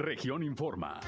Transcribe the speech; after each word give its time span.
Región 0.00 0.42
Informa. 0.42 0.98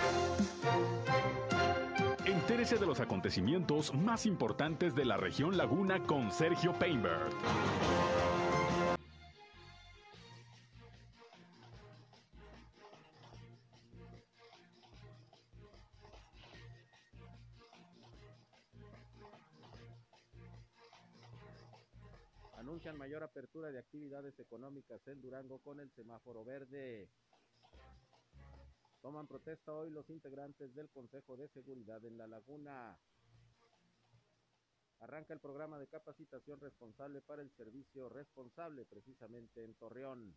Entérese 2.27 2.77
de 2.77 2.85
los 2.85 3.01
acontecimientos 3.01 3.95
más 3.95 4.27
importantes 4.27 4.95
de 4.95 5.07
la 5.07 5.17
región 5.17 5.57
Laguna 5.57 6.07
con 6.07 6.31
Sergio 6.31 6.75
Painberg. 6.79 7.31
Anuncian 22.59 22.99
mayor 22.99 23.23
apertura 23.23 23.71
de 23.71 23.79
actividades 23.79 24.39
económicas 24.39 25.01
en 25.09 25.23
Durango 25.23 25.61
con 25.61 25.81
el 25.81 25.91
semáforo 25.93 26.45
verde. 26.45 27.09
Toman 29.03 29.27
protesta 29.27 29.75
hoy 29.75 29.91
los 29.91 30.09
integrantes 30.11 30.73
del 30.77 30.89
Consejo 30.89 31.37
de 31.37 31.49
Seguridad 31.49 32.05
en 32.05 32.17
La 32.17 32.29
Laguna. 32.29 32.97
Arranca 35.01 35.35
el 35.35 35.41
programa 35.41 35.77
de 35.81 35.89
capacitación 35.89 36.61
responsable 36.61 37.21
para 37.21 37.43
el 37.43 37.51
servicio 37.51 38.09
responsable 38.09 38.85
precisamente 38.85 39.65
en 39.65 39.75
Torreón. 39.75 40.37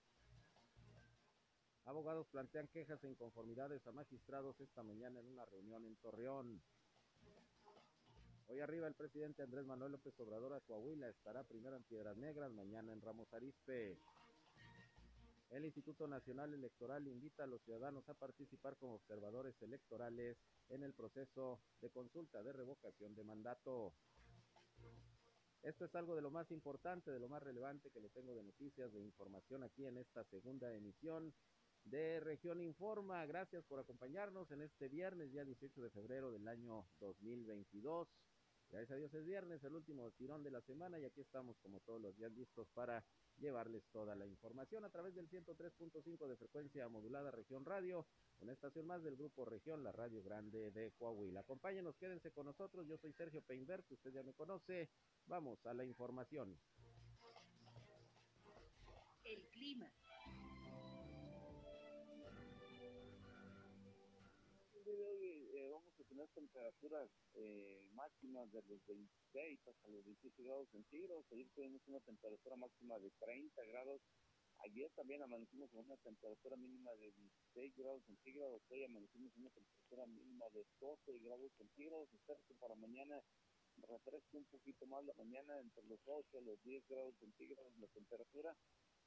Abogados 1.85 2.25
plantean 2.31 2.67
quejas 2.70 3.03
e 3.03 3.07
inconformidades 3.07 3.85
a 3.85 3.91
magistrados 3.91 4.59
esta 4.59 4.81
mañana 4.81 5.20
en 5.20 5.27
una 5.27 5.45
reunión 5.45 5.85
en 5.85 5.95
Torreón. 5.97 6.59
Hoy 8.47 8.61
arriba 8.61 8.87
el 8.87 8.95
presidente 8.95 9.43
Andrés 9.43 9.67
Manuel 9.67 9.91
López 9.91 10.20
Obrador 10.20 10.53
a 10.53 10.61
Coahuila 10.61 11.07
estará 11.07 11.43
primero 11.43 11.75
en 11.75 11.84
Piedras 11.84 12.17
Negras, 12.17 12.51
mañana 12.51 12.91
en 12.91 13.01
Ramos 13.01 13.31
Arizpe. 13.31 13.99
El 15.49 15.66
Instituto 15.66 16.08
Nacional 16.08 16.54
Electoral 16.54 17.08
invita 17.08 17.44
a 17.44 17.48
los 17.48 17.62
ciudadanos 17.63 18.08
a 18.09 18.13
participar 18.13 18.77
como 18.77 18.95
observadores 18.95 19.62
electorales 19.62 20.38
en 20.70 20.84
el 20.84 20.94
proceso 20.94 21.62
de 21.81 21.90
consulta 21.90 22.41
de 22.43 22.52
revocación 22.52 23.15
de 23.15 23.24
mandato. 23.24 23.93
Esto 25.62 25.85
es 25.85 25.96
algo 25.96 26.15
de 26.15 26.21
lo 26.21 26.32
más 26.32 26.52
importante, 26.52 27.12
de 27.12 27.20
lo 27.20 27.29
más 27.29 27.41
relevante 27.41 27.90
que 27.91 27.99
le 27.99 28.10
tengo 28.10 28.35
de 28.35 28.43
noticias, 28.43 28.91
de 28.91 29.02
información 29.02 29.63
aquí 29.63 29.85
en 29.85 29.98
esta 29.98 30.24
segunda 30.26 30.71
emisión 30.74 31.34
de 31.85 32.20
Región 32.20 32.62
Informa. 32.62 33.26
Gracias 33.26 33.63
por 33.65 33.80
acompañarnos 33.80 34.52
en 34.52 34.62
este 34.62 34.90
viernes, 34.90 35.32
ya 35.32 35.46
18 35.46 35.82
de 35.82 35.90
febrero 35.91 36.32
del 36.32 36.48
año 36.48 36.87
2022. 36.99 38.07
Gracias 38.70 38.91
a 38.91 38.96
Dios 38.96 39.13
es 39.13 39.26
viernes, 39.26 39.63
el 39.63 39.74
último 39.74 40.12
tirón 40.12 40.43
de 40.43 40.52
la 40.52 40.62
semana 40.62 40.99
y 40.99 41.05
aquí 41.05 41.21
estamos 41.21 41.57
como 41.59 41.80
todos 41.82 42.02
los 42.02 42.15
días 42.18 42.32
listos 42.32 42.68
para 42.74 43.04
llevarles 43.39 43.83
toda 43.91 44.15
la 44.15 44.25
información 44.25 44.85
a 44.85 44.89
través 44.89 45.15
del 45.15 45.29
103.5 45.29 46.27
de 46.27 46.37
frecuencia 46.37 46.87
modulada 46.89 47.31
Región 47.31 47.65
Radio, 47.65 48.07
una 48.39 48.53
estación 48.53 48.85
más 48.87 49.03
del 49.03 49.15
Grupo 49.15 49.45
Región, 49.45 49.83
la 49.83 49.91
Radio 49.91 50.23
Grande 50.23 50.71
de 50.71 50.91
Coahuila. 50.91 51.41
Acompáñenos, 51.41 51.97
quédense 51.97 52.31
con 52.31 52.45
nosotros, 52.45 52.87
yo 52.87 52.97
soy 52.97 53.13
Sergio 53.13 53.41
Peinbert, 53.41 53.89
usted 53.91 54.11
ya 54.11 54.23
me 54.23 54.33
conoce, 54.33 54.89
vamos 55.25 55.65
a 55.65 55.73
la 55.73 55.85
información. 55.85 56.57
El 59.23 59.47
clima. 59.49 59.91
A 66.16 66.18
tener 66.18 66.30
temperaturas 66.31 67.09
eh, 67.34 67.84
máximas 67.91 68.50
de 68.53 68.62
los 68.69 68.80
26 68.88 69.59
hasta 69.68 69.88
los 69.90 70.06
17 70.06 70.44
grados 70.44 70.69
centígrados. 70.72 71.25
Ayer 71.30 71.50
tuvimos 71.53 71.81
una 71.88 72.00
temperatura 72.00 72.56
máxima 72.56 72.97
de 73.00 73.12
30 73.19 73.62
grados. 73.66 74.02
Ayer 74.59 74.90
también 74.96 75.22
amanecimos 75.24 75.69
con 75.72 75.84
una 75.84 75.97
temperatura 75.97 76.56
mínima 76.56 76.91
de 76.91 77.12
16 77.12 77.75
grados 77.75 78.02
centígrados. 78.06 78.62
Hoy 78.69 78.86
amanecimos 78.86 79.34
con 79.34 79.41
una 79.41 79.52
temperatura 79.52 80.06
mínima 80.08 80.46
de 80.53 80.66
12 80.80 81.19
grados 81.19 81.52
centígrados. 81.58 82.08
Espero 82.13 82.40
que 82.47 82.53
para 82.63 82.75
mañana 82.75 83.22
refresque 83.75 84.38
un 84.38 84.46
poquito 84.46 84.88
más 84.88 85.03
la 85.03 85.13
mañana 85.16 85.59
entre 85.59 85.84
los 85.84 86.00
8 86.06 86.40
y 86.40 86.46
los 86.46 86.64
10 86.64 86.88
grados 86.88 87.14
centígrados 87.20 87.75
la 87.78 87.88
temperatura. 87.88 88.56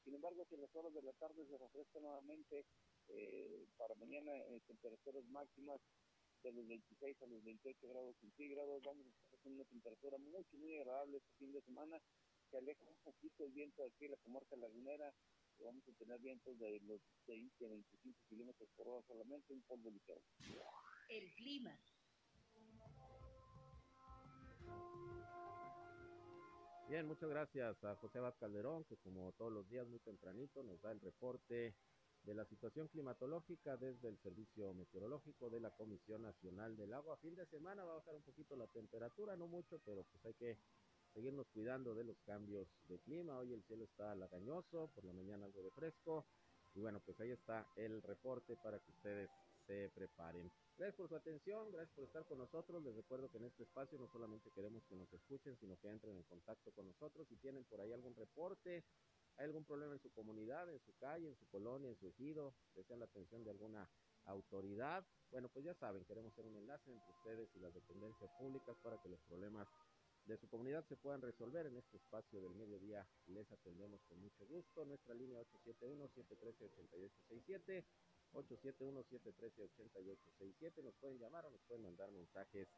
Sin 0.05 0.15
embargo, 0.15 0.45
si 0.51 0.59
las 0.59 0.77
horas 0.77 0.93
de 0.93 1.01
la 1.01 1.15
tarde 1.15 1.47
se 1.47 1.57
refresca 1.57 2.01
nuevamente, 2.01 2.67
eh, 3.09 3.65
para 3.79 3.95
mañana 3.95 4.37
eh, 4.37 4.61
temperaturas 4.67 5.25
máximas 5.33 5.81
de 6.43 6.53
los 6.53 6.67
26 6.67 7.23
a 7.23 7.27
los 7.27 7.43
28 7.45 7.89
grados 7.89 8.17
centígrados. 8.19 8.83
Vamos 8.85 9.07
a 9.07 9.11
estar 9.11 9.39
con 9.41 9.53
una 9.55 9.65
temperatura 9.65 10.19
mucho, 10.19 10.57
muy 10.57 10.77
agradable 10.77 11.19
este 11.19 11.33
fin 11.39 11.53
de 11.53 11.63
semana. 11.63 12.01
Se 12.51 12.57
aleja 12.59 12.85
un 12.87 12.97
poquito 13.05 13.45
el 13.45 13.53
viento 13.53 13.83
de 13.83 13.89
aquí, 13.89 14.09
la 14.09 14.17
comarca 14.19 14.57
lagunera. 14.57 15.13
Vamos 15.59 15.83
a 15.89 15.93
tener 15.93 16.21
vientos 16.21 16.59
de 16.59 16.81
los 16.81 17.01
20 17.27 17.67
a 17.67 17.69
25 17.69 18.21
kilómetros 18.29 18.69
por 18.77 18.89
hora 18.89 19.03
solamente, 19.07 19.53
un 19.53 19.63
polvo 19.63 19.91
ligero. 19.91 20.23
El 21.09 21.35
clima. 21.35 21.77
Bien, 26.89 27.07
muchas 27.07 27.29
gracias 27.29 27.85
a 27.85 27.97
José 27.97 28.19
Vaz 28.19 28.35
Calderón, 28.37 28.85
que 28.85 28.97
como 28.97 29.33
todos 29.33 29.53
los 29.53 29.69
días 29.69 29.87
muy 29.89 29.99
tempranito 29.99 30.63
nos 30.63 30.81
da 30.81 30.93
el 30.93 31.01
reporte 31.01 31.75
de 32.25 32.35
la 32.35 32.45
situación 32.47 32.89
climatológica 32.89 33.77
desde 33.77 34.09
el 34.09 34.19
Servicio 34.19 34.75
Meteorológico 34.75 35.51
de 35.51 35.61
la 35.61 35.71
Comisión 35.71 36.23
Nacional 36.23 36.77
del 36.77 36.93
Agua. 36.93 37.17
Fin 37.19 37.35
de 37.35 37.47
semana 37.47 37.85
va 37.85 37.93
a 37.93 37.99
bajar 37.99 38.15
un 38.17 38.23
poquito 38.23 38.57
la 38.57 38.67
temperatura, 38.69 39.37
no 39.37 39.47
mucho, 39.47 39.81
pero 39.85 40.05
pues 40.05 40.25
hay 40.27 40.35
que 40.35 40.59
seguirnos 41.15 41.47
cuidando 41.49 41.95
de 41.95 42.05
los 42.05 42.19
cambios 42.27 42.69
de 42.89 42.99
clima. 43.01 43.39
Hoy 43.39 43.53
el 43.53 43.63
cielo 43.65 43.85
está 43.85 44.15
lagañoso, 44.15 44.91
por 44.95 45.05
la 45.05 45.13
mañana 45.13 45.47
algo 45.47 45.63
de 45.63 45.71
fresco. 45.71 46.27
Y 46.75 46.81
bueno, 46.81 47.01
pues 47.05 47.19
ahí 47.21 47.31
está 47.31 47.67
el 47.77 48.03
reporte 48.03 48.57
para 48.63 48.79
que 48.79 48.93
ustedes 48.93 49.31
se 49.67 49.91
preparen. 49.95 50.51
Gracias 50.77 50.97
por 50.97 51.09
su 51.09 51.17
atención, 51.17 51.73
gracias 51.73 51.95
por 51.95 52.05
estar 52.05 52.25
con 52.27 52.39
nosotros. 52.39 52.83
Les 52.85 52.95
recuerdo 52.95 53.31
que 53.31 53.39
en 53.39 53.45
este 53.47 53.65
espacio 53.65 53.99
no 53.99 54.09
solamente 54.13 54.51
queremos 54.53 54.85
que 54.85 54.95
nos 54.97 55.13
escuchen, 55.13 55.57
sino 55.59 55.77
que 55.81 55.89
entren 55.89 56.17
en 56.17 56.23
contacto 56.25 56.73
con 56.73 56.87
nosotros. 56.87 57.27
Si 57.29 57.37
tienen 57.37 57.65
por 57.65 57.81
ahí 57.81 57.93
algún 57.93 58.15
reporte, 58.15 58.85
hay 59.39 59.47
algún 59.47 59.65
problema 59.65 59.95
en 59.95 60.01
su 60.01 60.13
comunidad, 60.13 60.69
en 60.69 60.81
su 60.81 60.93
calle, 60.99 61.29
en 61.29 61.37
su 61.37 61.47
colonia, 61.47 61.89
en 61.89 61.97
su 61.97 62.09
ejido, 62.09 62.55
desean 62.75 62.99
la 62.99 63.07
atención 63.07 63.45
de 63.45 63.51
alguna 63.51 63.89
autoridad, 64.25 65.07
bueno, 65.31 65.49
pues 65.49 65.65
ya 65.65 65.75
saben, 65.75 66.05
queremos 66.05 66.35
ser 66.35 66.45
un 66.45 66.57
enlace 66.57 66.91
entre 66.91 67.13
ustedes 67.13 67.55
y 67.55 67.61
las 67.61 67.73
dependencias 67.73 68.29
públicas 68.39 68.77
para 68.83 69.01
que 69.01 69.09
los 69.09 69.21
problemas 69.23 69.69
de 70.25 70.37
su 70.37 70.49
comunidad 70.49 70.85
se 70.87 70.97
puedan 70.97 71.23
resolver 71.23 71.67
en 71.67 71.77
este 71.77 71.97
espacio 71.97 72.41
del 72.41 72.55
mediodía. 72.55 73.07
Les 73.27 73.49
atendemos 73.51 74.03
con 74.05 74.21
mucho 74.21 74.47
gusto. 74.47 74.85
Nuestra 74.85 75.15
línea 75.15 75.41
871-713-8867, 75.41 77.85
871-713-8867. 78.33 80.83
Nos 80.83 80.95
pueden 80.97 81.19
llamar 81.19 81.47
o 81.47 81.51
nos 81.51 81.63
pueden 81.63 81.85
mandar 81.85 82.11
mensajes 82.11 82.69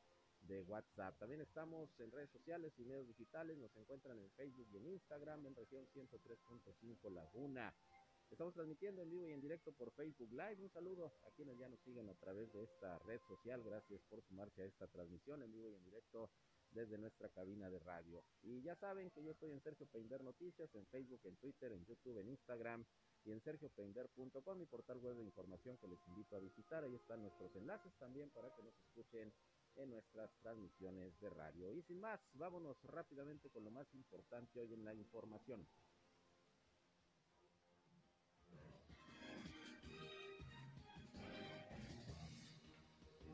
de 0.51 0.63
WhatsApp. 0.63 1.17
También 1.19 1.41
estamos 1.41 1.89
en 2.01 2.11
redes 2.11 2.29
sociales 2.31 2.73
y 2.77 2.85
medios 2.85 3.07
digitales, 3.07 3.57
nos 3.57 3.75
encuentran 3.77 4.19
en 4.19 4.31
Facebook 4.33 4.67
y 4.73 4.79
en 4.79 4.87
Instagram 4.89 5.47
en 5.47 5.55
región 5.55 5.87
103.5 5.95 7.09
Laguna. 7.13 7.73
Estamos 8.31 8.53
transmitiendo 8.55 9.03
en 9.03 9.11
vivo 9.11 9.29
y 9.29 9.33
en 9.33 9.41
directo 9.41 9.73
por 9.73 9.93
Facebook 9.93 10.31
Live. 10.33 10.59
Un 10.61 10.71
saludo 10.71 11.13
a 11.25 11.31
quienes 11.37 11.57
ya 11.57 11.69
nos 11.69 11.81
siguen 11.81 12.09
a 12.09 12.15
través 12.15 12.53
de 12.53 12.65
esta 12.65 12.99
red 13.01 13.21
social. 13.29 13.63
Gracias 13.63 14.01
por 14.09 14.23
sumarse 14.23 14.63
a 14.63 14.67
esta 14.67 14.89
transmisión 14.89 15.43
en 15.43 15.53
vivo 15.53 15.71
y 15.71 15.75
en 15.75 15.85
directo 15.85 16.31
desde 16.73 16.99
nuestra 16.99 17.29
cabina 17.29 17.71
de 17.71 17.79
radio. 17.79 18.23
Y 18.43 18.61
ya 18.63 18.75
saben 18.77 19.11
que 19.11 19.23
yo 19.23 19.33
estoy 19.33 19.51
en 19.51 19.61
Sergio 19.61 19.87
Peinder 19.87 20.23
Noticias, 20.23 20.73
en 20.75 20.87
Facebook, 20.87 21.21
en 21.25 21.37
Twitter, 21.37 21.73
en 21.73 21.85
YouTube, 21.85 22.19
en 22.19 22.29
Instagram 22.29 22.85
y 23.25 23.33
en 23.33 23.41
sergiopeinder.com, 23.41 24.59
mi 24.59 24.67
portal 24.67 24.99
web 24.99 25.17
de 25.17 25.25
información 25.25 25.77
que 25.79 25.89
les 25.89 25.99
invito 26.09 26.37
a 26.37 26.41
visitar. 26.41 26.85
Ahí 26.85 26.95
están 26.95 27.23
nuestros 27.23 27.55
enlaces 27.57 27.93
también 27.99 28.31
para 28.31 28.55
que 28.55 28.63
nos 28.63 28.75
escuchen 28.81 29.33
nuestras 29.87 30.31
transmisiones 30.43 31.19
de 31.21 31.31
radio. 31.31 31.73
Y 31.73 31.83
sin 31.83 32.01
más, 32.01 32.21
vámonos 32.35 32.77
rápidamente 32.85 33.51
con 33.51 33.65
lo 33.65 33.71
más 33.71 33.93
importante 33.95 34.61
hoy 34.61 34.73
en 34.75 34.85
la 34.85 34.95
información. 34.95 35.67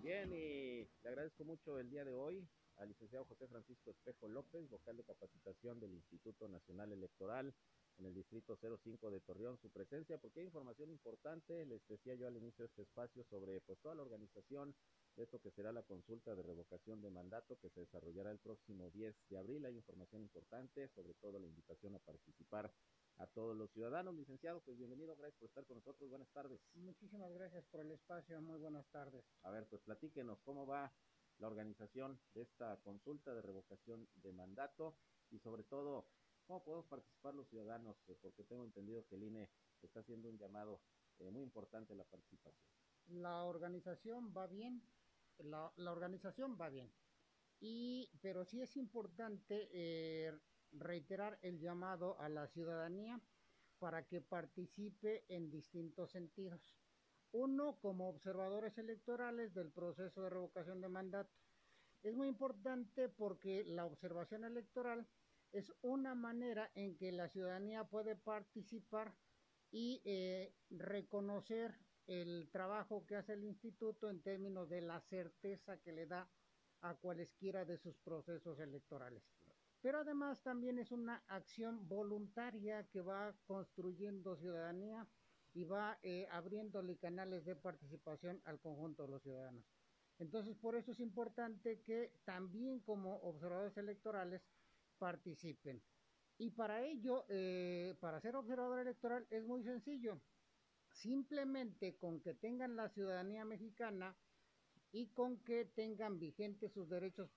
Bien, 0.03 0.33
y 0.33 0.89
le 1.03 1.09
agradezco 1.09 1.45
mucho 1.45 1.79
el 1.81 1.91
día 1.91 2.05
de 2.05 2.15
hoy 2.15 2.49
al 2.77 2.89
licenciado 2.89 3.25
José 3.25 3.49
Francisco 3.49 3.91
Espejo 3.91 4.29
López, 4.29 4.69
vocal 4.69 4.97
de 4.97 5.05
capacitación 5.05 5.81
del 5.81 5.95
Instituto 5.95 6.49
Nacional 6.49 6.93
Electoral 6.93 7.53
en 7.99 8.07
el 8.07 8.15
Distrito 8.15 8.57
05 8.57 9.11
de 9.11 9.21
Torreón, 9.21 9.59
su 9.59 9.71
presencia, 9.71 10.19
porque 10.19 10.41
hay 10.41 10.47
información 10.47 10.91
importante, 10.91 11.65
les 11.65 11.87
decía 11.89 12.15
yo 12.15 12.27
al 12.27 12.37
inicio 12.37 12.65
de 12.65 12.69
este 12.69 12.83
espacio 12.83 13.25
sobre 13.25 13.61
pues 13.63 13.79
toda 13.81 13.95
la 13.95 14.03
organización 14.03 14.75
de 15.17 15.25
esto 15.25 15.41
que 15.41 15.51
será 15.53 15.73
la 15.73 15.85
consulta 15.85 16.35
de 16.35 16.43
revocación 16.43 17.03
de 17.03 17.11
mandato 17.11 17.59
que 17.61 17.71
se 17.71 17.81
desarrollará 17.81 18.33
el 18.33 18.41
próximo 18.41 18.91
10 18.91 19.17
de 19.31 19.39
abril. 19.39 19.67
Hay 19.67 19.77
información 19.77 20.23
importante, 20.23 20.89
sobre 20.95 21.15
todo 21.15 21.39
la 21.41 21.47
invitación 21.49 21.97
a 21.97 22.01
participar 22.01 22.75
a 23.19 23.27
todos 23.29 23.57
los 23.57 23.71
ciudadanos. 23.73 24.15
Licenciado, 24.15 24.63
pues 24.65 24.79
bienvenido, 24.79 25.17
gracias 25.17 25.39
por 25.41 25.49
estar 25.49 25.67
con 25.67 25.79
nosotros. 25.79 26.11
Buenas 26.11 26.31
tardes. 26.33 26.61
Muchísimas 26.75 27.33
gracias 27.33 27.65
por 27.67 27.81
el 27.81 27.93
espacio, 27.93 28.41
muy 28.43 28.59
buenas 28.59 28.91
tardes. 28.93 29.25
A 29.43 29.51
ver, 29.51 29.69
pues 29.71 29.83
platíquenos 29.83 30.41
cómo 30.45 30.67
va 30.67 30.93
la 31.39 31.49
organización 31.49 32.21
de 32.35 32.43
esta 32.43 32.81
consulta 32.83 33.35
de 33.35 33.43
revocación 33.43 34.09
de 34.17 34.33
mandato 34.33 35.01
y 35.31 35.41
sobre 35.41 35.65
todo 35.65 36.13
cómo 36.47 36.65
podemos 36.65 36.87
participar 36.89 37.35
los 37.35 37.49
ciudadanos, 37.49 37.97
eh, 38.09 38.17
porque 38.23 38.45
tengo 38.45 38.65
entendido 38.65 39.07
que 39.09 39.17
el 39.17 39.25
INE 39.25 39.51
está 39.83 40.01
haciendo 40.01 40.29
un 40.31 40.39
llamado 40.39 40.83
eh, 41.19 41.31
muy 41.31 41.43
importante 41.43 41.95
a 41.95 41.97
la 41.97 42.05
participación. 42.05 42.69
la 43.09 43.45
organización 43.45 44.35
va 44.37 44.47
bien, 44.49 44.83
la, 45.39 45.73
organización 45.91 46.57
va 46.61 46.69
bien. 46.69 46.93
Y, 47.61 48.11
pero 48.21 48.45
sí 48.45 48.61
es 48.61 48.77
importante 48.77 49.69
eh, 49.73 50.39
reiterar 50.73 51.39
el 51.43 51.59
llamado 51.59 52.19
a 52.21 52.29
la 52.29 52.47
ciudadanía 52.49 53.21
para 53.79 54.07
que 54.07 54.21
participe 54.21 55.25
en 55.29 55.51
distintos 55.51 56.11
sentidos. 56.11 56.77
Uno, 57.33 57.79
como 57.81 58.09
observadores 58.09 58.79
electorales 58.79 59.55
del 59.55 59.71
proceso 59.71 60.23
de 60.23 60.31
revocación 60.31 60.81
de 60.81 60.89
mandato. 60.89 61.35
Es 62.03 62.15
muy 62.15 62.29
importante 62.29 63.09
porque 63.09 63.65
la 63.65 63.85
observación 63.85 64.45
electoral 64.45 65.07
es 65.53 65.73
una 65.83 66.15
manera 66.15 66.71
en 66.75 66.97
que 66.97 67.13
la 67.13 67.29
ciudadanía 67.29 67.85
puede 67.85 68.17
participar 68.17 69.15
y 69.71 70.01
eh, 70.05 70.55
reconocer 70.71 71.75
el 72.07 72.49
trabajo 72.51 73.05
que 73.07 73.17
hace 73.17 73.33
el 73.35 73.45
instituto 73.45 74.11
en 74.11 74.23
términos 74.23 74.69
de 74.69 74.81
la 74.81 75.01
certeza 75.01 75.79
que 75.79 75.93
le 75.93 76.07
da 76.07 76.29
a 76.81 76.95
cualesquiera 76.95 77.65
de 77.65 77.79
sus 77.79 77.97
procesos 77.99 78.59
electorales. 78.61 79.23
Pero 79.81 79.99
además 80.01 80.43
también 80.43 80.79
es 80.79 80.93
una 80.93 81.23
acción 81.29 81.89
voluntaria 81.89 82.89
que 82.89 83.01
va 83.01 83.35
construyendo 83.47 84.37
ciudadanía 84.37 85.07
y 85.53 85.65
va 85.65 85.99
eh, 86.03 86.27
abriéndole 86.31 86.97
canales 86.99 87.45
de 87.45 87.57
participación 87.57 88.41
al 88.45 88.61
conjunto 88.61 89.05
de 89.05 89.09
los 89.11 89.23
ciudadanos. 89.23 89.65
Entonces, 90.19 90.57
por 90.57 90.77
eso 90.77 90.93
es 90.93 91.01
importante 91.01 91.83
que 91.83 92.13
también 92.25 92.81
como 92.81 93.17
observadores 93.17 93.77
electorales 93.77 94.43
participen. 94.99 95.83
Y 96.39 96.51
para 96.51 96.83
ello, 96.85 97.25
eh, 97.29 97.97
para 98.01 98.21
ser 98.21 98.37
observador 98.37 98.81
electoral 98.81 99.27
es 99.31 99.45
muy 99.45 99.63
sencillo. 99.63 100.21
Simplemente 100.97 101.99
con 101.99 102.23
que 102.23 102.33
tengan 102.33 102.75
la 102.75 102.89
ciudadanía 102.89 103.45
mexicana 103.45 104.17
y 104.93 105.09
con 105.09 105.37
que 105.45 105.67
tengan 105.67 106.19
vigentes 106.19 106.73
sus 106.73 106.89
derechos 106.89 107.31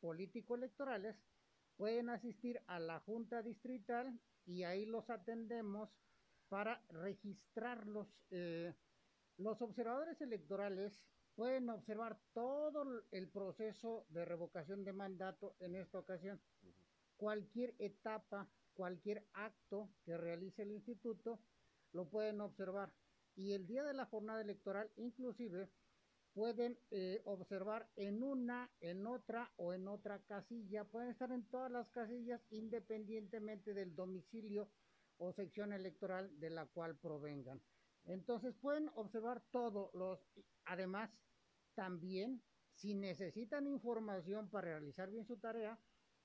político-electorales, 0.00 1.16
pueden 1.78 2.10
asistir 2.10 2.60
a 2.66 2.78
la 2.78 3.00
Junta 3.00 3.42
Distrital 3.42 4.20
y 4.44 4.64
ahí 4.64 4.84
los 4.84 5.08
atendemos 5.08 5.88
para 6.50 6.84
registrarlos. 6.90 8.08
Eh, 8.30 8.74
los 9.38 9.62
observadores 9.62 10.20
electorales 10.20 11.00
pueden 11.34 11.70
observar 11.70 12.20
todo 12.34 12.84
el 13.10 13.28
proceso 13.30 14.04
de 14.10 14.26
revocación 14.26 14.84
de 14.84 14.92
mandato 14.92 15.56
en 15.60 15.76
esta 15.76 15.98
ocasión. 15.98 16.38
Cualquier 17.16 17.74
etapa, 17.78 18.50
cualquier 18.74 19.26
acto 19.32 19.88
que 20.04 20.18
realice 20.18 20.62
el 20.62 20.72
instituto, 20.72 21.40
lo 21.92 22.08
pueden 22.08 22.40
observar. 22.40 22.92
Y 23.34 23.52
el 23.52 23.66
día 23.66 23.84
de 23.84 23.94
la 23.94 24.06
jornada 24.06 24.40
electoral, 24.40 24.90
inclusive, 24.96 25.70
pueden 26.32 26.78
eh, 26.90 27.20
observar 27.24 27.88
en 27.96 28.22
una, 28.22 28.70
en 28.80 29.06
otra 29.06 29.52
o 29.56 29.72
en 29.72 29.88
otra 29.88 30.20
casilla. 30.24 30.84
Pueden 30.84 31.10
estar 31.10 31.32
en 31.32 31.44
todas 31.48 31.70
las 31.70 31.88
casillas 31.90 32.40
independientemente 32.50 33.74
del 33.74 33.94
domicilio 33.94 34.68
o 35.16 35.32
sección 35.32 35.72
electoral 35.72 36.38
de 36.38 36.50
la 36.50 36.66
cual 36.66 36.96
provengan. 36.96 37.60
Entonces 38.04 38.54
pueden 38.54 38.88
observar 38.94 39.42
todos 39.50 39.92
los, 39.94 40.20
además, 40.64 41.10
también, 41.74 42.42
si 42.72 42.94
necesitan 42.94 43.66
información 43.66 44.48
para 44.48 44.68
realizar 44.68 45.10
bien 45.10 45.26
su 45.26 45.36
tarea, 45.38 45.78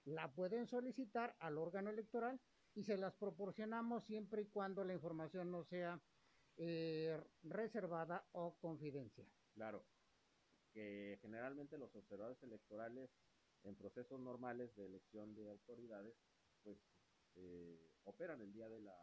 la 0.06 0.33
pueden 0.33 0.68
solicitar 0.68 1.36
al 1.39 1.57
órgano 1.57 1.89
electoral 1.89 2.39
y 2.75 2.84
se 2.84 2.98
las 2.98 3.14
proporcionamos 3.14 4.04
siempre 4.06 4.42
y 4.42 4.46
cuando 4.46 4.84
la 4.84 4.94
información 4.94 5.52
no 5.52 5.64
sea 5.64 6.02
eh, 6.58 7.20
reservada 7.44 8.28
o 8.31 8.58
confidencial. 8.60 9.28
Claro, 9.54 9.86
que 10.72 11.20
generalmente 11.22 11.78
los 11.78 11.96
observadores 11.96 12.42
electorales 12.44 13.10
en 13.64 13.75
procesos 13.75 14.20
normales 14.20 14.75
de 14.75 14.86
elección 14.86 15.36
de 15.36 15.50
autoridades, 15.50 16.16
pues 16.64 16.78
eh, 17.36 17.92
operan 18.04 18.42
el 18.42 18.52
día 18.54 18.68
de 18.70 18.81
la 18.81 18.96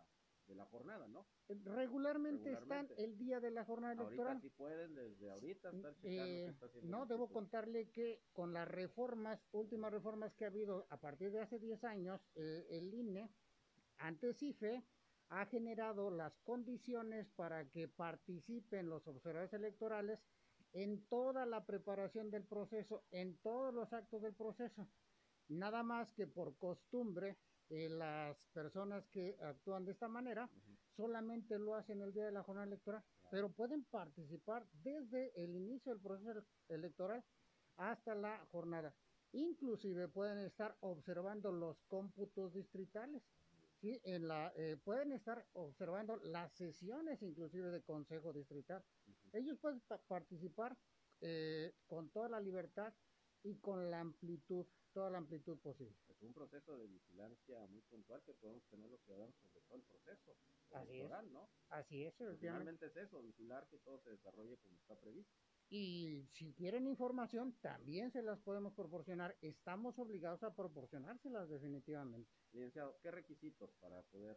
de 0.50 0.56
la 0.56 0.66
jornada, 0.66 1.06
¿no? 1.06 1.26
Regularmente, 1.49 2.52
están 2.52 2.88
el 2.96 3.16
día 3.16 3.38
de 3.40 3.50
la 3.52 3.64
jornada 3.64 3.94
electoral. 3.94 4.34
Ahorita 4.34 4.40
sí 4.40 4.50
pueden, 4.50 4.94
desde 4.94 5.31
ahorita 5.31 5.70
estar 5.70 5.94
eh, 6.02 6.46
está 6.46 6.66
haciendo 6.66 6.90
No, 6.90 7.06
debo 7.06 7.28
contarle 7.31 7.90
que 7.90 8.25
con 8.32 8.52
las 8.52 8.66
reformas, 8.66 9.40
últimas 9.52 9.93
reformas 9.93 10.34
que 10.34 10.44
ha 10.44 10.49
habido 10.49 10.87
a 10.90 10.96
partir 10.99 11.31
de 11.31 11.40
hace 11.40 11.58
10 11.58 11.84
años, 11.84 12.20
eh, 12.34 12.66
el 12.70 12.93
INE, 12.93 13.31
antes 14.00 14.43
IFE, 14.43 14.85
ha 15.29 15.47
generado 15.47 16.11
las 16.11 16.37
condiciones 16.41 17.29
para 17.37 17.70
que 17.70 17.87
participen 17.87 18.88
los 18.88 19.06
observadores 19.06 19.52
electorales 19.52 20.19
en 20.73 21.06
toda 21.08 21.47
la 21.47 21.64
preparación 21.64 22.31
del 22.31 22.44
proceso, 22.44 23.05
en 23.11 23.37
todos 23.38 23.73
los 23.73 23.93
actos 23.93 24.23
del 24.23 24.35
proceso. 24.35 24.88
Nada 25.49 25.82
más 25.82 26.12
que 26.12 26.26
por 26.26 26.56
costumbre, 26.58 27.37
eh, 27.70 27.88
las 27.88 28.47
personas 28.49 29.06
que 29.08 29.37
actúan 29.43 29.85
de 29.85 29.93
esta 29.93 30.08
manera 30.08 30.50
solamente 30.97 31.58
lo 31.58 31.75
hacen 31.76 32.00
el 32.02 32.12
día 32.12 32.25
de 32.26 32.32
la 32.32 32.43
jornada 32.43 32.67
electoral, 32.67 33.02
pero 33.31 33.52
pueden 33.52 33.85
participar 33.85 34.67
desde 34.82 35.32
el 35.43 35.55
inicio 35.55 35.93
del 35.93 36.02
proceso 36.02 36.44
electoral 36.69 37.25
hasta 37.76 38.14
la 38.14 38.44
jornada. 38.50 38.93
Inclusive 39.32 40.08
pueden 40.08 40.38
estar 40.38 40.76
observando 40.81 41.52
los 41.52 41.81
cómputos 41.82 42.52
distritales. 42.52 43.23
¿Sí? 43.80 44.00
En 44.04 44.28
la, 44.28 44.52
eh, 44.56 44.76
pueden 44.76 45.12
estar 45.12 45.46
observando 45.54 46.16
las 46.16 46.52
sesiones 46.52 47.22
inclusive 47.22 47.70
de 47.70 47.82
consejo 47.82 48.32
distrital. 48.32 48.84
Ellos 49.32 49.58
pueden 49.58 49.80
participar 50.08 50.76
eh, 51.20 51.74
con 51.86 52.10
toda 52.10 52.28
la 52.28 52.40
libertad 52.40 52.92
y 53.42 53.56
con 53.56 53.90
la 53.90 54.00
amplitud 54.00 54.66
toda 54.92 55.10
la 55.10 55.18
amplitud 55.18 55.58
posible. 55.58 55.96
Es 56.08 56.20
un 56.22 56.34
proceso 56.34 56.76
de 56.76 56.86
vigilancia 56.88 57.64
muy 57.68 57.80
puntual 57.82 58.20
que 58.24 58.34
podemos 58.34 58.64
tener 58.70 58.90
los 58.90 59.00
ciudadanos 59.02 59.36
sobre 59.36 59.60
todo 59.66 59.76
el 59.76 59.82
proceso 59.82 60.36
Así 60.72 60.98
electoral, 60.98 61.26
es. 61.26 61.32
¿no? 61.32 61.48
Así 61.68 62.04
es, 62.04 62.14
finalmente 62.40 62.86
es 62.86 62.96
eso, 62.96 63.22
vigilar 63.22 63.68
que 63.68 63.78
todo 63.78 64.00
se 64.00 64.10
desarrolle 64.10 64.56
como 64.58 64.76
está 64.78 64.96
previsto. 64.96 65.32
Y 65.70 66.26
si 66.32 66.52
quieren 66.52 66.88
información, 66.88 67.56
también 67.61 68.11
se 68.11 68.22
las 68.22 68.40
podemos 68.40 68.75
proporcionar. 68.75 69.37
Estamos 69.40 69.99
obligados 69.99 70.43
a 70.43 70.55
proporcionárselas 70.55 71.49
definitivamente. 71.49 72.28
Licenciado, 72.52 72.99
¿qué 73.00 73.12
requisitos 73.12 73.70
para 73.81 74.02
poder 74.02 74.37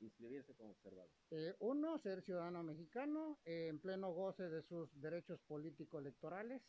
inscribirse 0.00 0.54
como 0.54 0.72
observador? 0.72 1.10
Eh, 1.30 1.54
uno, 1.60 1.98
ser 1.98 2.20
ciudadano 2.22 2.62
mexicano, 2.62 3.38
eh, 3.46 3.68
en 3.68 3.80
pleno 3.80 4.12
goce 4.12 4.50
de 4.50 4.62
sus 4.62 5.00
derechos 5.00 5.40
político-electorales 5.48 6.62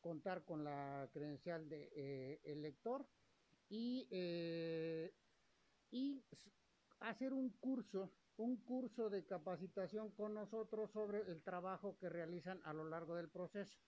contar 0.00 0.44
con 0.44 0.64
la 0.64 1.08
credencial 1.12 1.68
de 1.68 1.90
eh, 1.94 2.40
elector 2.44 3.06
y, 3.68 4.08
eh, 4.10 5.14
y 5.18 5.19
hacer 7.10 7.32
un 7.32 7.50
curso, 7.50 8.12
un 8.36 8.56
curso 8.56 9.10
de 9.10 9.24
capacitación 9.24 10.10
con 10.12 10.34
nosotros 10.34 10.90
sobre 10.92 11.20
el 11.30 11.42
trabajo 11.42 11.98
que 11.98 12.08
realizan 12.08 12.60
a 12.64 12.72
lo 12.72 12.88
largo 12.88 13.14
del 13.14 13.28
proceso. 13.28 13.78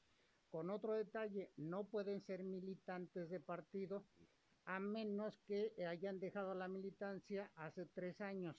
Con 0.50 0.70
otro 0.70 0.92
detalle, 0.92 1.52
no 1.56 1.84
pueden 1.88 2.20
ser 2.20 2.44
militantes 2.44 3.30
de 3.30 3.40
partido 3.40 4.04
a 4.64 4.78
menos 4.78 5.38
que 5.46 5.74
hayan 5.86 6.20
dejado 6.20 6.54
la 6.54 6.68
militancia 6.68 7.50
hace 7.56 7.86
tres 7.86 8.20
años 8.20 8.56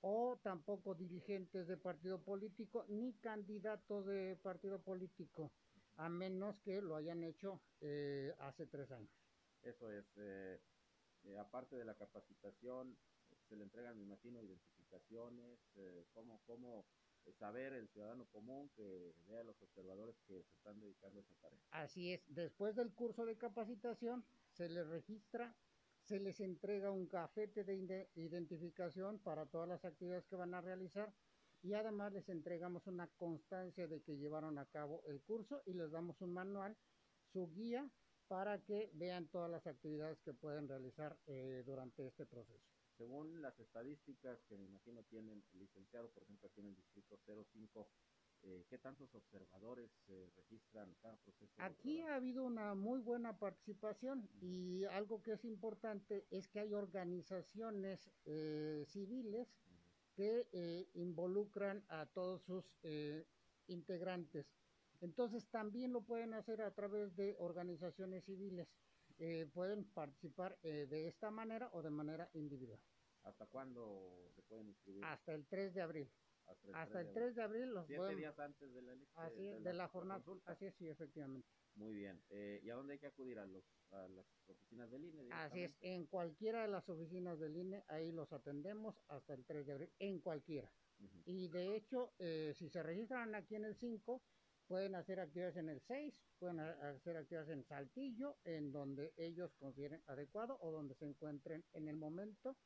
o 0.00 0.38
tampoco 0.42 0.94
dirigentes 0.94 1.66
de 1.68 1.76
partido 1.76 2.22
político 2.22 2.84
ni 2.88 3.14
candidatos 3.14 4.06
de 4.06 4.36
partido 4.42 4.82
político 4.82 5.52
a 5.96 6.08
menos 6.08 6.60
que 6.60 6.80
lo 6.80 6.96
hayan 6.96 7.22
hecho 7.22 7.60
eh, 7.80 8.34
hace 8.40 8.66
tres 8.66 8.90
años. 8.90 9.10
Eso 9.62 9.90
es, 9.90 10.04
eh, 10.16 10.60
eh, 11.24 11.38
aparte 11.38 11.76
de 11.76 11.84
la 11.84 11.94
capacitación, 11.94 12.96
se 13.52 13.58
le 13.58 13.64
entregan, 13.64 13.98
me 13.98 14.04
imagino, 14.04 14.42
identificaciones, 14.42 15.60
cómo, 16.14 16.40
cómo 16.46 16.86
saber 17.38 17.74
el 17.74 17.86
ciudadano 17.88 18.24
común 18.32 18.70
que 18.74 19.14
vea 19.28 19.44
los 19.44 19.60
observadores 19.60 20.16
que 20.26 20.42
se 20.42 20.54
están 20.54 20.80
dedicando 20.80 21.18
a 21.18 21.22
esa 21.22 21.34
tarea. 21.34 21.60
Así 21.70 22.12
es, 22.14 22.22
después 22.28 22.74
del 22.74 22.94
curso 22.94 23.26
de 23.26 23.36
capacitación 23.36 24.24
se 24.52 24.70
les 24.70 24.86
registra, 24.88 25.54
se 26.00 26.18
les 26.18 26.40
entrega 26.40 26.90
un 26.90 27.06
cafete 27.06 27.62
de 27.62 28.08
identificación 28.14 29.18
para 29.18 29.44
todas 29.44 29.68
las 29.68 29.84
actividades 29.84 30.24
que 30.24 30.36
van 30.36 30.54
a 30.54 30.62
realizar 30.62 31.12
y 31.60 31.74
además 31.74 32.14
les 32.14 32.30
entregamos 32.30 32.86
una 32.86 33.06
constancia 33.18 33.86
de 33.86 34.00
que 34.00 34.16
llevaron 34.16 34.58
a 34.58 34.64
cabo 34.64 35.02
el 35.06 35.20
curso 35.20 35.62
y 35.66 35.74
les 35.74 35.90
damos 35.90 36.22
un 36.22 36.32
manual, 36.32 36.74
su 37.34 37.50
guía, 37.52 37.86
para 38.28 38.64
que 38.64 38.90
vean 38.94 39.28
todas 39.28 39.50
las 39.50 39.66
actividades 39.66 40.18
que 40.22 40.32
pueden 40.32 40.66
realizar 40.66 41.18
eh, 41.26 41.62
durante 41.66 42.06
este 42.06 42.24
proceso. 42.24 42.71
Según 43.02 43.42
las 43.42 43.58
estadísticas 43.58 44.44
que 44.44 44.56
me 44.56 44.66
imagino 44.66 45.02
tienen 45.02 45.42
el 45.52 45.58
licenciado, 45.58 46.08
por 46.10 46.22
ejemplo, 46.22 46.48
aquí 46.48 46.60
en 46.60 46.68
el 46.68 46.76
distrito 46.76 47.18
05, 47.26 47.88
eh, 48.42 48.64
¿qué 48.68 48.78
tantos 48.78 49.12
observadores 49.16 49.90
se 50.06 50.30
registran 50.36 50.94
cada 51.00 51.16
proceso? 51.16 51.52
Aquí 51.56 52.00
ha 52.02 52.14
habido 52.14 52.44
una 52.44 52.76
muy 52.76 53.00
buena 53.00 53.36
participación 53.40 54.30
y 54.40 54.84
algo 54.84 55.20
que 55.20 55.32
es 55.32 55.44
importante 55.44 56.28
es 56.30 56.46
que 56.46 56.60
hay 56.60 56.74
organizaciones 56.74 58.08
eh, 58.24 58.84
civiles 58.86 59.52
que 60.14 60.46
eh, 60.52 60.88
involucran 60.94 61.84
a 61.88 62.06
todos 62.06 62.42
sus 62.42 62.78
eh, 62.84 63.26
integrantes. 63.66 64.46
Entonces 65.00 65.48
también 65.48 65.92
lo 65.92 66.02
pueden 66.02 66.34
hacer 66.34 66.62
a 66.62 66.72
través 66.72 67.16
de 67.16 67.34
organizaciones 67.40 68.22
civiles. 68.26 68.68
Eh, 69.18 69.46
pueden 69.52 69.84
participar 69.92 70.58
eh, 70.62 70.86
de 70.88 71.08
esta 71.08 71.30
manera 71.30 71.70
o 71.72 71.82
de 71.82 71.90
manera 71.90 72.30
individual. 72.34 72.80
¿Hasta 73.22 73.46
cuándo 73.46 74.30
se 74.34 74.42
pueden 74.42 74.68
inscribir? 74.68 75.04
Hasta 75.04 75.32
el 75.34 75.46
3 75.46 75.74
de 75.74 75.82
abril. 75.82 76.10
Hasta 76.46 76.68
el, 76.68 76.74
Hasta 76.74 77.00
el 77.00 77.12
3 77.12 77.34
de 77.36 77.42
abril 77.42 77.72
los 77.74 77.86
Siete 77.86 78.00
podemos- 78.00 78.18
días 78.18 78.38
antes 78.38 78.74
de 78.74 78.82
la. 78.82 78.92
Así 79.14 79.46
es, 79.46 79.62
de 79.62 79.72
la 79.72 79.88
jornada. 79.88 80.24
Así 80.46 80.66
es, 80.66 80.74
sí, 80.74 80.88
efectivamente. 80.88 81.48
Muy 81.74 81.94
bien. 81.94 82.20
Eh, 82.30 82.60
¿Y 82.62 82.68
a 82.70 82.74
dónde 82.74 82.94
hay 82.94 82.98
que 82.98 83.06
acudir? 83.06 83.38
¿A, 83.38 83.46
los, 83.46 83.64
a 83.92 84.08
las 84.08 84.26
oficinas 84.48 84.90
del 84.90 85.04
INE? 85.04 85.28
Así 85.32 85.62
es, 85.62 85.76
en 85.80 86.06
cualquiera 86.06 86.62
de 86.62 86.68
las 86.68 86.88
oficinas 86.88 87.38
del 87.38 87.56
INE, 87.56 87.84
ahí 87.88 88.10
los 88.12 88.32
atendemos 88.32 88.94
hasta 89.08 89.34
el 89.34 89.44
3 89.46 89.66
de 89.66 89.72
abril, 89.72 89.90
en 90.00 90.20
cualquiera. 90.20 90.70
Ujú. 90.98 91.22
Y 91.24 91.48
de 91.48 91.76
hecho, 91.76 92.12
eh, 92.18 92.52
si 92.56 92.68
se 92.68 92.82
registran 92.82 93.34
aquí 93.34 93.54
en 93.54 93.64
el 93.64 93.74
5, 93.76 94.20
pueden 94.68 94.94
hacer 94.94 95.20
actividades 95.20 95.56
en 95.56 95.68
el 95.68 95.80
6, 95.80 96.14
pueden 96.38 96.60
ha- 96.60 96.90
hacer 96.90 97.16
actividades 97.16 97.50
en 97.50 97.64
Saltillo, 97.64 98.36
en 98.44 98.72
donde 98.72 99.12
ellos 99.16 99.54
consideren 99.58 100.02
adecuado 100.06 100.58
o 100.60 100.70
donde 100.70 100.94
se 100.94 101.06
encuentren 101.06 101.64
en 101.72 101.88
el 101.88 101.96
momento 101.96 102.56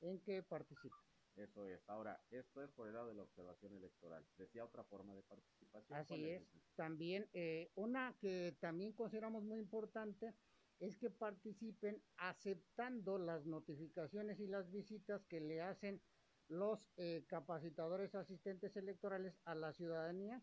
en 0.00 0.20
que 0.22 0.42
participen. 0.42 0.98
Eso 1.36 1.66
es. 1.66 1.80
Ahora, 1.86 2.18
esto 2.30 2.62
es 2.62 2.70
por 2.70 2.88
el 2.88 2.94
lado 2.94 3.08
de 3.08 3.14
la 3.14 3.22
observación 3.24 3.74
electoral. 3.74 4.24
Decía 4.38 4.64
otra 4.64 4.84
forma 4.84 5.14
de 5.14 5.22
participación. 5.22 5.86
¿Cuál 5.88 6.00
Así 6.00 6.24
es. 6.30 6.40
licenciado? 6.40 6.76
También, 6.76 7.26
eh, 7.34 7.72
una 7.76 8.16
que 8.18 8.56
también 8.60 8.92
consideramos 8.94 9.42
muy 9.42 9.58
importante 9.60 10.34
es 10.78 10.96
que 10.96 11.10
participen 11.10 12.02
aceptando 12.16 13.18
las 13.18 13.44
notificaciones 13.46 14.40
y 14.40 14.46
las 14.46 14.70
visitas 14.72 15.26
que 15.26 15.40
le 15.40 15.60
hacen 15.60 16.00
los 16.48 16.92
eh, 16.96 17.24
capacitadores 17.28 18.14
asistentes 18.14 18.76
electorales 18.76 19.34
a 19.44 19.54
la 19.54 19.72
ciudadanía 19.72 20.42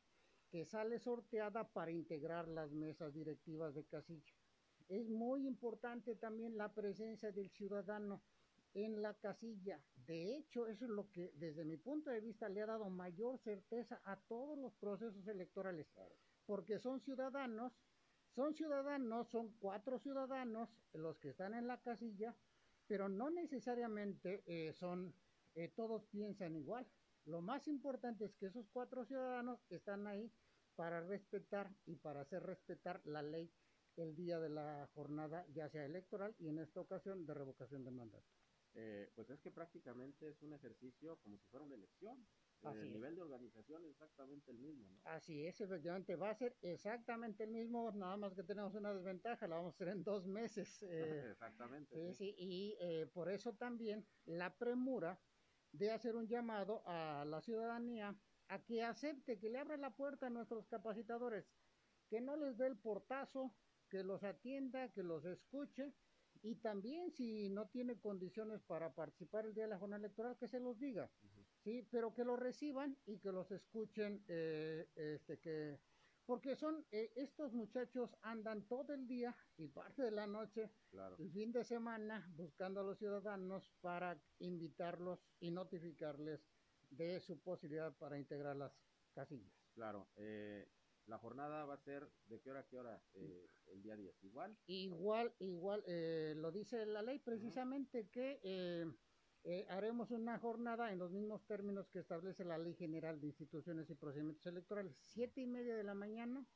que 0.54 0.66
sale 0.66 1.00
sorteada 1.00 1.68
para 1.68 1.90
integrar 1.90 2.48
las 2.48 2.72
mesas 2.72 3.12
directivas 3.12 3.74
de 3.74 3.86
casilla. 3.86 4.36
Es 4.88 5.10
muy 5.10 5.48
importante 5.48 6.16
también 6.16 6.58
la 6.58 6.72
presencia 6.76 7.32
del 7.32 7.50
ciudadano 7.50 8.22
en 8.76 9.02
la 9.02 9.16
casilla. 9.16 9.82
De 9.96 10.38
hecho, 10.38 10.68
eso 10.68 10.86
es 10.86 10.92
lo 10.92 11.10
que 11.10 11.32
desde 11.38 11.66
mi 11.66 11.78
punto 11.78 12.12
de 12.12 12.22
vista 12.22 12.50
le 12.50 12.62
ha 12.62 12.68
dado 12.68 12.88
mayor 12.92 13.40
certeza 13.40 14.00
a 14.04 14.16
todos 14.28 14.56
los 14.56 14.76
procesos 14.76 15.28
electorales, 15.28 15.92
porque 16.46 16.78
son 16.78 17.02
ciudadanos, 17.02 17.74
son 18.36 18.54
ciudadanos, 18.54 19.30
son 19.30 19.56
cuatro 19.58 19.98
ciudadanos 19.98 20.70
los 20.94 21.18
que 21.18 21.30
están 21.30 21.56
en 21.56 21.66
la 21.66 21.82
casilla, 21.82 22.36
pero 22.86 23.10
no 23.10 23.32
necesariamente 23.32 24.44
eh, 24.46 24.72
son, 24.74 25.16
eh, 25.56 25.70
todos 25.70 26.06
piensan 26.12 26.56
igual. 26.56 26.86
Lo 27.26 27.42
más 27.42 27.68
importante 27.68 28.26
es 28.26 28.36
que 28.36 28.48
esos 28.48 28.68
cuatro 28.72 29.04
ciudadanos 29.04 29.60
están 29.70 30.06
ahí 30.06 30.32
para 30.76 31.02
respetar 31.02 31.76
y 31.86 31.96
para 31.98 32.22
hacer 32.22 32.44
respetar 32.44 33.02
la 33.06 33.22
ley 33.22 33.54
el 33.96 34.16
día 34.16 34.40
de 34.40 34.50
la 34.50 34.88
jornada, 34.94 35.46
ya 35.54 35.70
sea 35.70 35.86
electoral 35.86 36.36
y 36.40 36.48
en 36.48 36.60
esta 36.60 36.82
ocasión 36.82 37.26
de 37.26 37.34
revocación 37.34 37.84
de 37.84 37.92
mandato. 37.92 38.28
Eh, 38.76 39.12
pues 39.16 39.30
es 39.30 39.40
que 39.40 39.52
prácticamente 39.52 40.30
es 40.30 40.42
un 40.42 40.54
ejercicio 40.54 41.20
como 41.22 41.38
si 41.38 41.46
fuera 41.48 41.66
una 41.66 41.76
elección. 41.76 42.28
Así 42.64 42.80
el 42.80 42.88
es. 42.88 42.94
nivel 42.94 43.16
de 43.16 43.22
organización 43.22 43.84
es 43.84 43.92
exactamente 43.92 44.52
el 44.52 44.58
mismo, 44.58 44.90
¿no? 44.90 45.02
Así 45.04 45.46
es, 45.46 45.60
efectivamente, 45.60 46.16
va 46.16 46.30
a 46.30 46.36
ser 46.36 46.58
exactamente 46.62 47.44
el 47.44 47.52
mismo, 47.52 47.92
nada 47.92 48.16
más 48.16 48.34
que 48.34 48.44
tenemos 48.44 48.74
una 48.74 48.94
desventaja, 48.94 49.48
la 49.48 49.58
vamos 49.58 49.74
a 49.74 49.76
hacer 49.76 49.90
en 49.90 50.04
dos 50.04 50.26
meses. 50.26 50.82
eh, 50.90 51.32
exactamente. 51.32 51.94
Sí, 51.94 52.14
sí. 52.14 52.32
sí, 52.32 52.36
y 52.38 52.78
eh, 52.80 53.06
por 53.14 53.30
eso 53.30 53.58
también 53.58 54.08
la 54.26 54.58
premura 54.58 55.20
de 55.74 55.92
hacer 55.92 56.16
un 56.16 56.28
llamado 56.28 56.84
a 56.86 57.26
la 57.26 57.42
ciudadanía 57.42 58.18
a 58.48 58.64
que 58.64 58.84
acepte, 58.84 59.40
que 59.40 59.50
le 59.50 59.60
abra 59.60 59.78
la 59.78 59.96
puerta 59.96 60.28
a 60.28 60.30
nuestros 60.30 60.68
capacitadores, 60.68 61.46
que 62.10 62.22
no 62.22 62.36
les 62.36 62.58
dé 62.58 62.68
el 62.68 62.78
portazo, 62.78 63.56
que 63.90 64.04
los 64.04 64.24
atienda, 64.24 64.92
que 64.92 65.04
los 65.04 65.26
escuche 65.26 65.94
y 66.42 66.56
también 66.56 67.12
si 67.12 67.50
no 67.50 67.70
tiene 67.70 68.00
condiciones 68.00 68.62
para 68.64 68.94
participar 68.96 69.46
el 69.46 69.54
día 69.54 69.64
de 69.64 69.70
la 69.70 69.80
jornada 69.80 70.00
electoral, 70.06 70.38
que 70.38 70.48
se 70.48 70.60
los 70.60 70.80
diga, 70.80 71.10
sí, 71.64 71.88
pero 71.92 72.14
que 72.14 72.26
los 72.26 72.40
reciban 72.40 72.98
y 73.06 73.20
que 73.20 73.32
los 73.32 73.52
escuchen, 73.52 74.26
eh, 74.28 74.90
este, 74.96 75.40
que 75.40 75.80
porque 76.26 76.56
son 76.56 76.86
eh, 76.92 77.12
estos 77.16 77.54
muchachos 77.54 78.16
andan 78.22 78.68
todo 78.68 78.94
el 78.94 79.08
día 79.08 79.36
y 79.58 79.68
parte 79.68 80.04
de 80.04 80.12
la 80.12 80.26
noche 80.26 80.72
Claro. 80.90 81.18
el 81.20 81.32
fin 81.32 81.52
de 81.52 81.64
semana 81.64 82.26
buscando 82.36 82.80
a 82.80 82.84
los 82.84 82.98
ciudadanos 82.98 83.74
para 83.82 84.24
invitarlos 84.40 85.20
y 85.40 85.52
notificarles 85.52 86.53
de 86.96 87.20
su 87.20 87.40
posibilidad 87.42 87.96
para 87.98 88.18
integrar 88.18 88.56
las 88.56 88.74
casillas. 89.14 89.54
Claro. 89.74 90.08
Eh, 90.16 90.68
la 91.06 91.18
jornada 91.18 91.66
va 91.66 91.74
a 91.74 91.78
ser 91.78 92.10
de 92.28 92.40
qué 92.40 92.52
hora 92.52 92.62
a 92.62 92.68
qué 92.68 92.78
hora 92.78 93.04
eh, 93.14 93.48
el 93.68 93.82
día 93.82 93.96
10. 93.96 94.24
Igual. 94.24 94.58
Igual, 94.68 95.36
igual, 95.40 95.84
eh, 95.88 96.34
lo 96.38 96.52
dice 96.52 96.86
la 96.86 97.02
ley 97.02 97.20
precisamente 97.20 98.08
que 98.10 98.40
eh, 98.44 98.86
eh, 99.46 99.66
haremos 99.70 100.12
una 100.12 100.40
jornada 100.40 100.94
en 100.94 101.00
los 101.00 101.12
mismos 101.12 101.46
términos 101.46 101.90
que 101.90 102.00
establece 102.00 102.46
la 102.46 102.58
Ley 102.58 102.76
General 102.76 103.20
de 103.20 103.28
Instituciones 103.28 103.90
y 103.90 103.96
Procedimientos 103.96 104.46
Electorales. 104.46 104.96
Siete 105.04 105.42
y 105.42 105.48
media 105.48 105.76
de 105.76 105.84
la 105.84 105.94
mañana 105.94 106.48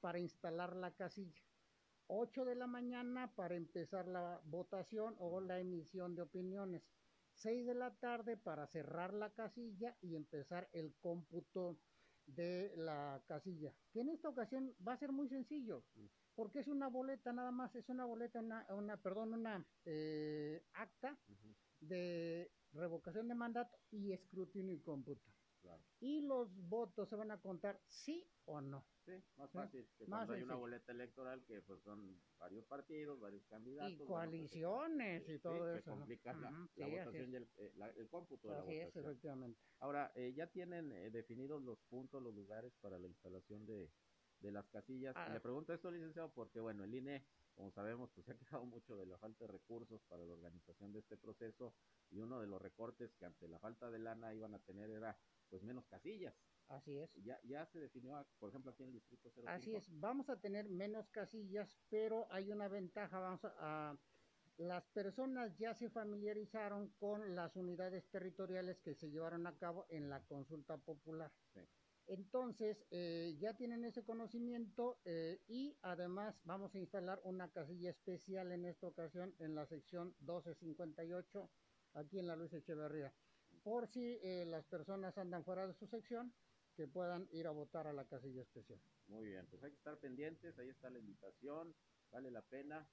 para 0.00 0.18
instalar 0.18 0.76
la 0.76 0.94
casilla. 0.94 1.42
8 2.08 2.44
de 2.44 2.54
la 2.54 2.66
mañana 2.66 3.34
para 3.34 3.54
empezar 3.54 4.06
la 4.06 4.42
votación 4.44 5.16
o 5.18 5.40
la 5.40 5.58
emisión 5.58 6.14
de 6.14 6.22
opiniones. 6.22 6.82
6 7.34 7.66
de 7.66 7.74
la 7.74 7.94
tarde 7.96 8.36
para 8.36 8.66
cerrar 8.68 9.12
la 9.12 9.30
casilla 9.30 9.96
y 10.00 10.16
empezar 10.16 10.68
el 10.72 10.94
cómputo 11.00 11.78
de 12.26 12.72
la 12.76 13.22
casilla. 13.26 13.72
Que 13.92 14.00
en 14.00 14.08
esta 14.10 14.28
ocasión 14.28 14.74
va 14.86 14.94
a 14.94 14.98
ser 14.98 15.12
muy 15.12 15.28
sencillo, 15.28 15.84
porque 16.34 16.60
es 16.60 16.68
una 16.68 16.88
boleta 16.88 17.32
nada 17.32 17.50
más, 17.50 17.74
es 17.74 17.88
una 17.88 18.04
boleta, 18.04 18.40
una, 18.40 18.66
una 18.74 18.96
perdón, 18.96 19.34
una 19.34 19.66
eh, 19.84 20.64
acta 20.72 21.18
de 21.80 22.50
revocación 22.72 23.28
de 23.28 23.34
mandato 23.34 23.78
y 23.90 24.12
escrutinio 24.12 24.74
y 24.74 24.80
cómputo. 24.80 25.33
Claro. 25.64 25.82
Y 25.98 26.20
los 26.20 26.54
votos 26.68 27.08
se 27.08 27.16
van 27.16 27.30
a 27.30 27.40
contar 27.40 27.80
sí 27.88 28.22
o 28.44 28.60
no. 28.60 28.84
Sí, 29.06 29.12
más 29.36 29.50
Sí, 29.50 29.56
fácil 29.58 29.88
que 29.98 30.04
más 30.06 30.26
cuando 30.26 30.34
hay 30.34 30.42
una 30.42 30.56
boleta 30.56 30.92
electoral 30.92 31.44
que 31.46 31.62
pues 31.62 31.82
son 31.82 32.20
varios 32.38 32.66
partidos, 32.66 33.18
varios 33.18 33.46
candidatos. 33.46 33.92
Y 33.92 33.96
pues, 33.96 34.08
coaliciones 34.08 35.22
y 35.28 35.32
sí, 35.32 35.38
todo 35.42 35.72
que 35.72 35.78
eso, 35.78 35.96
la, 35.96 36.06
sí, 36.06 36.82
así 36.82 36.90
votación 36.90 37.32
y 37.32 37.36
el, 37.36 37.50
eh, 37.56 37.72
la- 37.76 37.90
el 37.90 38.08
cómputo 38.10 38.48
de 38.48 38.54
la 38.54 38.62
es, 38.64 38.88
votación. 38.88 39.04
efectivamente. 39.06 39.60
Ahora, 39.80 40.12
eh, 40.14 40.34
ya 40.36 40.46
tienen 40.52 40.92
eh, 40.92 41.10
definidos 41.10 41.62
los 41.62 41.78
puntos, 41.88 42.22
los 42.22 42.34
lugares 42.34 42.74
para 42.76 42.98
la 42.98 43.06
instalación 43.08 43.64
de, 43.66 43.94
de 44.40 44.52
las 44.52 44.68
casillas. 44.68 45.14
Ah. 45.16 45.30
Le 45.32 45.40
pregunto 45.40 45.72
esto, 45.72 45.90
licenciado, 45.90 46.34
porque 46.34 46.60
bueno, 46.60 46.84
el 46.84 46.94
INE, 46.94 47.26
como 47.54 47.70
sabemos, 47.72 48.10
pues 48.14 48.26
se 48.26 48.32
ha 48.32 48.38
quejado 48.38 48.64
mucho 48.66 48.96
de 48.96 49.06
la 49.06 49.18
falta 49.18 49.46
de 49.46 49.52
recursos 49.52 50.02
para 50.04 50.24
la 50.24 50.32
organización 50.34 50.92
de 50.92 51.00
este 51.00 51.16
proceso 51.16 51.74
y 52.10 52.20
uno 52.20 52.40
de 52.40 52.46
los 52.48 52.60
recortes 52.60 53.14
que 53.16 53.24
ante 53.26 53.48
la 53.48 53.58
falta 53.58 53.90
de 53.90 53.98
lana 53.98 54.34
iban 54.34 54.54
a 54.54 54.62
tener 54.62 54.90
era 54.90 55.18
pues 55.48 55.62
menos 55.62 55.86
casillas. 55.86 56.34
Así 56.68 56.96
es. 56.96 57.10
Ya, 57.24 57.38
ya 57.44 57.66
se 57.66 57.78
definió, 57.78 58.26
por 58.38 58.48
ejemplo, 58.50 58.70
aquí 58.72 58.82
en 58.82 58.88
el 58.90 58.94
distrito 58.94 59.30
05. 59.30 59.48
Así 59.50 59.74
es, 59.74 59.88
vamos 60.00 60.30
a 60.30 60.40
tener 60.40 60.68
menos 60.68 61.10
casillas, 61.10 61.78
pero 61.90 62.26
hay 62.32 62.50
una 62.50 62.68
ventaja, 62.68 63.18
vamos 63.20 63.44
a, 63.44 63.54
a- 63.58 63.98
las 64.56 64.86
personas 64.88 65.56
ya 65.58 65.74
se 65.74 65.90
familiarizaron 65.90 66.94
con 66.94 67.34
las 67.34 67.56
unidades 67.56 68.08
territoriales 68.10 68.80
que 68.80 68.94
se 68.94 69.10
llevaron 69.10 69.46
a 69.46 69.58
cabo 69.58 69.84
en 69.88 70.08
la 70.08 70.26
consulta 70.26 70.78
popular. 70.78 71.32
Sí. 71.54 71.60
Entonces, 72.06 72.86
eh, 72.90 73.34
ya 73.40 73.56
tienen 73.56 73.84
ese 73.84 74.04
conocimiento 74.04 75.00
eh, 75.04 75.42
y 75.48 75.78
además 75.82 76.40
vamos 76.44 76.74
a 76.74 76.78
instalar 76.78 77.20
una 77.24 77.50
casilla 77.50 77.90
especial 77.90 78.52
en 78.52 78.64
esta 78.66 78.86
ocasión 78.88 79.34
en 79.38 79.54
la 79.54 79.66
sección 79.66 80.08
1258, 80.20 81.50
aquí 81.94 82.18
en 82.18 82.26
la 82.26 82.36
Luis 82.36 82.52
Echeverría, 82.52 83.14
por 83.64 83.88
si 83.88 84.20
eh, 84.22 84.44
las 84.46 84.64
personas 84.66 85.18
andan 85.18 85.44
fuera 85.44 85.66
de 85.66 85.74
su 85.74 85.88
sección, 85.88 86.32
que 86.76 86.86
puedan 86.86 87.28
ir 87.32 87.46
a 87.46 87.50
votar 87.50 87.86
a 87.86 87.92
la 87.92 88.04
casilla 88.04 88.42
especial. 88.42 88.80
Muy 89.08 89.26
bien, 89.26 89.46
pues 89.50 89.62
hay 89.64 89.70
que 89.70 89.78
estar 89.78 89.98
pendientes, 89.98 90.58
ahí 90.58 90.68
está 90.68 90.90
la 90.90 90.98
invitación, 90.98 91.74
vale 92.12 92.30
la 92.30 92.42
pena 92.42 92.86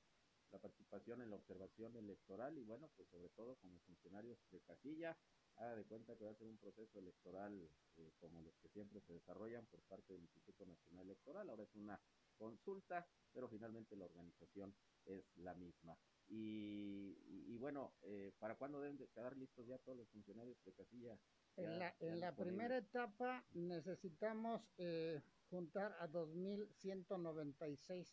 la 0.52 0.60
participación 0.60 1.22
en 1.22 1.30
la 1.30 1.38
observación 1.38 1.96
electoral 1.96 2.58
y 2.58 2.64
bueno, 2.64 2.90
pues 2.96 3.08
sobre 3.10 3.30
todo 3.30 3.56
como 3.56 3.80
funcionarios 3.80 4.38
de 4.52 4.60
casilla, 4.62 5.18
haga 5.56 5.76
de 5.76 5.86
cuenta 5.86 6.16
que 6.18 6.26
va 6.26 6.32
a 6.32 6.36
ser 6.36 6.48
un 6.48 6.58
proceso 6.58 7.00
electoral 7.00 7.70
eh, 7.98 8.12
como 8.20 8.42
los 8.42 8.54
que 8.58 8.70
siempre 8.70 9.02
se 9.02 9.14
desarrollan 9.14 9.66
por 9.68 9.82
parte 9.84 10.14
del 10.14 10.24
Instituto 10.24 10.66
Nacional 10.66 11.06
Electoral, 11.06 11.50
ahora 11.50 11.64
es 11.64 11.76
una 11.76 12.00
consulta, 12.38 13.08
pero 13.34 13.48
finalmente 13.48 13.96
la 13.96 14.06
organización 14.06 14.76
es 15.06 15.24
la 15.38 15.54
misma. 15.54 15.98
Y, 16.32 17.18
y- 17.28 17.54
y 17.54 17.58
bueno, 17.58 17.92
eh, 18.04 18.32
¿para 18.40 18.56
cuándo 18.58 18.80
deben 18.80 18.98
de 18.98 19.10
quedar 19.10 19.36
listos 19.36 19.68
ya 19.68 19.78
todos 19.80 19.98
los 19.98 20.10
funcionarios 20.12 20.64
de 20.64 20.74
casilla? 20.74 21.20
En 21.58 21.78
la, 21.78 21.94
en 22.00 22.20
la 22.22 22.36
primera 22.36 22.78
etapa 22.78 23.44
necesitamos 23.54 24.62
eh, 24.78 25.22
juntar 25.50 25.92
a 26.00 26.08
2.196 26.08 28.06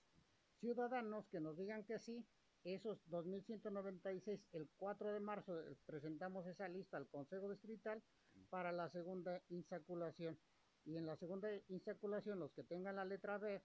ciudadanos 0.61 1.29
que 1.31 1.39
nos 1.41 1.57
digan 1.57 1.85
que 1.87 1.99
sí. 2.01 2.27
Esos 2.65 2.99
2.196, 3.09 4.49
el 4.53 4.69
4 4.77 5.13
de 5.13 5.21
marzo 5.21 5.53
eh, 5.61 5.77
presentamos 5.87 6.45
esa 6.49 6.69
lista 6.69 6.97
al 6.97 7.09
Consejo 7.09 7.49
Distrital 7.51 8.03
para 8.51 8.73
la 8.73 8.91
segunda 8.91 9.45
insaculación. 9.49 10.41
y 10.85 10.97
en 10.97 11.07
la 11.07 11.17
segunda 11.17 11.49
insaculación 11.69 12.41
los 12.41 12.53
que 12.53 12.65
tengan 12.65 12.97
la 12.97 13.05
letra 13.05 13.39
B 13.39 13.63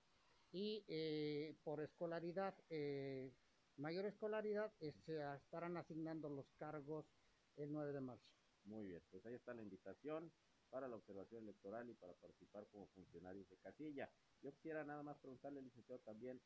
y 0.51 0.85
eh, 0.87 1.59
por 1.63 1.81
escolaridad, 1.81 2.53
eh, 2.69 3.31
mayor 3.77 4.05
escolaridad, 4.05 4.73
se 4.79 5.35
estarán 5.35 5.77
asignando 5.77 6.29
los 6.29 6.51
cargos 6.53 7.05
el 7.55 7.71
9 7.71 7.93
de 7.93 8.01
marzo. 8.01 8.33
Muy 8.65 8.85
bien, 8.85 9.03
pues 9.11 9.25
ahí 9.25 9.33
está 9.33 9.53
la 9.53 9.61
invitación 9.61 10.31
para 10.69 10.87
la 10.87 10.95
observación 10.95 11.43
electoral 11.43 11.89
y 11.89 11.93
para 11.93 12.13
participar 12.13 12.67
como 12.71 12.87
funcionarios 12.87 13.47
de 13.49 13.57
casilla. 13.57 14.09
Yo 14.41 14.51
quisiera 14.53 14.83
nada 14.83 15.03
más 15.03 15.17
preguntarle, 15.19 15.61
licenciado, 15.61 16.01
también, 16.01 16.41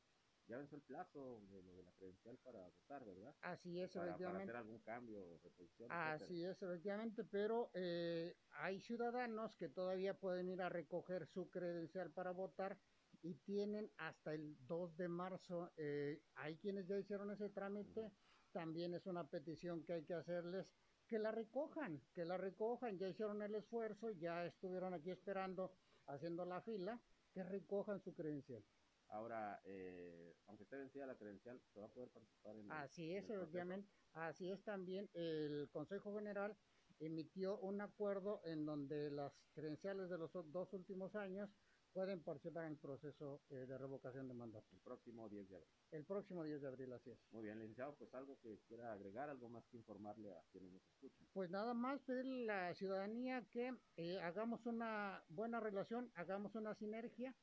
ya 0.48 0.58
venció 0.58 0.78
el 0.78 0.84
plazo 0.84 1.42
de 1.50 1.62
lo 1.62 1.76
de 1.76 1.84
la 1.84 1.92
credencial 1.94 2.38
para 2.40 2.68
votar, 2.68 3.06
¿verdad? 3.06 3.36
Así 3.42 3.80
es, 3.80 3.92
para, 3.92 4.08
efectivamente. 4.08 4.48
Para 4.48 4.60
hacer 4.60 4.68
algún 4.68 4.80
cambio, 4.82 5.40
reposición. 5.44 5.92
Así 5.92 6.44
es, 6.44 6.62
efectivamente, 6.62 7.24
pero 7.24 7.70
eh, 7.74 8.36
hay 8.52 8.80
ciudadanos 8.80 9.56
que 9.56 9.70
todavía 9.70 10.14
pueden 10.14 10.50
ir 10.50 10.62
a 10.62 10.70
recoger 10.70 11.26
su 11.28 11.50
credencial 11.50 12.12
para 12.12 12.32
votar 12.32 12.78
y 13.22 13.36
tienen 13.36 13.92
hasta 13.98 14.34
el 14.34 14.56
2 14.68 14.98
de 14.98 15.08
marzo. 15.08 15.72
Eh, 15.78 16.22
hay 16.36 16.58
quienes 16.58 16.88
ya 16.88 16.98
hicieron 16.98 17.32
ese 17.32 17.50
trámite, 17.50 18.12
también 18.52 18.94
es 18.94 19.06
una 19.06 19.30
petición 19.30 19.84
que 19.84 19.94
hay 19.94 20.06
que 20.06 20.14
hacerles 20.14 20.68
que 21.08 21.20
la 21.20 21.32
recojan, 21.32 22.02
que 22.14 22.26
la 22.26 22.38
recojan, 22.38 22.98
ya 22.98 23.08
hicieron 23.08 23.42
el 23.42 23.56
esfuerzo, 23.56 24.12
ya 24.12 24.46
estuvieron 24.46 24.94
aquí 24.94 25.10
esperando, 25.10 25.74
haciendo 26.06 26.46
la 26.46 26.62
fila, 26.62 27.02
que 27.32 27.44
recojan 27.44 28.02
su 28.02 28.14
credencial. 28.14 28.64
Ahora, 29.10 29.62
eh, 29.64 30.36
aunque 30.48 30.64
esté 30.64 30.78
vencida 30.78 31.06
la 31.06 31.16
credencial, 31.16 31.62
se 31.74 31.80
va 31.80 31.86
a 31.86 31.90
poder 31.90 32.10
participar 32.10 32.58
en 32.58 32.72
Así 32.72 33.16
es, 33.16 33.30
obviamente. 33.30 33.90
Así 34.14 34.50
es 34.50 34.62
también. 34.64 35.10
El 35.14 35.70
Consejo 35.72 36.14
General 36.14 36.58
emitió 37.00 37.58
un 37.60 37.80
acuerdo 37.80 38.42
en 38.44 38.66
donde 38.66 39.10
las 39.12 39.34
credenciales 39.54 40.10
de 40.10 40.18
los 40.18 40.32
dos 40.52 40.74
últimos 40.74 41.16
años 41.16 41.50
pueden 41.94 42.22
participar 42.24 42.66
en 42.66 42.72
el 42.74 42.78
proceso 42.78 43.42
eh, 43.50 43.66
de 43.66 43.78
revocación 43.78 44.28
de 44.28 44.34
mandato. 44.34 44.68
El 44.72 44.82
próximo 44.82 45.30
10 45.30 45.50
de 45.50 45.56
abril. 45.56 45.70
El 45.92 46.06
próximo 46.06 46.44
10 46.44 46.62
de 46.62 46.68
abril, 46.68 46.94
así 46.94 47.12
es. 47.12 47.20
Muy 47.32 47.44
bien, 47.44 47.60
licenciado, 47.60 47.96
pues 47.96 48.14
algo 48.14 48.40
que 48.42 48.60
quiera 48.68 48.94
agregar, 48.94 49.30
algo 49.30 49.50
más 49.50 49.66
que 49.68 49.78
informarle 49.78 50.34
a 50.34 50.42
quienes 50.52 50.72
nos 50.72 50.84
escuchan. 50.88 51.28
Pues 51.34 51.50
nada 51.50 51.74
más 51.74 52.02
pedirle 52.02 52.52
a 52.52 52.70
la 52.70 52.76
ciudadanía 52.76 53.46
que 53.52 53.74
eh, 53.98 54.20
hagamos 54.22 54.66
una 54.66 55.24
buena 55.30 55.60
relación, 55.60 56.12
hagamos 56.16 56.56
una 56.56 56.76
sinergia 56.76 57.36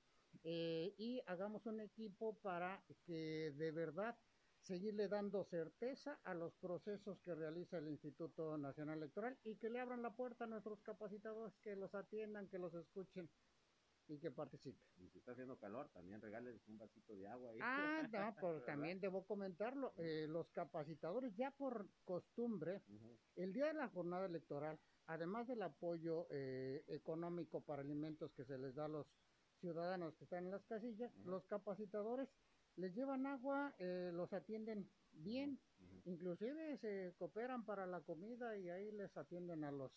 eh, 0.42 0.94
y 0.98 1.22
hagamos 1.26 1.66
un 1.66 1.80
equipo 1.80 2.38
para 2.40 2.82
que 3.06 3.52
de 3.56 3.70
verdad 3.70 4.16
seguirle 4.64 5.08
dando 5.08 5.44
certeza 5.44 6.18
a 6.24 6.34
los 6.34 6.54
procesos 6.54 7.20
que 7.20 7.34
realiza 7.34 7.78
el 7.78 7.88
Instituto 7.88 8.56
Nacional 8.56 8.98
Electoral 8.98 9.38
y 9.44 9.56
que 9.56 9.68
le 9.68 9.78
abran 9.78 10.02
la 10.02 10.16
puerta 10.16 10.44
a 10.44 10.46
nuestros 10.46 10.80
capacitadores, 10.80 11.54
que 11.62 11.76
los 11.76 11.94
atiendan, 11.94 12.48
que 12.48 12.58
los 12.58 12.74
escuchen 12.74 13.28
y 14.08 14.18
que 14.18 14.30
participe. 14.30 14.78
Y 14.98 15.08
si 15.08 15.18
está 15.18 15.32
haciendo 15.32 15.56
calor, 15.58 15.88
también 15.90 16.20
regales 16.20 16.60
un 16.68 16.78
vasito 16.78 17.14
de 17.16 17.26
agua 17.26 17.50
ahí. 17.50 17.58
Ah, 17.62 18.02
no, 18.10 18.34
pues 18.40 18.64
también 18.66 19.00
debo 19.00 19.24
comentarlo. 19.26 19.92
Eh, 19.96 20.26
los 20.28 20.48
capacitadores, 20.50 21.34
ya 21.36 21.50
por 21.52 21.88
costumbre, 22.04 22.82
uh 22.88 22.92
-huh. 22.92 23.18
el 23.36 23.52
día 23.52 23.66
de 23.66 23.74
la 23.74 23.88
jornada 23.88 24.26
electoral, 24.26 24.78
además 25.06 25.46
del 25.46 25.62
apoyo 25.62 26.26
eh, 26.30 26.84
económico 26.88 27.60
para 27.62 27.82
alimentos 27.82 28.32
que 28.32 28.44
se 28.44 28.58
les 28.58 28.74
da 28.74 28.86
a 28.86 28.88
los 28.88 29.06
ciudadanos 29.60 30.14
que 30.16 30.24
están 30.24 30.44
en 30.44 30.50
las 30.50 30.64
casillas, 30.66 31.12
uh 31.14 31.20
-huh. 31.20 31.24
los 31.30 31.46
capacitadores 31.46 32.28
les 32.76 32.94
llevan 32.94 33.26
agua, 33.26 33.74
eh, 33.78 34.10
los 34.12 34.32
atienden 34.32 34.90
bien, 35.12 35.60
uh 35.78 35.84
-huh. 35.84 36.02
inclusive 36.06 36.76
se 36.78 37.14
cooperan 37.16 37.64
para 37.64 37.86
la 37.86 38.00
comida 38.02 38.56
y 38.58 38.68
ahí 38.68 38.90
les 38.92 39.16
atienden 39.16 39.64
a 39.64 39.70
los 39.70 39.92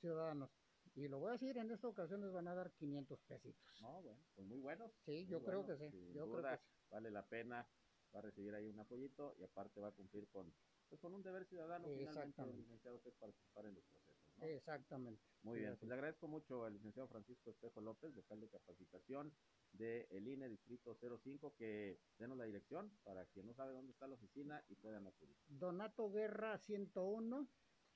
ciudadanos. 0.00 0.50
Y 0.96 1.08
lo 1.08 1.18
voy 1.18 1.30
a 1.30 1.32
decir, 1.32 1.56
en 1.58 1.70
esta 1.70 1.88
ocasión 1.88 2.20
les 2.20 2.32
van 2.32 2.46
a 2.46 2.54
dar 2.54 2.72
500 2.72 3.20
pesitos. 3.22 3.80
No, 3.80 4.00
bueno, 4.02 4.20
pues 4.34 4.46
muy 4.46 4.60
buenos. 4.60 4.92
Sí, 5.04 5.12
muy 5.12 5.26
yo 5.26 5.42
creo 5.42 5.66
que 5.66 5.76
sí. 5.76 5.90
Yo 6.12 6.26
duda, 6.26 6.40
creo 6.40 6.58
que 6.58 6.64
sí. 6.64 6.70
Vale 6.90 7.10
la 7.10 7.28
pena, 7.28 7.68
va 8.14 8.18
a 8.20 8.22
recibir 8.22 8.54
ahí 8.54 8.68
un 8.68 8.78
apoyito 8.78 9.34
y 9.38 9.42
aparte 9.42 9.80
va 9.80 9.88
a 9.88 9.92
cumplir 9.92 10.28
con, 10.28 10.54
pues, 10.88 11.00
con 11.00 11.12
un 11.12 11.22
deber 11.22 11.44
ciudadano 11.46 11.88
finalmente, 11.88 12.46
licenciado, 12.52 13.02
que 13.02 13.08
es 13.08 13.14
participar 13.16 13.66
en 13.66 13.74
los 13.74 13.84
procesos. 13.84 14.14
¿no? 14.36 14.44
Exactamente. 14.44 15.20
Muy 15.42 15.58
Sí, 15.58 15.64
bien, 15.64 15.76
pues 15.76 15.88
le 15.88 15.94
agradezco 15.94 16.28
mucho 16.28 16.64
al 16.64 16.74
licenciado 16.74 17.08
Francisco 17.08 17.50
Espejo 17.50 17.80
López, 17.80 18.14
vocal 18.14 18.40
de 18.40 18.48
capacitación 18.48 19.32
de 19.72 20.06
el 20.10 20.28
INE 20.28 20.48
Distrito 20.48 20.94
05, 20.94 21.56
que 21.56 21.98
denos 22.18 22.38
la 22.38 22.44
dirección 22.44 22.96
para 23.02 23.26
quien 23.26 23.46
no 23.46 23.54
sabe 23.54 23.72
dónde 23.72 23.92
está 23.92 24.06
la 24.06 24.14
oficina 24.14 24.64
y 24.68 24.76
puedan 24.76 25.08
acudir. 25.08 25.36
Donato 25.48 26.08
Guerra 26.10 26.56
101, 26.58 27.48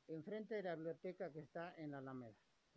enfrente 0.08 0.56
de 0.56 0.62
la 0.64 0.74
biblioteca 0.74 1.32
que 1.32 1.40
está 1.40 1.72
en 1.76 1.92
la 1.92 1.98
Alameda. 1.98 2.36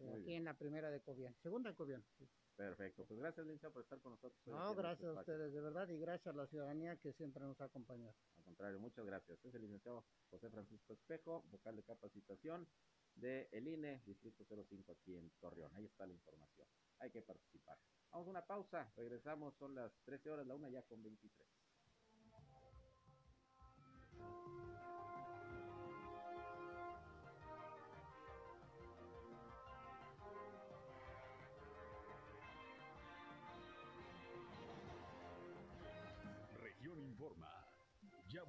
Aquí 0.10 0.34
en 0.34 0.46
la 0.46 0.58
primera 0.58 0.90
de 0.90 1.02
Cobian, 1.02 1.36
segunda 1.42 1.70
de 1.70 1.76
Cobian. 1.76 2.04
sí. 2.18 2.28
Perfecto, 2.56 3.06
pues 3.06 3.20
gracias 3.20 3.46
licenciado 3.46 3.74
por 3.74 3.82
estar 3.82 4.00
con 4.02 4.12
nosotros. 4.12 4.40
hoy 4.46 4.54
No, 4.54 4.70
este 4.70 4.82
gracias 4.82 5.10
a 5.10 5.20
ustedes, 5.20 5.54
de 5.54 5.62
verdad, 5.62 5.88
y 5.90 5.98
gracias 5.98 6.28
a 6.28 6.38
la 6.38 6.46
ciudadanía 6.46 6.96
que 6.98 7.12
siempre 7.14 7.44
nos 7.44 7.60
ha 7.60 7.66
acompañado. 7.66 8.14
Al 8.38 8.44
contrario, 8.44 8.80
muchas 8.80 9.06
gracias. 9.06 9.44
Es 9.44 9.56
el 9.56 9.62
licenciado 9.62 10.06
José 10.30 10.50
Francisco 10.50 10.94
Espejo, 10.94 11.44
vocal 11.50 11.76
de 11.78 11.84
capacitación 11.84 12.68
de 13.16 13.50
el 13.52 13.68
INE, 13.68 14.02
Distrito 14.06 14.46
05 14.46 14.92
aquí 14.92 15.16
en 15.16 15.32
Torreón. 15.40 15.72
Ahí 15.76 15.86
está 15.86 16.06
la 16.06 16.14
información. 16.14 16.68
Hay 17.00 17.10
que 17.10 17.22
participar. 17.22 17.80
Vamos 18.12 18.28
a 18.28 18.30
una 18.30 18.46
pausa, 18.46 18.92
regresamos, 18.96 19.56
son 19.56 19.74
las 19.74 19.92
13 20.04 20.30
horas, 20.30 20.46
la 20.46 20.56
una 20.56 20.70
ya 20.70 20.84
con 20.84 21.02
23. 21.02 21.48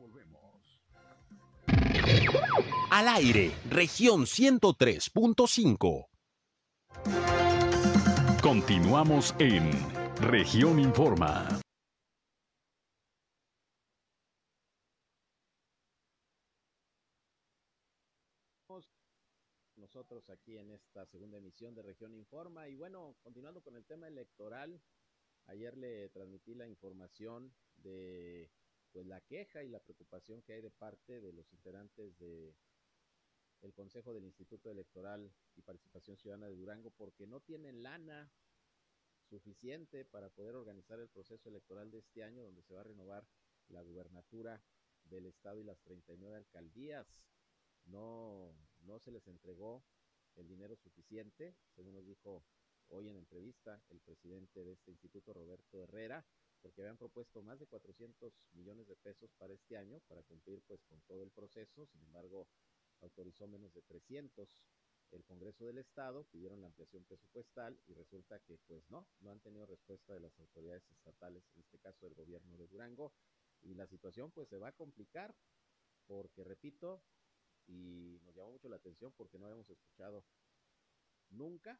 Volvemos. 0.02 0.82
Al 2.90 3.08
aire, 3.08 3.52
región 3.70 4.22
103.5. 4.22 6.08
Continuamos 8.42 9.34
en 9.38 9.70
Región 10.20 10.78
Informa. 10.80 11.62
nosotros 19.76 20.28
aquí 20.30 20.56
en 20.56 20.70
esta 20.70 21.04
segunda 21.04 21.36
emisión 21.36 21.74
de 21.74 21.82
Región 21.82 22.14
Informa. 22.14 22.66
Y 22.66 22.74
bueno, 22.76 23.14
continuando 23.22 23.60
con 23.60 23.76
el 23.76 23.84
tema 23.84 24.08
electoral, 24.08 24.80
ayer 25.46 25.76
le 25.76 26.08
transmití 26.08 26.54
la 26.54 26.66
información 26.66 27.54
de 27.76 28.50
pues 28.92 29.06
la 29.06 29.20
queja 29.22 29.62
y 29.62 29.68
la 29.68 29.80
preocupación 29.80 30.42
que 30.42 30.52
hay 30.52 30.60
de 30.60 30.70
parte 30.70 31.20
de 31.20 31.32
los 31.32 31.50
integrantes 31.52 32.18
de 32.18 32.54
el 33.62 33.72
Consejo 33.72 34.12
del 34.12 34.24
Instituto 34.24 34.70
Electoral 34.70 35.32
y 35.54 35.62
Participación 35.62 36.16
Ciudadana 36.16 36.48
de 36.48 36.56
Durango 36.56 36.90
porque 36.90 37.26
no 37.26 37.40
tienen 37.40 37.82
lana 37.82 38.30
suficiente 39.28 40.04
para 40.04 40.30
poder 40.30 40.56
organizar 40.56 40.98
el 40.98 41.08
proceso 41.08 41.48
electoral 41.48 41.90
de 41.90 41.98
este 41.98 42.24
año 42.24 42.42
donde 42.42 42.62
se 42.62 42.74
va 42.74 42.80
a 42.80 42.84
renovar 42.84 43.26
la 43.68 43.82
gubernatura 43.82 44.62
del 45.04 45.26
estado 45.26 45.60
y 45.60 45.64
las 45.64 45.80
39 45.80 46.36
alcaldías. 46.36 47.06
No 47.84 48.54
no 48.82 48.98
se 48.98 49.10
les 49.10 49.26
entregó 49.28 49.84
el 50.34 50.48
dinero 50.48 50.76
suficiente, 50.76 51.54
según 51.74 51.94
nos 51.94 52.04
dijo 52.06 52.44
hoy 52.88 53.08
en 53.08 53.16
entrevista 53.16 53.80
el 53.90 54.00
presidente 54.00 54.64
de 54.64 54.72
este 54.72 54.90
instituto, 54.90 55.32
Roberto 55.32 55.82
Herrera, 55.82 56.24
porque 56.62 56.80
habían 56.80 56.96
propuesto 56.96 57.42
más 57.42 57.58
de 57.58 57.66
400 57.66 58.32
millones 58.52 58.86
de 58.86 58.96
pesos 58.96 59.30
para 59.38 59.52
este 59.52 59.76
año, 59.76 60.00
para 60.08 60.22
cumplir 60.22 60.62
pues 60.66 60.82
con 60.84 61.00
todo 61.02 61.22
el 61.24 61.30
proceso, 61.30 61.86
sin 61.86 62.02
embargo, 62.04 62.48
autorizó 63.00 63.46
menos 63.48 63.74
de 63.74 63.82
300 63.82 64.48
el 65.12 65.24
Congreso 65.24 65.66
del 65.66 65.78
Estado, 65.78 66.24
pidieron 66.24 66.60
la 66.62 66.68
ampliación 66.68 67.04
presupuestal 67.04 67.78
y 67.86 67.92
resulta 67.92 68.40
que 68.40 68.56
pues 68.66 68.88
no, 68.90 69.06
no 69.20 69.30
han 69.30 69.40
tenido 69.40 69.66
respuesta 69.66 70.14
de 70.14 70.20
las 70.20 70.38
autoridades 70.38 70.88
estatales, 70.90 71.44
en 71.54 71.60
este 71.60 71.78
caso 71.78 72.06
del 72.06 72.14
gobierno 72.14 72.56
de 72.56 72.66
Durango, 72.66 73.12
y 73.60 73.74
la 73.74 73.86
situación 73.86 74.30
pues 74.30 74.48
se 74.48 74.56
va 74.56 74.68
a 74.68 74.72
complicar, 74.72 75.34
porque 76.06 76.44
repito, 76.44 77.02
y 77.66 78.20
nos 78.24 78.34
llamó 78.34 78.52
mucho 78.52 78.68
la 78.68 78.76
atención 78.76 79.12
porque 79.12 79.38
no 79.38 79.46
habíamos 79.46 79.68
escuchado 79.68 80.24
nunca, 81.28 81.78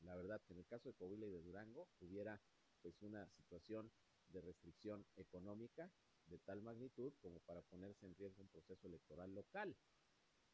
la 0.00 0.16
verdad, 0.16 0.40
que 0.46 0.54
en 0.54 0.60
el 0.60 0.66
caso 0.66 0.88
de 0.88 0.94
Coahuila 0.94 1.26
y 1.26 1.30
de 1.30 1.42
Durango 1.42 1.88
hubiera 2.00 2.40
pues 2.82 3.00
una 3.02 3.28
situación 3.30 3.90
de 4.28 4.40
restricción 4.40 5.06
económica 5.16 5.90
de 6.26 6.38
tal 6.38 6.62
magnitud 6.62 7.12
como 7.20 7.40
para 7.40 7.62
ponerse 7.62 8.06
en 8.06 8.14
riesgo 8.14 8.42
un 8.42 8.48
proceso 8.48 8.86
electoral 8.86 9.34
local. 9.34 9.76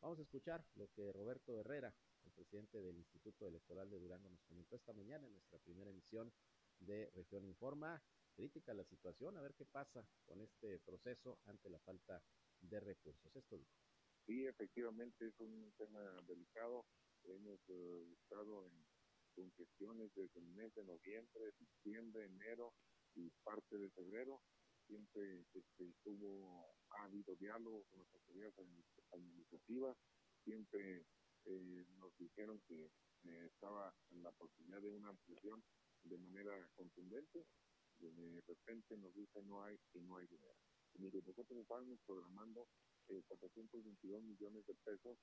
Vamos 0.01 0.19
a 0.19 0.23
escuchar 0.23 0.65
lo 0.75 0.89
que 0.93 1.13
Roberto 1.13 1.59
Herrera, 1.59 1.95
el 2.25 2.33
presidente 2.33 2.81
del 2.81 2.97
Instituto 2.97 3.47
Electoral 3.47 3.91
de 3.91 3.99
Durango, 3.99 4.29
nos 4.29 4.43
comentó 4.45 4.77
esta 4.77 4.93
mañana 4.93 5.27
en 5.27 5.33
nuestra 5.33 5.59
primera 5.59 5.91
emisión 5.91 6.33
de 6.81 7.11
Región 7.11 7.45
Informa. 7.45 8.03
Crítica 8.35 8.75
la 8.75 8.85
situación, 8.85 9.37
a 9.37 9.41
ver 9.41 9.55
qué 9.55 9.65
pasa 9.65 10.07
con 10.27 10.43
este 10.43 10.79
proceso 10.81 11.39
ante 11.47 11.71
la 11.71 11.79
falta 11.81 12.23
de 12.61 12.81
recursos. 12.81 13.35
Esto 13.35 13.57
dijo. 13.57 13.73
Sí, 14.27 14.45
efectivamente 14.47 15.27
es 15.27 15.41
un 15.41 15.73
tema 15.79 16.01
delicado. 16.27 16.85
Hemos 17.25 17.61
eh, 17.69 18.13
estado 18.21 18.67
en 18.67 18.86
con 19.37 19.53
gestiones 19.53 20.11
desde 20.15 20.41
el 20.41 20.47
mes 20.47 20.75
de 20.75 20.85
noviembre, 20.85 21.53
diciembre, 21.61 22.25
enero 22.25 22.73
y 23.15 23.31
parte 23.45 23.77
de 23.77 23.91
febrero. 23.91 24.41
Siempre 24.87 25.45
este, 25.53 25.93
tuvo, 26.03 26.75
ha 26.91 27.05
habido 27.05 27.37
diálogo 27.37 27.85
con 27.91 28.01
las 28.01 28.15
autoridades 28.15 28.55
administrativas, 29.13 29.97
siempre 30.45 31.05
eh, 31.45 31.85
nos 31.99 32.17
dijeron 32.19 32.61
que 32.67 32.85
eh, 32.85 33.47
estaba 33.53 33.95
en 34.11 34.23
la 34.23 34.33
posibilidad 34.33 34.81
de 34.81 34.91
una 34.91 35.11
ampliación 35.11 35.63
de 36.05 36.19
manera 36.19 36.53
contundente. 36.75 37.45
De 37.99 38.43
repente 38.47 38.97
nos 38.97 39.15
dicen 39.15 39.49
no 39.49 39.65
hay 39.65 39.79
y 39.95 40.01
no 40.01 40.17
hay 40.17 40.27
dinero. 40.27 40.57
Mire, 40.99 41.21
nosotros 41.27 41.61
estábamos 41.61 41.99
programando 42.07 42.69
eh, 43.09 43.23
422 43.29 44.23
millones 44.23 44.67
de 44.67 44.75
pesos, 44.75 45.19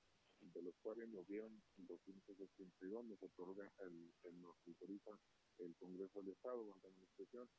de 0.52 0.62
los 0.62 0.76
cuales 0.82 1.08
nos 1.10 1.26
dieron 1.28 1.62
282, 1.78 3.06
nos 3.06 3.22
otorga 3.24 3.72
el, 3.80 4.14
el, 4.24 4.42
nos 4.42 4.56
autoriza 4.68 5.12
el 5.60 5.76
Congreso 5.76 6.20
del 6.22 6.34
Estado 6.34 6.66
la 6.66 6.90
administración. 6.90 7.50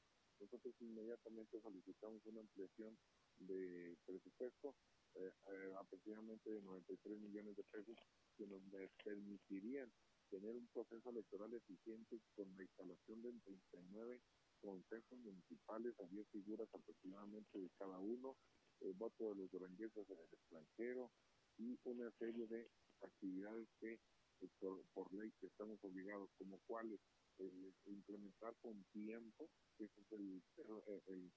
Nosotros 0.41 0.75
inmediatamente 0.81 1.61
solicitamos 1.61 2.25
una 2.27 2.41
ampliación 2.41 2.99
de 3.39 3.97
presupuesto 4.05 4.75
eh, 5.15 5.33
eh, 5.47 5.75
aproximadamente 5.79 6.51
de 6.51 6.61
93 6.63 7.19
millones 7.21 7.57
de 7.57 7.63
pesos 7.65 7.97
que 8.37 8.47
nos 8.47 8.61
permitirían 9.05 9.93
tener 10.29 10.57
un 10.57 10.67
proceso 10.73 11.11
electoral 11.11 11.55
eficiente 11.55 12.19
con 12.35 12.51
la 12.57 12.65
instalación 12.65 13.23
de 13.23 13.33
39 13.45 14.21
consejos 14.61 15.19
municipales 15.19 15.95
a 16.01 16.07
10 16.07 16.27
figuras 16.31 16.69
aproximadamente 16.75 17.59
de 17.61 17.71
cada 17.79 17.99
uno, 17.99 18.37
el 18.81 18.93
voto 18.95 19.29
de 19.29 19.37
los 19.37 19.51
durangueses 19.51 20.09
en 20.11 20.19
el 20.19 20.29
extranjero 20.33 21.11
y 21.59 21.79
una 21.85 22.11
serie 22.19 22.47
de 22.47 22.69
actividades 23.01 23.69
que 23.81 23.93
eh, 24.41 24.49
por, 24.93 25.13
ley 25.15 25.33
que 25.41 25.47
estamos 25.47 25.79
obligados, 25.83 26.31
como 26.39 26.59
cuáles 26.67 27.01
eh, 27.39 27.73
implementar 27.87 28.55
con 28.61 28.85
tiempo, 28.93 29.49
que 29.77 29.85
es 29.85 29.91
el 30.13 31.33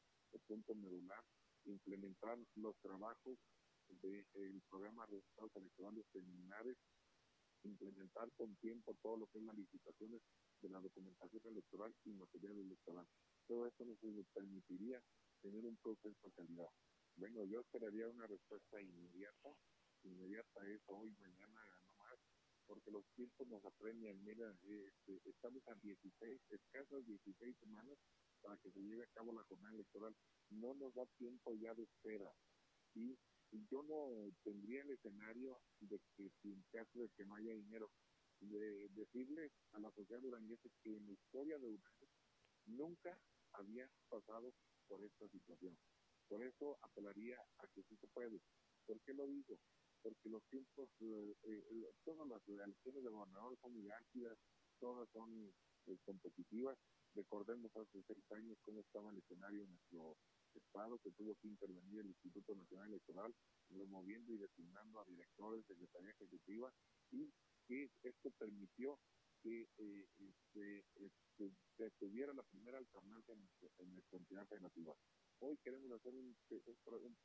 punto 0.47 0.75
medular, 0.75 1.23
implementar 1.65 2.37
los 2.55 2.75
trabajos 2.81 3.37
del 4.01 4.25
de, 4.33 4.61
programa 4.69 5.05
de 5.07 5.15
resultados 5.17 5.55
electorales 5.55 6.05
preliminares, 6.11 6.77
implementar 7.63 8.29
con 8.37 8.55
tiempo 8.57 8.95
todo 9.01 9.17
lo 9.17 9.27
que 9.27 9.39
es 9.39 9.43
las 9.43 9.55
licitaciones 9.55 10.21
de 10.61 10.69
la 10.69 10.79
documentación 10.79 11.41
electoral 11.45 11.93
y 12.05 12.11
material 12.11 12.57
electoral. 12.57 13.05
Todo 13.47 13.67
esto 13.67 13.85
nos 13.85 13.97
permitiría 14.33 15.01
tener 15.41 15.65
un 15.65 15.77
proceso 15.77 16.17
de 16.23 16.31
calidad. 16.31 16.69
Bueno, 17.15 17.43
yo 17.45 17.61
esperaría 17.61 18.07
una 18.09 18.27
respuesta 18.27 18.81
inmediata, 18.81 19.55
inmediata 20.07 20.67
es 20.67 20.81
hoy, 20.87 21.11
mañana, 21.19 21.61
no 21.85 21.95
más, 21.95 22.19
porque 22.65 22.91
los 22.91 23.05
tiempos 23.15 23.47
nos 23.47 23.63
apremian. 23.65 24.23
Mira, 24.23 24.51
este, 24.63 25.29
estamos 25.29 25.67
a 25.67 25.75
16, 25.75 26.41
escasas 26.49 27.05
16 27.05 27.57
semanas 27.59 27.97
para 28.41 28.57
que 28.57 28.71
se 28.71 28.79
lleve 28.79 29.03
a 29.03 29.13
cabo 29.13 29.33
la 29.33 29.43
jornada 29.43 29.75
electoral. 29.75 30.15
No 30.49 30.73
nos 30.75 30.93
da 30.93 31.05
tiempo 31.17 31.55
ya 31.55 31.73
de 31.73 31.83
espera. 31.83 32.31
Y 32.95 33.17
yo 33.71 33.83
no 33.83 34.31
tendría 34.43 34.81
el 34.81 34.91
escenario 34.91 35.59
de 35.79 35.99
que, 36.15 36.31
en 36.43 36.63
caso 36.71 36.99
de 36.99 37.09
que 37.09 37.25
no 37.25 37.35
haya 37.35 37.53
dinero, 37.53 37.89
de 38.39 38.89
decirle 38.89 39.51
a 39.71 39.79
la 39.79 39.91
sociedad 39.91 40.21
duranguense 40.21 40.69
que 40.83 40.95
en 40.95 41.05
la 41.07 41.13
historia 41.13 41.57
de 41.57 41.67
Durango 41.67 42.07
nunca 42.65 43.19
había 43.53 43.89
pasado 44.09 44.53
por 44.87 45.03
esta 45.03 45.27
situación. 45.29 45.77
Por 46.27 46.43
eso 46.43 46.77
apelaría 46.81 47.37
a 47.59 47.67
que 47.67 47.83
sí 47.83 47.95
se 47.97 48.07
puede. 48.07 48.39
¿Por 48.85 48.99
qué 49.01 49.13
lo 49.13 49.27
digo? 49.27 49.57
Porque 50.01 50.29
los 50.29 50.43
tiempos, 50.49 50.89
eh, 51.01 51.35
eh, 51.43 51.89
todas 52.03 52.27
las 52.27 52.41
elecciones 52.47 53.03
de 53.03 53.09
gobernador 53.09 53.57
son 53.61 53.73
muy 53.73 53.89
ácidas, 53.89 54.37
todas 54.79 55.09
son 55.11 55.51
eh, 55.87 55.97
competitivas. 56.05 56.77
Recordemos 57.15 57.75
hace 57.75 58.03
seis 58.07 58.31
años 58.31 58.57
cómo 58.63 58.81
estaba 58.81 59.09
el 59.09 59.17
escenario 59.17 59.63
en 59.63 59.69
nuestro 59.69 60.17
estado, 60.53 60.99
que 60.99 61.11
tuvo 61.11 61.35
que 61.41 61.47
intervenir 61.47 62.01
el 62.01 62.07
Instituto 62.07 62.55
Nacional 62.55 62.89
Electoral, 62.89 63.33
removiendo 63.69 64.33
y 64.33 64.37
designando 64.37 64.99
a 64.99 65.05
directores, 65.05 65.65
secretaría 65.65 66.11
ejecutiva, 66.11 66.71
y 67.11 67.31
que 67.67 67.89
esto 68.03 68.31
permitió 68.37 68.99
que 69.43 69.67
eh, 69.77 70.07
este, 70.19 70.85
este, 70.95 71.51
se 71.77 71.91
tuviera 71.99 72.33
la 72.33 72.43
primera 72.43 72.77
alternancia 72.77 73.33
en, 73.33 73.49
en 73.79 73.93
nuestra 73.93 74.17
entidad. 74.17 74.47
Hoy 75.39 75.57
queremos 75.63 75.91
hacer 75.91 76.13
un, 76.13 76.35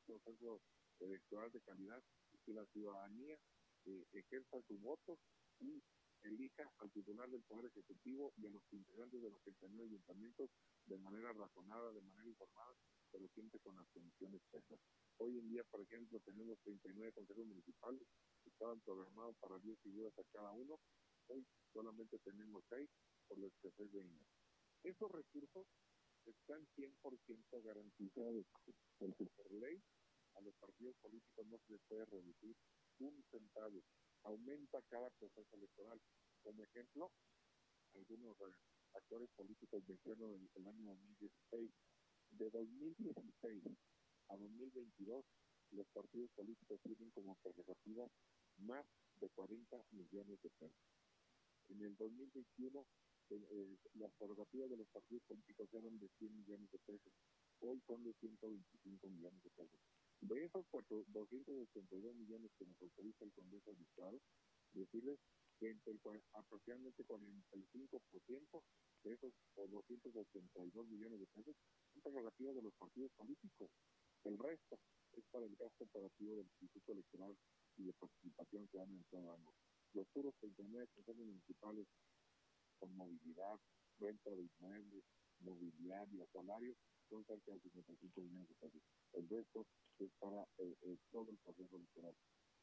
proceso 0.06 0.60
electoral 1.00 1.50
de 1.52 1.60
calidad 1.62 2.02
que 2.44 2.52
la 2.52 2.64
ciudadanía 2.66 3.38
eh, 3.84 4.04
ejerza 4.12 4.60
su 4.68 4.78
voto 4.78 5.18
y 5.60 5.82
elija 6.22 6.70
al 6.78 6.90
titular 6.92 7.28
del 7.30 7.42
Poder 7.42 7.66
Ejecutivo 7.66 8.32
y 8.36 8.46
a 8.46 8.50
los 8.50 8.62
integrantes 8.72 9.20
de 9.20 9.30
los 9.30 9.40
39 9.42 9.88
ayuntamientos 9.88 10.50
de 10.86 10.98
manera 10.98 11.32
razonada, 11.32 11.92
de 11.92 12.00
manera 12.02 12.28
informada, 12.28 12.74
pero 13.10 13.28
siempre 13.34 13.58
con 13.60 13.76
las 13.76 13.86
condiciones. 13.88 14.40
Hoy 15.18 15.38
en 15.38 15.48
día, 15.48 15.64
por 15.64 15.80
ejemplo, 15.82 16.20
tenemos 16.20 16.58
39 16.62 17.12
consejos 17.12 17.46
municipales 17.46 18.02
que 18.42 18.50
estaban 18.50 18.80
programados 18.80 19.36
para 19.38 19.58
10 19.58 19.78
figuras 19.80 20.12
a 20.18 20.24
cada 20.32 20.50
uno. 20.52 20.78
Hoy 21.28 21.44
solamente 21.72 22.18
tenemos 22.20 22.64
6 22.68 22.88
por 23.28 23.38
la 23.38 23.46
escasez 23.46 23.92
de 23.92 24.02
dinero. 24.02 24.26
Esos 24.84 25.10
recursos 25.10 25.66
están 26.26 26.66
100% 26.76 27.62
garantizados, 27.62 28.46
por 28.98 29.52
ley 29.52 29.82
a 30.34 30.40
los 30.40 30.54
partidos 30.56 30.96
políticos 31.02 31.46
no 31.46 31.58
se 31.58 31.72
les 31.72 31.80
puede 31.88 32.04
reducir 32.06 32.56
un 32.98 33.22
centavo. 33.30 33.82
Aumenta 34.24 34.82
cada 34.88 35.10
proceso 35.10 35.56
electoral. 35.56 36.00
Como 36.42 36.64
ejemplo, 36.64 37.10
algunos 37.94 38.36
eh, 38.40 38.54
actores 38.94 39.28
políticos 39.36 39.82
mencionan 39.86 40.32
el, 40.32 40.50
el 40.54 40.66
año 40.66 40.84
2016. 40.86 41.70
De 42.30 42.50
2016 42.50 43.62
a 44.28 44.36
2022, 44.36 45.24
los 45.72 45.86
partidos 45.88 46.30
políticos 46.32 46.80
tienen 46.82 47.10
como 47.10 47.34
prerrogativa 47.36 48.08
más 48.58 48.86
de 49.20 49.28
40 49.30 49.84
millones 49.92 50.40
de 50.42 50.50
pesos. 50.50 50.72
En 51.68 51.82
el 51.82 51.96
2021, 51.96 52.86
eh, 53.30 53.46
eh, 53.50 53.76
las 53.94 54.12
prerrogativas 54.14 54.68
de 54.70 54.76
los 54.76 54.88
partidos 54.88 55.22
políticos 55.24 55.68
eran 55.72 55.98
de 55.98 56.08
100 56.18 56.36
millones 56.36 56.70
de 56.70 56.78
pesos. 56.80 57.12
Hoy 57.60 57.80
son 57.86 58.02
de 58.04 58.12
125 58.14 59.08
millones 59.08 59.42
de 59.42 59.50
pesos. 59.50 59.80
De 60.22 60.44
esos 60.44 60.64
282 60.70 62.14
millones 62.14 62.52
que 62.56 62.64
nos 62.64 62.80
autoriza 62.80 63.24
el 63.24 63.32
Congreso 63.32 63.72
del 63.72 64.20
decirles 64.72 65.18
que 65.58 65.68
entre 65.68 65.92
el, 65.92 66.00
aproximadamente 66.34 67.04
45% 67.04 68.62
de 69.02 69.12
esos 69.14 69.32
o 69.56 69.66
282 69.66 70.86
millones 70.86 71.18
de 71.18 71.26
pesos 71.26 71.56
son 71.92 72.02
prerrogativas 72.02 72.54
de 72.54 72.62
los 72.62 72.72
partidos 72.74 73.10
políticos. 73.18 73.68
El 74.22 74.38
resto 74.38 74.78
es 75.12 75.24
para 75.32 75.44
el 75.44 75.56
gasto 75.56 75.84
operativo 75.84 76.36
del 76.36 76.46
Instituto 76.46 76.92
Electoral 76.92 77.36
y 77.76 77.84
de 77.84 77.92
participación 77.94 78.68
que 78.68 78.78
dan 78.78 78.90
en 78.90 79.28
año. 79.28 79.52
Los 79.92 80.06
puros 80.14 80.34
39 80.38 80.86
consejos 80.94 81.16
municipales 81.16 81.86
con 82.78 82.94
movilidad, 82.96 83.58
renta 83.98 84.30
de 84.30 84.42
inmuebles, 84.42 85.04
mobiliario, 85.40 86.26
salarios, 86.32 86.76
son 87.10 87.24
cerca 87.26 87.52
de 87.52 87.60
55 87.60 88.20
millones 88.20 88.48
de 88.48 88.54
pesos. 88.54 88.82
El 89.12 89.28
resto 89.28 89.66
es 89.98 90.10
para 90.18 90.42
eh, 90.58 90.74
eh, 90.82 90.96
todo 91.10 91.30
el 91.30 91.38
proceso 91.38 91.76
electoral. 91.76 92.14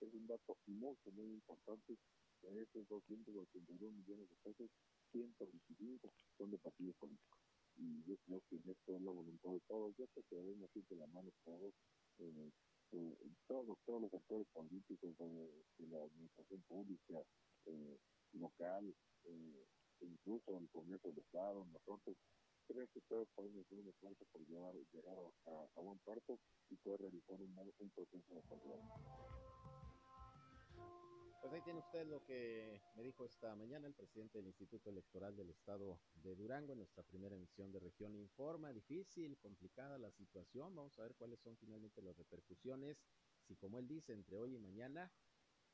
Es 0.01 0.13
un 0.13 0.27
dato 0.27 0.57
mucho, 0.67 1.11
muy 1.11 1.31
importante. 1.31 1.97
De 2.41 2.61
esos 2.61 2.87
282 2.87 3.91
millones 3.91 4.29
de 4.29 4.35
pesos, 4.43 4.69
125 5.11 6.13
son 6.37 6.51
de 6.51 6.57
partidos 6.57 6.95
políticos. 6.95 7.39
Y 7.75 8.03
yo 8.05 8.15
creo 8.25 8.41
que 8.49 8.55
esto 8.57 8.95
es 8.95 9.01
la 9.01 9.11
voluntad 9.11 9.51
de 9.51 9.59
todos. 9.67 9.95
Yo 9.97 10.07
creo 10.07 10.25
que 10.29 10.35
debemos 10.35 10.69
ir 10.75 10.85
de 10.87 10.95
la 10.95 11.07
mano 11.07 11.31
todos, 11.43 11.73
eh, 12.19 12.51
eh, 12.91 13.17
todos, 13.47 13.77
todos 13.85 14.01
los 14.01 14.13
actores 14.13 14.47
políticos 14.53 15.17
de, 15.17 15.25
de 15.77 15.87
la 15.87 16.03
administración 16.03 16.61
pública, 16.67 17.21
eh, 17.65 17.97
local, 18.33 18.93
eh, 19.25 19.65
incluso 20.01 20.57
el 20.57 20.69
Congreso 20.69 21.09
del 21.09 21.19
Estado, 21.19 21.65
nosotros, 21.71 22.15
creo 22.69 22.87
que 22.93 23.01
todos 23.01 23.27
podemos 23.35 23.65
hacer 23.65 23.79
un 23.79 23.87
esfuerzo 23.87 24.25
por 24.31 24.45
llevar, 24.45 24.75
llegar 24.93 25.17
a, 25.17 25.67
a 25.75 25.81
buen 25.81 25.97
puerto 25.99 26.39
y 26.69 26.75
poder 26.77 27.01
realizar 27.01 27.41
un, 27.41 27.57
un 27.79 27.89
proceso 27.89 28.35
de 28.35 28.41
calidad. 28.43 28.79
Pues 31.41 31.53
ahí 31.53 31.61
tiene 31.61 31.79
usted 31.79 32.05
lo 32.05 32.23
que 32.25 32.81
me 32.95 33.03
dijo 33.03 33.25
esta 33.25 33.55
mañana 33.55 33.87
el 33.87 33.93
presidente 33.93 34.37
del 34.37 34.47
Instituto 34.47 34.89
Electoral 34.89 35.35
del 35.35 35.49
Estado 35.49 35.99
de 36.15 36.35
Durango 36.35 36.73
en 36.73 36.79
nuestra 36.79 37.01
primera 37.01 37.35
emisión 37.35 37.71
de 37.71 37.79
Región 37.79 38.13
Informa. 38.15 38.71
Difícil, 38.71 39.37
complicada 39.39 39.97
la 39.97 40.11
situación. 40.11 40.75
Vamos 40.75 40.99
a 40.99 41.03
ver 41.03 41.15
cuáles 41.15 41.39
son 41.39 41.57
finalmente 41.57 42.01
las 42.01 42.17
repercusiones. 42.17 42.97
Si, 43.47 43.55
como 43.55 43.79
él 43.79 43.87
dice, 43.87 44.13
entre 44.13 44.37
hoy 44.37 44.55
y 44.55 44.59
mañana, 44.59 45.11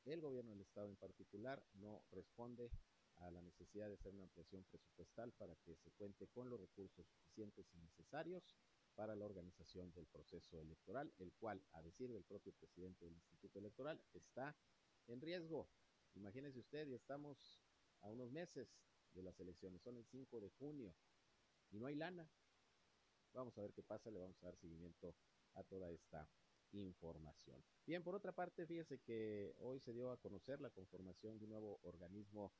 el 0.04 0.20
gobierno 0.20 0.52
del 0.52 0.60
Estado 0.60 0.88
en 0.88 0.96
particular 0.96 1.62
no 1.74 2.00
responde 2.12 2.70
a 3.18 3.30
la 3.30 3.42
necesidad 3.42 3.88
de 3.88 3.94
hacer 3.94 4.14
una 4.14 4.24
ampliación 4.24 4.64
presupuestal 4.64 5.32
para 5.32 5.54
que 5.56 5.76
se 5.76 5.90
cuente 5.92 6.26
con 6.28 6.48
los 6.50 6.60
recursos 6.60 7.06
suficientes 7.06 7.66
y 7.74 7.78
necesarios 7.78 8.54
para 8.94 9.14
la 9.14 9.26
organización 9.26 9.92
del 9.92 10.06
proceso 10.06 10.60
electoral, 10.60 11.12
el 11.18 11.32
cual, 11.34 11.62
a 11.72 11.82
decir 11.82 12.12
del 12.12 12.24
propio 12.24 12.52
presidente 12.54 13.04
del 13.04 13.14
Instituto 13.14 13.58
Electoral, 13.58 14.02
está 14.12 14.56
en 15.06 15.20
riesgo. 15.20 15.68
Imagínense 16.14 16.58
usted, 16.58 16.88
y 16.88 16.94
estamos 16.94 17.60
a 18.00 18.08
unos 18.08 18.30
meses 18.30 18.68
de 19.12 19.22
las 19.22 19.38
elecciones. 19.40 19.82
Son 19.82 19.96
el 19.96 20.04
5 20.06 20.40
de 20.40 20.48
junio 20.50 20.94
y 21.70 21.78
no 21.78 21.86
hay 21.86 21.94
lana. 21.94 22.28
Vamos 23.32 23.56
a 23.58 23.62
ver 23.62 23.72
qué 23.72 23.82
pasa, 23.82 24.10
le 24.10 24.18
vamos 24.18 24.42
a 24.42 24.46
dar 24.46 24.56
seguimiento 24.56 25.14
a 25.54 25.62
toda 25.62 25.90
esta 25.90 26.28
información. 26.72 27.62
Bien, 27.86 28.02
por 28.02 28.14
otra 28.14 28.32
parte, 28.32 28.66
fíjese 28.66 28.98
que 29.00 29.54
hoy 29.58 29.80
se 29.80 29.92
dio 29.92 30.10
a 30.10 30.16
conocer 30.16 30.60
la 30.60 30.70
conformación 30.70 31.38
de 31.38 31.44
un 31.44 31.50
nuevo 31.50 31.78
organismo 31.82 32.52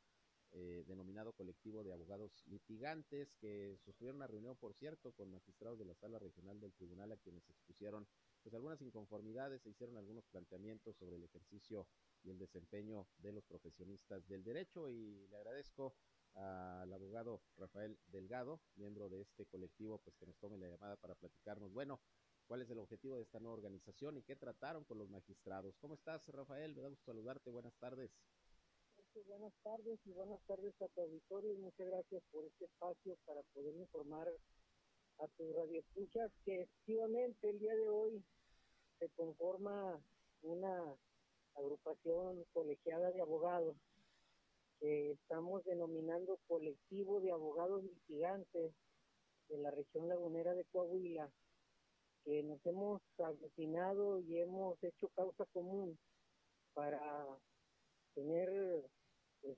eh, 0.58 0.84
denominado 0.86 1.34
colectivo 1.34 1.84
de 1.84 1.92
abogados 1.92 2.42
litigantes 2.46 3.34
que 3.34 3.76
sostuvieron 3.84 4.16
una 4.16 4.26
reunión, 4.26 4.56
por 4.56 4.72
cierto, 4.72 5.12
con 5.12 5.30
magistrados 5.30 5.78
de 5.78 5.84
la 5.84 5.94
sala 5.94 6.18
regional 6.18 6.58
del 6.58 6.72
tribunal 6.72 7.12
a 7.12 7.18
quienes 7.18 7.46
expusieron 7.50 8.08
pues 8.42 8.54
algunas 8.54 8.80
inconformidades, 8.80 9.60
se 9.60 9.68
hicieron 9.68 9.98
algunos 9.98 10.24
planteamientos 10.28 10.96
sobre 10.96 11.16
el 11.16 11.24
ejercicio 11.24 11.86
y 12.22 12.30
el 12.30 12.38
desempeño 12.38 13.06
de 13.18 13.32
los 13.32 13.44
profesionistas 13.44 14.26
del 14.28 14.44
derecho 14.44 14.88
y 14.88 15.26
le 15.28 15.36
agradezco 15.36 15.94
al 16.32 16.90
abogado 16.90 17.42
Rafael 17.58 17.98
Delgado, 18.06 18.62
miembro 18.76 19.10
de 19.10 19.20
este 19.20 19.44
colectivo, 19.44 19.98
pues 19.98 20.16
que 20.16 20.24
nos 20.24 20.38
tome 20.38 20.56
la 20.56 20.70
llamada 20.70 20.96
para 20.96 21.16
platicarnos. 21.16 21.70
Bueno, 21.70 22.00
cuál 22.46 22.62
es 22.62 22.70
el 22.70 22.78
objetivo 22.78 23.16
de 23.16 23.24
esta 23.24 23.40
nueva 23.40 23.56
organización 23.56 24.16
y 24.16 24.22
qué 24.22 24.36
trataron 24.36 24.84
con 24.84 24.96
los 24.96 25.10
magistrados. 25.10 25.76
¿Cómo 25.78 25.94
estás, 25.94 26.26
Rafael? 26.28 26.74
Me 26.74 26.80
da 26.80 26.88
gusto 26.88 27.04
saludarte. 27.04 27.50
Buenas 27.50 27.76
tardes. 27.76 28.10
Buenas 29.24 29.54
tardes 29.62 29.98
y 30.04 30.12
buenas 30.12 30.40
tardes 30.46 30.74
a 30.82 30.88
tu 30.88 31.00
auditorio. 31.00 31.54
Y 31.54 31.56
muchas 31.56 31.86
gracias 31.86 32.22
por 32.30 32.44
este 32.44 32.66
espacio 32.66 33.16
para 33.24 33.40
poder 33.54 33.74
informar 33.74 34.28
a 35.18 35.28
tu 35.28 35.52
radioescuchas 35.54 36.30
que 36.44 36.62
efectivamente 36.62 37.48
el 37.48 37.58
día 37.58 37.74
de 37.74 37.88
hoy 37.88 38.22
se 38.98 39.08
conforma 39.16 39.98
una 40.42 40.94
agrupación 41.54 42.44
colegiada 42.52 43.10
de 43.10 43.22
abogados 43.22 43.74
que 44.80 45.12
estamos 45.12 45.64
denominando 45.64 46.38
colectivo 46.46 47.20
de 47.20 47.32
abogados 47.32 47.84
litigantes 47.84 48.74
de 49.48 49.58
la 49.58 49.70
región 49.70 50.10
lagunera 50.10 50.52
de 50.52 50.64
Coahuila, 50.66 51.30
que 52.24 52.42
nos 52.42 52.64
hemos 52.66 53.00
aglutinado 53.18 54.20
y 54.20 54.40
hemos 54.40 54.76
hecho 54.84 55.08
causa 55.16 55.46
común 55.54 55.98
para 56.74 57.00
tener 58.14 58.84
pues, 59.42 59.56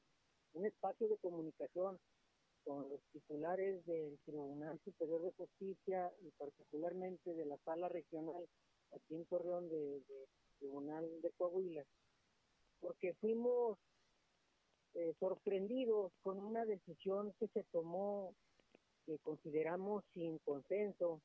un 0.55 0.67
espacio 0.67 1.09
de 1.09 1.19
comunicación 1.19 1.99
con 2.65 2.89
los 2.89 3.01
titulares 3.13 3.85
del 3.87 4.19
Tribunal 4.25 4.79
Superior 4.85 5.23
de 5.23 5.33
Justicia 5.33 6.13
y 6.21 6.31
particularmente 6.33 7.35
de 7.35 7.47
la 7.47 7.57
sala 7.65 7.89
regional 7.89 8.47
aquí 8.93 9.15
en 9.15 9.25
Torreón 9.27 9.69
de, 9.69 10.03
Tribunal 10.59 11.09
de 11.23 11.31
Coahuila, 11.39 11.85
porque 12.81 13.15
fuimos 13.15 13.79
eh, 14.95 15.15
sorprendidos 15.21 16.13
con 16.23 16.39
una 16.39 16.65
decisión 16.65 17.33
que 17.39 17.49
se 17.49 17.65
tomó 17.65 18.35
que 19.07 19.19
consideramos 19.21 20.05
sin 20.13 20.39
consenso, 20.39 21.23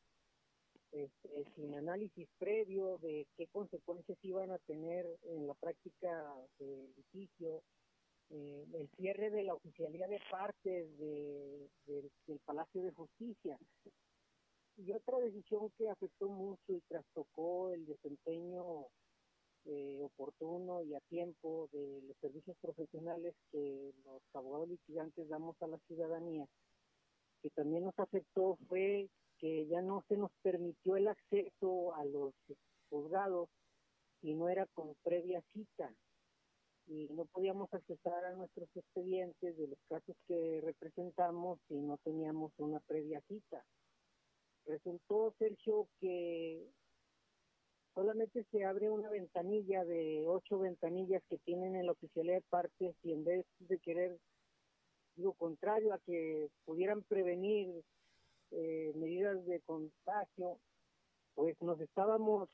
este, 0.91 1.45
sin 1.55 1.75
análisis 1.75 2.29
previo 2.37 2.97
de 2.99 3.27
qué 3.35 3.47
consecuencias 3.47 4.17
iban 4.21 4.51
a 4.51 4.59
tener 4.59 5.05
en 5.23 5.47
la 5.47 5.53
práctica 5.55 6.33
del 6.59 6.93
litigio, 6.95 7.63
eh, 8.29 8.65
el 8.73 8.89
cierre 8.97 9.29
de 9.29 9.43
la 9.43 9.53
oficialidad 9.53 10.09
de 10.09 10.21
partes 10.29 10.97
de, 10.97 11.69
del 11.85 12.39
Palacio 12.45 12.81
de 12.83 12.91
Justicia. 12.91 13.57
Y 14.77 14.91
otra 14.91 15.19
decisión 15.19 15.69
que 15.77 15.89
afectó 15.89 16.29
mucho 16.29 16.73
y 16.73 16.81
trastocó 16.87 17.69
el 17.69 17.85
desempeño 17.85 18.87
eh, 19.65 19.99
oportuno 20.01 20.81
y 20.81 20.93
a 20.95 20.99
tiempo 21.01 21.69
de 21.71 22.01
los 22.07 22.17
servicios 22.17 22.57
profesionales 22.59 23.35
que 23.51 23.93
los 24.03 24.21
abogados 24.33 24.67
litigantes 24.67 25.29
damos 25.29 25.55
a 25.61 25.67
la 25.67 25.77
ciudadanía, 25.87 26.45
que 27.41 27.49
también 27.51 27.83
nos 27.85 27.97
afectó 27.97 28.57
fue 28.67 29.09
que 29.37 29.67
ya 29.67 29.81
no 29.81 30.03
se 30.07 30.17
nos 30.17 30.31
permitió 30.41 30.95
el 30.95 31.07
acceso 31.07 31.93
a 31.95 32.03
los 32.05 32.33
juzgados 32.89 33.49
si 34.21 34.33
no 34.33 34.49
era 34.49 34.65
con 34.73 34.95
previa 35.03 35.41
cita 35.53 35.93
y 36.87 37.07
no 37.09 37.25
podíamos 37.25 37.73
accesar 37.73 38.25
a 38.25 38.33
nuestros 38.33 38.69
expedientes 38.75 39.57
de 39.57 39.67
los 39.67 39.79
casos 39.87 40.15
que 40.27 40.61
representamos 40.63 41.59
si 41.67 41.75
no 41.75 41.97
teníamos 42.03 42.51
una 42.57 42.79
previa 42.81 43.21
cita. 43.27 43.63
Resultó, 44.65 45.33
Sergio, 45.37 45.87
que 45.99 46.65
solamente 47.93 48.45
se 48.51 48.65
abre 48.65 48.89
una 48.89 49.09
ventanilla 49.09 49.83
de 49.85 50.25
ocho 50.27 50.59
ventanillas 50.59 51.23
que 51.29 51.37
tienen 51.39 51.75
en 51.75 51.85
la 51.85 51.91
oficialidad 51.91 52.35
de 52.35 52.49
partes 52.49 52.95
y 53.03 53.11
en 53.11 53.23
vez 53.23 53.45
de 53.59 53.77
querer, 53.79 54.17
digo, 55.15 55.33
contrario 55.33 55.93
a 55.93 55.99
que 55.99 56.49
pudieran 56.65 57.03
prevenir 57.03 57.83
eh, 58.51 58.91
medidas 58.95 59.45
de 59.45 59.59
contagio, 59.61 60.59
pues 61.35 61.59
nos 61.61 61.79
estábamos 61.81 62.49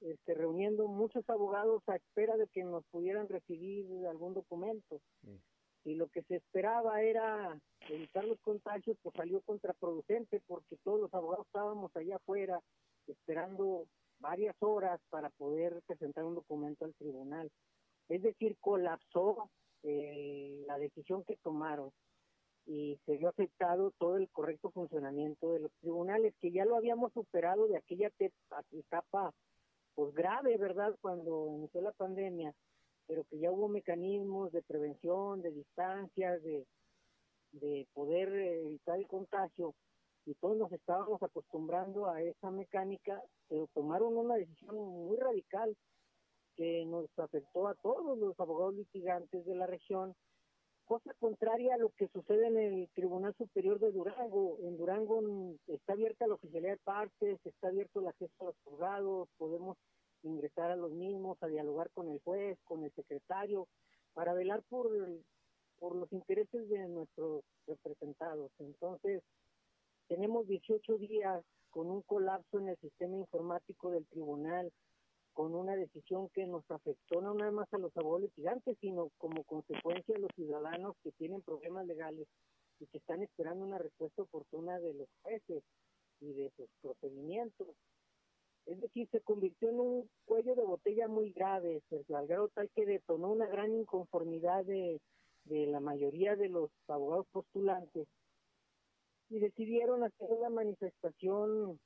este, 0.00 0.34
reuniendo 0.34 0.88
muchos 0.88 1.28
abogados 1.28 1.82
a 1.86 1.96
espera 1.96 2.36
de 2.36 2.46
que 2.48 2.64
nos 2.64 2.84
pudieran 2.86 3.28
recibir 3.28 3.86
algún 4.06 4.34
documento. 4.34 5.00
Y 5.84 5.94
lo 5.94 6.08
que 6.08 6.22
se 6.22 6.36
esperaba 6.36 7.02
era 7.02 7.58
evitar 7.88 8.24
los 8.24 8.40
contagios, 8.40 8.96
pues 9.02 9.14
salió 9.14 9.40
contraproducente 9.42 10.42
porque 10.46 10.76
todos 10.84 11.00
los 11.00 11.14
abogados 11.14 11.46
estábamos 11.46 11.94
allá 11.96 12.16
afuera 12.16 12.60
esperando 13.06 13.86
varias 14.18 14.54
horas 14.60 15.00
para 15.10 15.30
poder 15.30 15.82
presentar 15.86 16.24
un 16.24 16.34
documento 16.34 16.84
al 16.84 16.94
tribunal. 16.94 17.50
Es 18.08 18.22
decir, 18.22 18.56
colapsó 18.60 19.50
eh, 19.82 20.62
la 20.66 20.78
decisión 20.78 21.24
que 21.24 21.36
tomaron 21.36 21.90
y 22.66 22.98
se 23.06 23.16
vio 23.16 23.28
afectado 23.28 23.92
todo 23.98 24.16
el 24.16 24.28
correcto 24.30 24.70
funcionamiento 24.70 25.52
de 25.52 25.60
los 25.60 25.72
tribunales, 25.80 26.34
que 26.40 26.52
ya 26.52 26.64
lo 26.64 26.76
habíamos 26.76 27.12
superado 27.12 27.66
de 27.66 27.78
aquella 27.78 28.10
etapa 28.70 29.32
pues 29.94 30.14
grave, 30.14 30.56
¿verdad?, 30.56 30.94
cuando 31.00 31.48
inició 31.56 31.80
la 31.82 31.92
pandemia, 31.92 32.54
pero 33.06 33.24
que 33.24 33.38
ya 33.38 33.50
hubo 33.50 33.68
mecanismos 33.68 34.52
de 34.52 34.62
prevención, 34.62 35.42
de 35.42 35.50
distancias, 35.50 36.42
de, 36.42 36.66
de 37.52 37.86
poder 37.92 38.32
evitar 38.32 38.98
el 38.98 39.06
contagio, 39.06 39.74
y 40.26 40.34
todos 40.34 40.56
nos 40.56 40.70
estábamos 40.72 41.22
acostumbrando 41.22 42.06
a 42.06 42.22
esa 42.22 42.50
mecánica, 42.50 43.20
pero 43.48 43.68
tomaron 43.74 44.16
una 44.16 44.36
decisión 44.36 44.76
muy 44.76 45.16
radical 45.16 45.76
que 46.56 46.84
nos 46.84 47.06
afectó 47.18 47.68
a 47.68 47.74
todos 47.76 48.18
los 48.18 48.38
abogados 48.38 48.74
litigantes 48.74 49.44
de 49.46 49.54
la 49.54 49.66
región, 49.66 50.14
cosa 50.90 51.14
contraria 51.20 51.76
a 51.76 51.78
lo 51.78 51.90
que 51.90 52.08
sucede 52.08 52.48
en 52.48 52.58
el 52.58 52.88
Tribunal 52.88 53.32
Superior 53.38 53.78
de 53.78 53.92
Durango. 53.92 54.58
En 54.60 54.76
Durango 54.76 55.22
está 55.68 55.92
abierta 55.92 56.26
la 56.26 56.34
oficialidad 56.34 56.72
de 56.72 56.78
partes, 56.78 57.38
está 57.44 57.68
abierto 57.68 58.00
el 58.00 58.08
acceso 58.08 58.32
a 58.40 58.44
los 58.46 58.56
juzgados, 58.64 59.28
podemos 59.38 59.78
ingresar 60.24 60.72
a 60.72 60.74
los 60.74 60.90
mismos, 60.90 61.40
a 61.44 61.46
dialogar 61.46 61.90
con 61.90 62.08
el 62.08 62.18
juez, 62.24 62.58
con 62.64 62.82
el 62.82 62.90
secretario, 62.94 63.68
para 64.14 64.34
velar 64.34 64.64
por, 64.68 64.90
por 65.78 65.94
los 65.94 66.12
intereses 66.12 66.68
de 66.68 66.88
nuestros 66.88 67.44
representados. 67.68 68.50
Entonces, 68.58 69.22
tenemos 70.08 70.48
18 70.48 70.98
días 70.98 71.44
con 71.70 71.88
un 71.88 72.02
colapso 72.02 72.58
en 72.58 72.68
el 72.68 72.76
sistema 72.78 73.16
informático 73.16 73.92
del 73.92 74.06
tribunal, 74.06 74.72
con 75.40 75.54
una 75.54 75.74
decisión 75.74 76.28
que 76.34 76.46
nos 76.46 76.70
afectó 76.70 77.22
no 77.22 77.32
nada 77.32 77.50
más 77.50 77.72
a 77.72 77.78
los 77.78 77.96
abogados 77.96 78.24
litigantes, 78.24 78.76
sino 78.78 79.08
como 79.16 79.42
consecuencia 79.44 80.14
a 80.14 80.18
los 80.18 80.30
ciudadanos 80.36 80.96
que 81.02 81.12
tienen 81.12 81.40
problemas 81.40 81.86
legales 81.86 82.28
y 82.78 82.86
que 82.88 82.98
están 82.98 83.22
esperando 83.22 83.64
una 83.64 83.78
respuesta 83.78 84.20
oportuna 84.20 84.78
de 84.80 84.92
los 84.92 85.08
jueces 85.22 85.62
y 86.20 86.34
de 86.34 86.50
sus 86.58 86.68
procedimientos. 86.82 87.68
Es 88.66 88.82
decir, 88.82 89.08
se 89.10 89.22
convirtió 89.22 89.70
en 89.70 89.80
un 89.80 90.10
cuello 90.26 90.54
de 90.54 90.62
botella 90.62 91.08
muy 91.08 91.32
grave, 91.32 91.80
Sergio, 91.88 92.18
al 92.18 92.26
grado 92.26 92.48
tal 92.48 92.68
que 92.74 92.84
detonó 92.84 93.30
una 93.30 93.46
gran 93.46 93.72
inconformidad 93.72 94.66
de, 94.66 95.00
de 95.44 95.66
la 95.68 95.80
mayoría 95.80 96.36
de 96.36 96.50
los 96.50 96.70
abogados 96.86 97.26
postulantes 97.32 98.06
y 99.30 99.38
decidieron 99.38 100.04
hacer 100.04 100.30
una 100.30 100.50
manifestación 100.50 101.80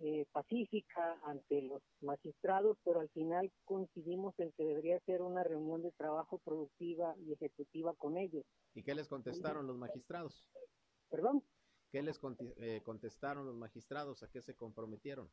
eh, 0.00 0.26
pacífica 0.32 1.18
ante 1.24 1.62
los 1.62 1.82
magistrados, 2.00 2.78
pero 2.84 3.00
al 3.00 3.08
final 3.10 3.50
coincidimos 3.64 4.34
en 4.38 4.52
que 4.52 4.64
debería 4.64 5.00
ser 5.00 5.22
una 5.22 5.42
reunión 5.42 5.82
de 5.82 5.90
trabajo 5.92 6.38
productiva 6.38 7.14
y 7.18 7.32
ejecutiva 7.32 7.94
con 7.94 8.16
ellos. 8.16 8.44
¿Y 8.74 8.82
qué 8.82 8.94
les 8.94 9.08
contestaron 9.08 9.66
los 9.66 9.76
magistrados? 9.76 10.44
¿Perdón? 11.10 11.42
¿Qué 11.90 12.02
les 12.02 12.20
eh, 12.58 12.80
contestaron 12.84 13.46
los 13.46 13.56
magistrados? 13.56 14.22
¿A 14.22 14.28
qué 14.28 14.42
se 14.42 14.54
comprometieron? 14.54 15.28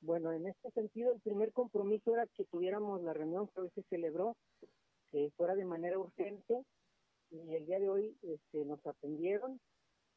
Bueno, 0.00 0.32
en 0.32 0.46
este 0.46 0.70
sentido, 0.72 1.12
el 1.12 1.20
primer 1.20 1.52
compromiso 1.52 2.14
era 2.14 2.26
que 2.26 2.44
tuviéramos 2.44 3.02
la 3.02 3.14
reunión 3.14 3.48
que 3.48 3.62
hoy 3.62 3.70
se 3.74 3.82
celebró, 3.84 4.36
que 5.10 5.30
fuera 5.36 5.54
de 5.54 5.64
manera 5.64 5.98
urgente, 5.98 6.62
y 7.30 7.54
el 7.54 7.66
día 7.66 7.80
de 7.80 7.88
hoy 7.88 8.16
este, 8.22 8.64
nos 8.64 8.84
atendieron 8.86 9.58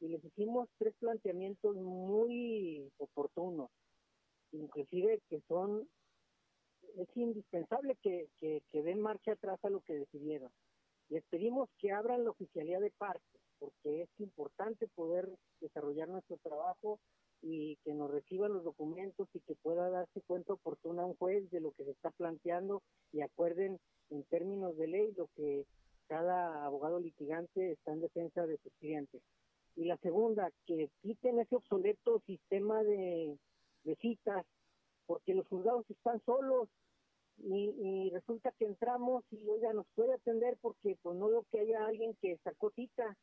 y 0.00 0.08
les 0.08 0.24
hicimos 0.24 0.68
tres 0.78 0.94
planteamientos 1.00 1.74
muy 1.76 2.92
oportunos, 2.98 3.70
inclusive 4.52 5.20
que 5.28 5.40
son, 5.48 5.88
es 6.96 7.08
indispensable 7.16 7.96
que, 8.02 8.28
que, 8.40 8.82
den 8.82 9.00
marcha 9.00 9.32
atrás 9.32 9.58
a 9.64 9.70
lo 9.70 9.80
que 9.80 9.94
decidieron. 9.94 10.50
Les 11.08 11.24
pedimos 11.24 11.68
que 11.78 11.92
abran 11.92 12.24
la 12.24 12.30
oficialidad 12.30 12.80
de 12.80 12.92
parques, 12.98 13.40
porque 13.58 14.02
es 14.02 14.08
importante 14.18 14.88
poder 14.88 15.28
desarrollar 15.60 16.08
nuestro 16.08 16.36
trabajo 16.38 16.98
y 17.40 17.76
que 17.84 17.94
nos 17.94 18.10
reciban 18.10 18.52
los 18.52 18.64
documentos 18.64 19.28
y 19.32 19.40
que 19.40 19.54
pueda 19.54 19.88
darse 19.90 20.20
cuenta 20.22 20.54
oportuna 20.54 21.06
un 21.06 21.14
juez 21.14 21.48
de 21.50 21.60
lo 21.60 21.70
que 21.72 21.84
se 21.84 21.92
está 21.92 22.10
planteando 22.10 22.82
y 23.12 23.20
acuerden 23.20 23.78
en 24.10 24.24
términos 24.24 24.76
de 24.76 24.88
ley 24.88 25.12
lo 25.16 25.28
que 25.36 25.64
cada 26.08 26.64
abogado 26.64 26.98
litigante 26.98 27.72
está 27.72 27.92
en 27.92 28.00
defensa 28.00 28.46
de 28.46 28.58
sus 28.58 28.72
clientes. 28.80 29.22
Y 29.76 29.84
la 29.84 29.96
segunda, 29.98 30.50
que 30.66 30.90
quiten 31.02 31.38
ese 31.38 31.54
obsoleto 31.54 32.20
sistema 32.26 32.82
de, 32.82 33.38
de 33.84 33.96
citas, 33.96 34.44
porque 35.06 35.34
los 35.34 35.46
juzgados 35.48 35.88
están 35.90 36.20
solos 36.24 36.68
y, 37.38 37.70
y, 37.78 38.10
resulta 38.10 38.52
que 38.58 38.66
entramos 38.66 39.24
y 39.30 39.48
oiga, 39.48 39.72
nos 39.72 39.86
puede 39.94 40.14
atender 40.14 40.58
porque 40.60 40.96
pues 41.02 41.16
no 41.16 41.28
veo 41.28 41.44
que 41.52 41.60
haya 41.60 41.86
alguien 41.86 42.16
que 42.20 42.36
sacó 42.38 42.70
cita 42.70 43.16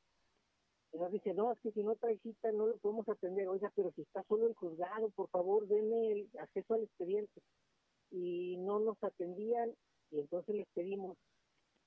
nos 0.98 1.12
dice, 1.12 1.34
no, 1.34 1.52
es 1.52 1.60
que 1.60 1.72
si 1.72 1.84
no 1.84 1.96
trae 1.96 2.18
cita 2.20 2.52
no 2.52 2.68
lo 2.68 2.78
podemos 2.78 3.08
atender. 3.10 3.48
Oiga, 3.48 3.72
pero 3.76 3.92
si 3.92 4.02
está 4.02 4.24
solo 4.24 4.48
el 4.48 4.56
juzgado, 4.56 5.10
por 5.10 5.30
favor, 5.30 5.68
denme 5.68 6.12
el 6.12 6.30
acceso 6.40 6.74
al 6.74 6.84
expediente. 6.84 7.42
Y 8.12 8.58
no 8.58 8.80
nos 8.80 9.02
atendían 9.04 9.74
y 10.12 10.20
entonces 10.20 10.56
les 10.56 10.68
pedimos 10.74 11.18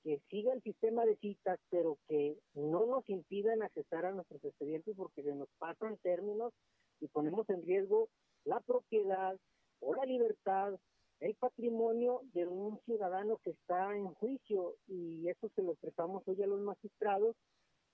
que 0.03 0.21
siga 0.29 0.53
el 0.53 0.61
sistema 0.61 1.05
de 1.05 1.15
citas, 1.17 1.59
pero 1.69 1.97
que 2.07 2.37
no 2.53 2.85
nos 2.85 3.09
impidan 3.09 3.63
accesar 3.63 4.05
a 4.05 4.11
nuestros 4.11 4.43
expedientes 4.43 4.95
porque 4.95 5.23
se 5.23 5.35
nos 5.35 5.49
pasan 5.57 5.97
términos 5.97 6.53
y 6.99 7.07
ponemos 7.07 7.49
en 7.49 7.63
riesgo 7.63 8.09
la 8.45 8.59
propiedad 8.61 9.37
o 9.79 9.95
la 9.95 10.05
libertad, 10.05 10.73
el 11.19 11.35
patrimonio 11.35 12.21
de 12.33 12.47
un 12.47 12.79
ciudadano 12.85 13.37
que 13.43 13.51
está 13.51 13.95
en 13.95 14.13
juicio 14.15 14.75
y 14.87 15.27
eso 15.27 15.49
se 15.55 15.61
lo 15.61 15.71
expresamos 15.71 16.23
hoy 16.27 16.41
a 16.41 16.47
los 16.47 16.61
magistrados 16.61 17.35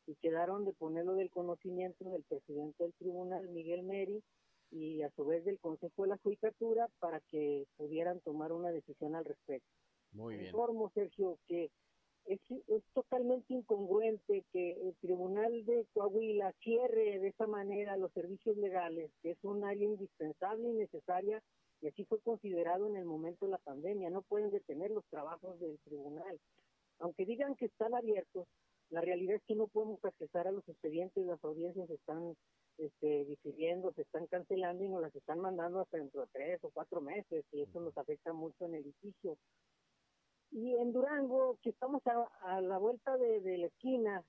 y 0.07 0.15
quedaron 0.15 0.65
de 0.65 0.73
ponerlo 0.73 1.15
del 1.15 1.31
conocimiento 1.31 2.03
del 2.05 2.23
presidente 2.23 2.83
del 2.83 2.93
tribunal, 2.93 3.49
Miguel 3.49 3.83
Meri, 3.83 4.23
y 4.71 5.01
a 5.01 5.09
su 5.11 5.25
vez 5.25 5.43
del 5.45 5.59
Consejo 5.59 6.03
de 6.03 6.09
la 6.09 6.17
Judicatura 6.17 6.87
para 6.99 7.19
que 7.21 7.65
pudieran 7.77 8.19
tomar 8.21 8.51
una 8.51 8.69
decisión 8.71 9.15
al 9.15 9.25
respecto. 9.25 9.69
Muy 10.11 10.35
bien. 10.35 10.47
Informo, 10.47 10.91
Sergio, 10.93 11.37
que 11.47 11.71
es, 12.25 12.39
es 12.67 12.83
totalmente 12.93 13.53
incongruente 13.53 14.43
que 14.51 14.71
el 14.71 14.95
Tribunal 14.97 15.65
de 15.65 15.85
Coahuila 15.93 16.53
cierre 16.63 17.19
de 17.19 17.27
esa 17.27 17.47
manera 17.47 17.97
los 17.97 18.11
servicios 18.13 18.57
legales, 18.57 19.11
que 19.21 19.31
es 19.31 19.37
un 19.43 19.63
área 19.63 19.85
indispensable 19.85 20.69
y 20.69 20.73
necesaria, 20.73 21.41
y 21.81 21.87
así 21.87 22.03
fue 22.05 22.19
considerado 22.21 22.87
en 22.87 22.95
el 22.95 23.05
momento 23.05 23.45
de 23.45 23.51
la 23.51 23.57
pandemia. 23.59 24.09
No 24.09 24.21
pueden 24.23 24.49
detener 24.49 24.91
los 24.91 25.05
trabajos 25.05 25.59
del 25.59 25.77
tribunal. 25.79 26.39
Aunque 26.99 27.25
digan 27.25 27.55
que 27.55 27.65
están 27.65 27.93
abiertos, 27.93 28.47
la 28.89 29.01
realidad 29.01 29.35
es 29.35 29.43
que 29.43 29.55
no 29.55 29.67
podemos 29.67 30.03
accesar 30.03 30.47
a 30.47 30.51
los 30.51 30.67
expedientes, 30.67 31.25
las 31.25 31.43
audiencias 31.43 31.89
están 31.89 32.35
este, 32.77 33.25
difiriendo, 33.25 33.93
se 33.93 34.03
están 34.03 34.27
cancelando 34.27 34.83
y 34.83 34.89
nos 34.89 35.01
las 35.01 35.15
están 35.15 35.39
mandando 35.39 35.81
hasta 35.81 35.97
dentro 35.97 36.21
de 36.21 36.27
tres 36.31 36.63
o 36.63 36.69
cuatro 36.71 37.01
meses 37.01 37.45
y 37.51 37.61
eso 37.61 37.79
nos 37.81 37.97
afecta 37.97 38.33
mucho 38.33 38.65
en 38.65 38.75
el 38.75 38.83
litigio. 38.83 39.37
Y 40.55 40.73
en 40.73 40.93
Durango, 40.93 41.57
que 41.61 41.71
estamos 41.71 42.01
a, 42.07 42.29
a 42.43 42.61
la 42.61 42.77
vuelta 42.77 43.17
de, 43.17 43.41
de, 43.41 43.57
la 43.57 43.67
esquina, 43.67 44.23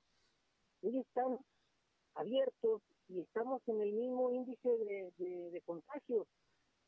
ellos 0.83 1.07
están 1.07 1.39
abiertos 2.15 2.83
y 3.09 3.21
estamos 3.21 3.63
en 3.69 3.81
el 3.81 3.93
mismo 3.93 4.33
índice 4.33 4.69
de, 4.69 5.13
de, 5.19 5.63
contagios. 5.65 6.27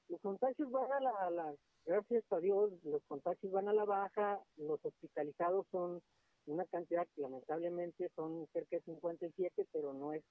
Los 0.09 0.20
contagios 0.22 0.68
van 0.72 0.92
a 0.92 1.01
la, 1.01 1.31
la, 1.31 1.55
gracias 1.87 2.24
a 2.33 2.40
Dios, 2.40 2.72
los 2.83 3.01
contagios 3.07 3.53
van 3.53 3.68
a 3.68 3.72
la 3.72 3.85
baja, 3.85 4.40
los 4.57 4.85
hospitalizados 4.85 5.68
son 5.70 6.03
una 6.46 6.64
cantidad 6.64 7.07
que 7.14 7.22
lamentablemente 7.22 8.11
son 8.16 8.48
cerca 8.53 8.79
de 8.79 8.83
57, 8.83 9.68
pero 9.70 9.92
no 9.92 10.14
es 10.14 10.24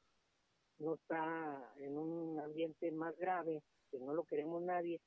no 0.79 0.95
está 0.95 1.73
en 1.77 1.97
un 1.97 2.41
ambiente 2.41 2.91
más 2.91 3.15
grave, 3.15 3.63
que 3.89 3.99
no 3.99 4.13
lo 4.13 4.25
queremos 4.25 4.61
nadie. 4.63 4.99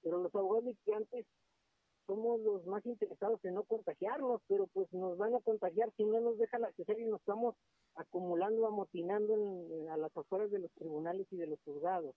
Pero 0.00 0.16
los 0.16 0.34
abogados 0.34 0.64
litigantes 0.64 1.26
somos 2.06 2.40
los 2.40 2.64
más 2.66 2.84
interesados 2.86 3.44
en 3.44 3.54
no 3.54 3.64
contagiarnos, 3.64 4.40
pero 4.48 4.66
pues 4.68 4.92
nos 4.92 5.16
van 5.18 5.34
a 5.34 5.40
contagiar 5.40 5.92
si 5.96 6.04
no 6.04 6.20
nos 6.20 6.38
dejan 6.38 6.64
acceder 6.64 7.00
y 7.00 7.06
nos 7.06 7.20
estamos 7.20 7.54
acumulando, 7.94 8.66
amotinando 8.66 9.34
en, 9.34 9.88
a 9.90 9.96
las 9.96 10.16
afueras 10.16 10.50
de 10.50 10.60
los 10.60 10.72
tribunales 10.72 11.26
y 11.30 11.36
de 11.36 11.46
los 11.46 11.60
juzgados. 11.64 12.14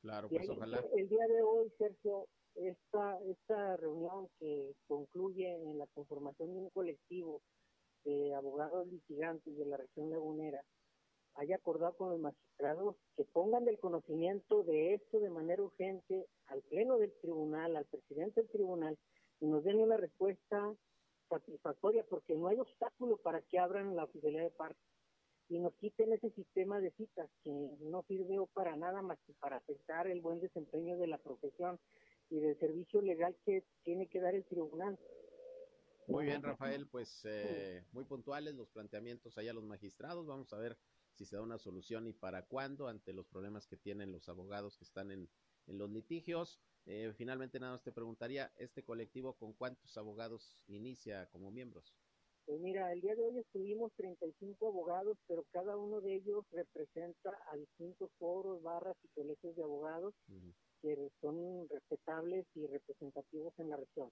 Claro, 0.00 0.28
pues 0.28 0.44
y 0.44 0.50
ojalá. 0.50 0.84
El 0.94 1.08
día 1.08 1.26
de 1.26 1.42
hoy, 1.42 1.72
Sergio, 1.78 2.26
esta, 2.54 3.18
esta 3.24 3.76
reunión 3.76 4.28
que 4.38 4.74
concluye 4.86 5.54
en 5.54 5.78
la 5.78 5.86
conformación 5.88 6.54
de 6.54 6.60
un 6.60 6.70
colectivo 6.70 7.42
de 8.04 8.34
abogados 8.34 8.86
litigantes 8.86 9.56
de 9.56 9.66
la 9.66 9.76
región 9.76 10.10
lagunera 10.10 10.62
haya 11.36 11.56
acordado 11.56 11.94
con 11.96 12.10
los 12.10 12.20
magistrados 12.20 12.96
que 13.16 13.24
pongan 13.24 13.64
del 13.64 13.78
conocimiento 13.78 14.62
de 14.62 14.94
esto 14.94 15.20
de 15.20 15.30
manera 15.30 15.62
urgente 15.62 16.26
al 16.46 16.62
pleno 16.62 16.98
del 16.98 17.12
tribunal, 17.20 17.76
al 17.76 17.84
presidente 17.86 18.40
del 18.40 18.50
tribunal, 18.50 18.98
y 19.40 19.46
nos 19.46 19.64
den 19.64 19.78
una 19.78 19.96
respuesta 19.96 20.74
satisfactoria, 21.28 22.04
porque 22.08 22.34
no 22.34 22.48
hay 22.48 22.58
obstáculo 22.58 23.16
para 23.18 23.42
que 23.42 23.58
abran 23.58 23.96
la 23.96 24.04
oficialidad 24.04 24.44
de 24.44 24.50
parte 24.50 24.80
y 25.48 25.58
nos 25.58 25.74
quiten 25.74 26.12
ese 26.12 26.30
sistema 26.30 26.80
de 26.80 26.90
citas 26.92 27.30
que 27.44 27.50
no 27.80 28.02
sirve 28.08 28.36
para 28.52 28.76
nada 28.76 29.02
más 29.02 29.18
que 29.26 29.32
para 29.34 29.56
afectar 29.56 30.06
el 30.06 30.20
buen 30.20 30.40
desempeño 30.40 30.96
de 30.98 31.06
la 31.06 31.18
profesión 31.18 31.78
y 32.30 32.40
del 32.40 32.58
servicio 32.58 33.00
legal 33.00 33.36
que 33.44 33.64
tiene 33.84 34.08
que 34.08 34.20
dar 34.20 34.34
el 34.34 34.44
tribunal. 34.44 34.98
Muy 36.08 36.24
bien, 36.24 36.42
Rafael, 36.42 36.86
pues 36.86 37.24
eh, 37.24 37.84
muy 37.92 38.04
puntuales 38.04 38.54
los 38.54 38.68
planteamientos 38.68 39.38
allá 39.38 39.52
los 39.52 39.64
magistrados. 39.64 40.26
Vamos 40.26 40.52
a 40.52 40.58
ver 40.58 40.76
si 41.14 41.24
se 41.24 41.36
da 41.36 41.42
una 41.42 41.58
solución 41.58 42.06
y 42.06 42.12
para 42.12 42.42
cuándo 42.42 42.88
ante 42.88 43.12
los 43.12 43.26
problemas 43.26 43.66
que 43.66 43.76
tienen 43.76 44.12
los 44.12 44.28
abogados 44.28 44.76
que 44.76 44.84
están 44.84 45.10
en, 45.10 45.28
en 45.66 45.78
los 45.78 45.90
litigios. 45.90 46.60
Eh, 46.86 47.12
finalmente, 47.16 47.58
nada 47.58 47.72
más 47.72 47.82
te 47.82 47.92
preguntaría, 47.92 48.52
¿este 48.58 48.84
colectivo 48.84 49.34
con 49.34 49.52
cuántos 49.54 49.96
abogados 49.96 50.62
inicia 50.68 51.28
como 51.30 51.50
miembros? 51.50 51.94
Pues 52.46 52.60
mira, 52.60 52.92
el 52.92 53.00
día 53.00 53.16
de 53.16 53.24
hoy 53.24 53.38
estuvimos 53.38 53.92
35 53.96 54.68
abogados, 54.68 55.18
pero 55.26 55.44
cada 55.50 55.76
uno 55.76 56.00
de 56.00 56.14
ellos 56.14 56.44
representa 56.52 57.36
a 57.50 57.56
distintos 57.56 58.08
foros, 58.18 58.62
barras 58.62 58.96
y 59.02 59.08
colegios 59.08 59.56
de 59.56 59.64
abogados 59.64 60.14
uh 60.28 60.32
-huh. 60.32 60.54
que 60.80 61.10
son 61.20 61.68
respetables 61.68 62.46
y 62.54 62.66
representativos 62.68 63.52
en 63.58 63.70
la 63.70 63.76
región. 63.76 64.10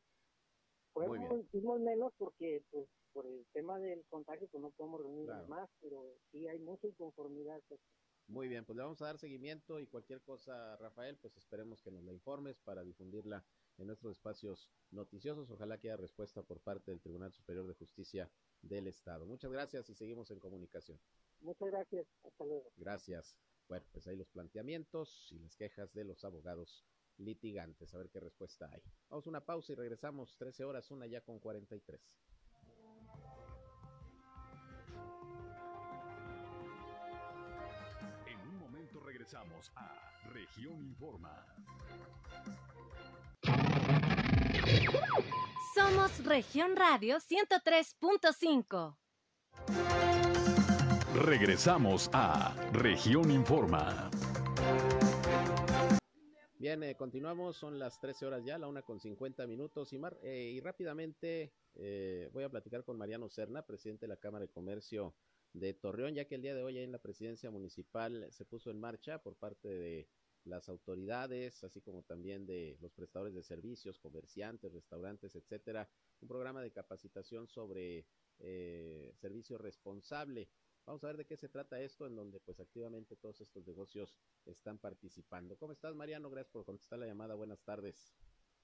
Podemos 0.92 1.38
decirnos 1.38 1.80
menos 1.80 2.12
porque 2.18 2.62
pues 2.70 2.88
por 3.12 3.26
el 3.26 3.46
tema 3.52 3.78
del 3.78 4.04
contagio 4.08 4.48
pues 4.50 4.62
no 4.62 4.70
podemos 4.70 5.00
reunir 5.00 5.26
claro. 5.26 5.46
más, 5.46 5.70
pero 5.80 6.04
sí 6.32 6.48
hay 6.48 6.58
mucha 6.58 6.88
inconformidad. 6.88 7.60
Pues. 7.68 7.80
Muy 8.26 8.48
bien, 8.48 8.64
pues 8.64 8.76
le 8.76 8.82
vamos 8.82 9.02
a 9.02 9.06
dar 9.06 9.18
seguimiento 9.18 9.78
y 9.78 9.86
cualquier 9.86 10.22
cosa, 10.22 10.76
Rafael, 10.76 11.16
pues 11.18 11.36
esperemos 11.36 11.82
que 11.82 11.90
nos 11.90 12.02
la 12.04 12.12
informes 12.12 12.58
para 12.60 12.82
difundirla 12.82 13.44
en 13.76 13.86
nuestros 13.86 14.12
espacios 14.12 14.70
noticiosos. 14.90 15.50
Ojalá 15.50 15.78
que 15.78 15.88
haya 15.88 15.96
respuesta 15.96 16.42
por 16.42 16.60
parte 16.60 16.90
del 16.90 17.00
Tribunal 17.00 17.32
Superior 17.32 17.66
de 17.66 17.74
Justicia 17.74 18.30
del 18.62 18.86
Estado. 18.86 19.26
Muchas 19.26 19.50
gracias 19.50 19.90
y 19.90 19.94
seguimos 19.94 20.30
en 20.30 20.40
comunicación. 20.40 20.98
Muchas 21.40 21.70
gracias. 21.70 22.06
Hasta 22.22 22.44
luego. 22.44 22.72
Gracias. 22.76 23.36
Bueno, 23.68 23.86
pues 23.92 24.06
ahí 24.06 24.16
los 24.16 24.30
planteamientos 24.30 25.28
y 25.30 25.38
las 25.38 25.56
quejas 25.56 25.92
de 25.92 26.04
los 26.04 26.24
abogados 26.24 26.86
litigantes. 27.18 27.94
A 27.94 27.98
ver 27.98 28.08
qué 28.10 28.20
respuesta 28.20 28.70
hay. 28.72 28.82
Vamos 29.08 29.26
a 29.26 29.30
una 29.30 29.44
pausa 29.44 29.72
y 29.72 29.74
regresamos. 29.74 30.36
13 30.38 30.64
horas, 30.64 30.90
una 30.90 31.06
ya 31.06 31.20
con 31.20 31.38
43. 31.38 32.00
Regresamos 39.24 39.72
a 39.76 40.12
Región 40.34 40.84
Informa. 40.84 41.46
Somos 45.74 46.22
Región 46.26 46.76
Radio 46.76 47.16
103.5. 47.16 48.98
Regresamos 51.24 52.10
a 52.12 52.54
Región 52.72 53.30
Informa. 53.30 54.10
Bien, 56.58 56.82
eh, 56.82 56.94
continuamos, 56.94 57.56
son 57.56 57.78
las 57.78 57.98
13 58.00 58.26
horas 58.26 58.44
ya, 58.44 58.58
la 58.58 58.68
una 58.68 58.82
con 58.82 59.00
50 59.00 59.46
minutos 59.46 59.94
y, 59.94 59.98
mar, 59.98 60.18
eh, 60.22 60.50
y 60.54 60.60
rápidamente 60.60 61.54
eh, 61.76 62.28
voy 62.30 62.44
a 62.44 62.50
platicar 62.50 62.84
con 62.84 62.98
Mariano 62.98 63.30
Serna, 63.30 63.62
presidente 63.62 64.04
de 64.04 64.08
la 64.08 64.16
Cámara 64.18 64.44
de 64.44 64.52
Comercio 64.52 65.14
de 65.54 65.72
Torreón, 65.72 66.14
ya 66.14 66.26
que 66.26 66.34
el 66.34 66.42
día 66.42 66.54
de 66.54 66.62
hoy 66.62 66.78
en 66.78 66.92
la 66.92 66.98
presidencia 66.98 67.50
municipal 67.50 68.26
se 68.30 68.44
puso 68.44 68.70
en 68.70 68.80
marcha 68.80 69.22
por 69.22 69.36
parte 69.36 69.68
de 69.68 70.08
las 70.44 70.68
autoridades, 70.68 71.64
así 71.64 71.80
como 71.80 72.02
también 72.02 72.44
de 72.44 72.76
los 72.80 72.92
prestadores 72.92 73.34
de 73.34 73.42
servicios, 73.42 73.98
comerciantes, 73.98 74.72
restaurantes, 74.72 75.34
etcétera, 75.36 75.88
un 76.20 76.28
programa 76.28 76.60
de 76.60 76.72
capacitación 76.72 77.48
sobre 77.48 78.04
eh, 78.40 79.12
servicio 79.14 79.56
responsable. 79.56 80.50
Vamos 80.86 81.02
a 81.04 81.06
ver 81.06 81.16
de 81.16 81.24
qué 81.24 81.36
se 81.36 81.48
trata 81.48 81.80
esto, 81.80 82.06
en 82.06 82.14
donde 82.14 82.40
pues 82.40 82.60
activamente 82.60 83.16
todos 83.16 83.40
estos 83.40 83.66
negocios 83.66 84.14
están 84.44 84.78
participando. 84.78 85.56
¿Cómo 85.56 85.72
estás, 85.72 85.94
Mariano? 85.94 86.28
Gracias 86.28 86.52
por 86.52 86.66
contestar 86.66 86.98
la 86.98 87.06
llamada. 87.06 87.34
Buenas 87.34 87.62
tardes. 87.62 88.12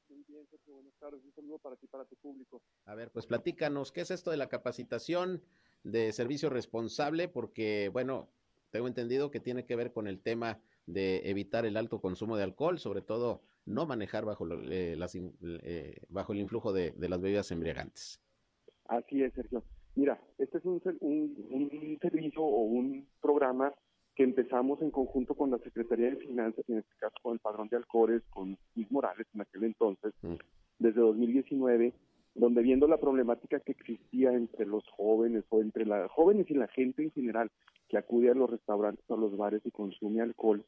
Muy 0.09 0.24
bien, 0.24 0.47
Sergio, 0.49 0.74
buenas 0.74 0.95
tardes. 0.99 1.24
Un 1.24 1.32
saludo 1.32 1.59
para 1.61 1.76
ti, 1.76 1.86
para 1.86 2.05
tu 2.05 2.16
público. 2.16 2.61
A 2.84 2.95
ver, 2.97 3.11
pues 3.12 3.26
platícanos, 3.26 3.93
¿qué 3.93 4.01
es 4.01 4.11
esto 4.11 4.32
de 4.32 4.36
la 4.36 4.49
capacitación 4.49 5.43
de 5.83 6.12
servicio 6.12 6.51
responsable? 6.51 7.28
Porque, 7.28 7.91
bueno, 7.93 8.28
tengo 8.70 8.89
entendido 8.89 9.31
que 9.31 9.41
tiene 9.41 9.64
que 9.64 9.76
ver 9.76 9.93
con 9.93 10.07
el 10.07 10.20
tema 10.20 10.61
de 10.87 11.28
evitar 11.31 11.66
el 11.66 11.76
alto 11.76 12.01
consumo 12.01 12.37
de 12.37 12.45
alcohol, 12.45 12.78
sobre 12.78 13.03
todo 13.03 13.43
no 13.66 13.87
manejar 13.87 14.24
bajo, 14.24 14.47
eh, 14.70 14.97
las, 14.97 15.14
eh, 15.14 16.01
bajo 16.09 16.33
el 16.33 16.41
influjo 16.41 16.72
de, 16.72 16.93
de, 16.93 17.09
las 17.09 17.20
bebidas 17.20 17.51
embriagantes. 17.51 18.20
Así 18.87 19.22
es, 19.22 19.33
Sergio. 19.35 19.62
Mira, 19.95 20.20
este 20.39 20.59
es 20.59 20.64
un, 20.64 20.81
un, 21.01 21.47
un 21.51 21.99
servicio 22.01 22.43
o 22.43 22.62
un 22.62 23.07
programa 23.20 23.72
que 24.14 24.24
empezamos 24.24 24.81
en 24.83 24.91
conjunto 24.91 25.35
con 25.35 25.51
la 25.51 25.59
Secretaría 25.59 26.11
de 26.11 26.16
Finanzas, 26.16 26.64
en 26.68 26.78
este 26.78 26.95
caso 26.99 27.14
con 27.22 27.35
el 27.35 27.39
Padrón 27.39 27.68
de 27.68 27.76
Alcores, 27.76 28.22
con 28.31 28.59
Luis 28.74 28.91
Morales 28.91 29.26
en 29.35 29.41
aquel 29.41 29.64
entonces, 29.64 30.12
mm. 30.22 30.35
desde 30.78 31.01
2019, 31.01 31.95
donde 32.41 32.62
viendo 32.62 32.88
la 32.88 32.97
problemática 32.97 33.61
que 33.61 33.72
existía 33.72 34.32
entre 34.32 34.66
los 34.66 34.82
jóvenes 34.97 35.45
o 35.51 35.61
entre 35.61 35.84
los 35.84 36.11
jóvenes 36.11 36.51
y 36.51 36.55
la 36.55 36.68
gente 36.68 37.03
en 37.03 37.12
general 37.12 37.51
que 37.88 37.99
acude 37.99 38.30
a 38.30 38.34
los 38.34 38.51
restaurantes 38.51 39.05
o 39.09 39.14
a 39.14 39.18
los 39.18 39.36
bares 39.36 39.61
y 39.64 39.70
consume 39.70 40.22
alcohol, 40.22 40.64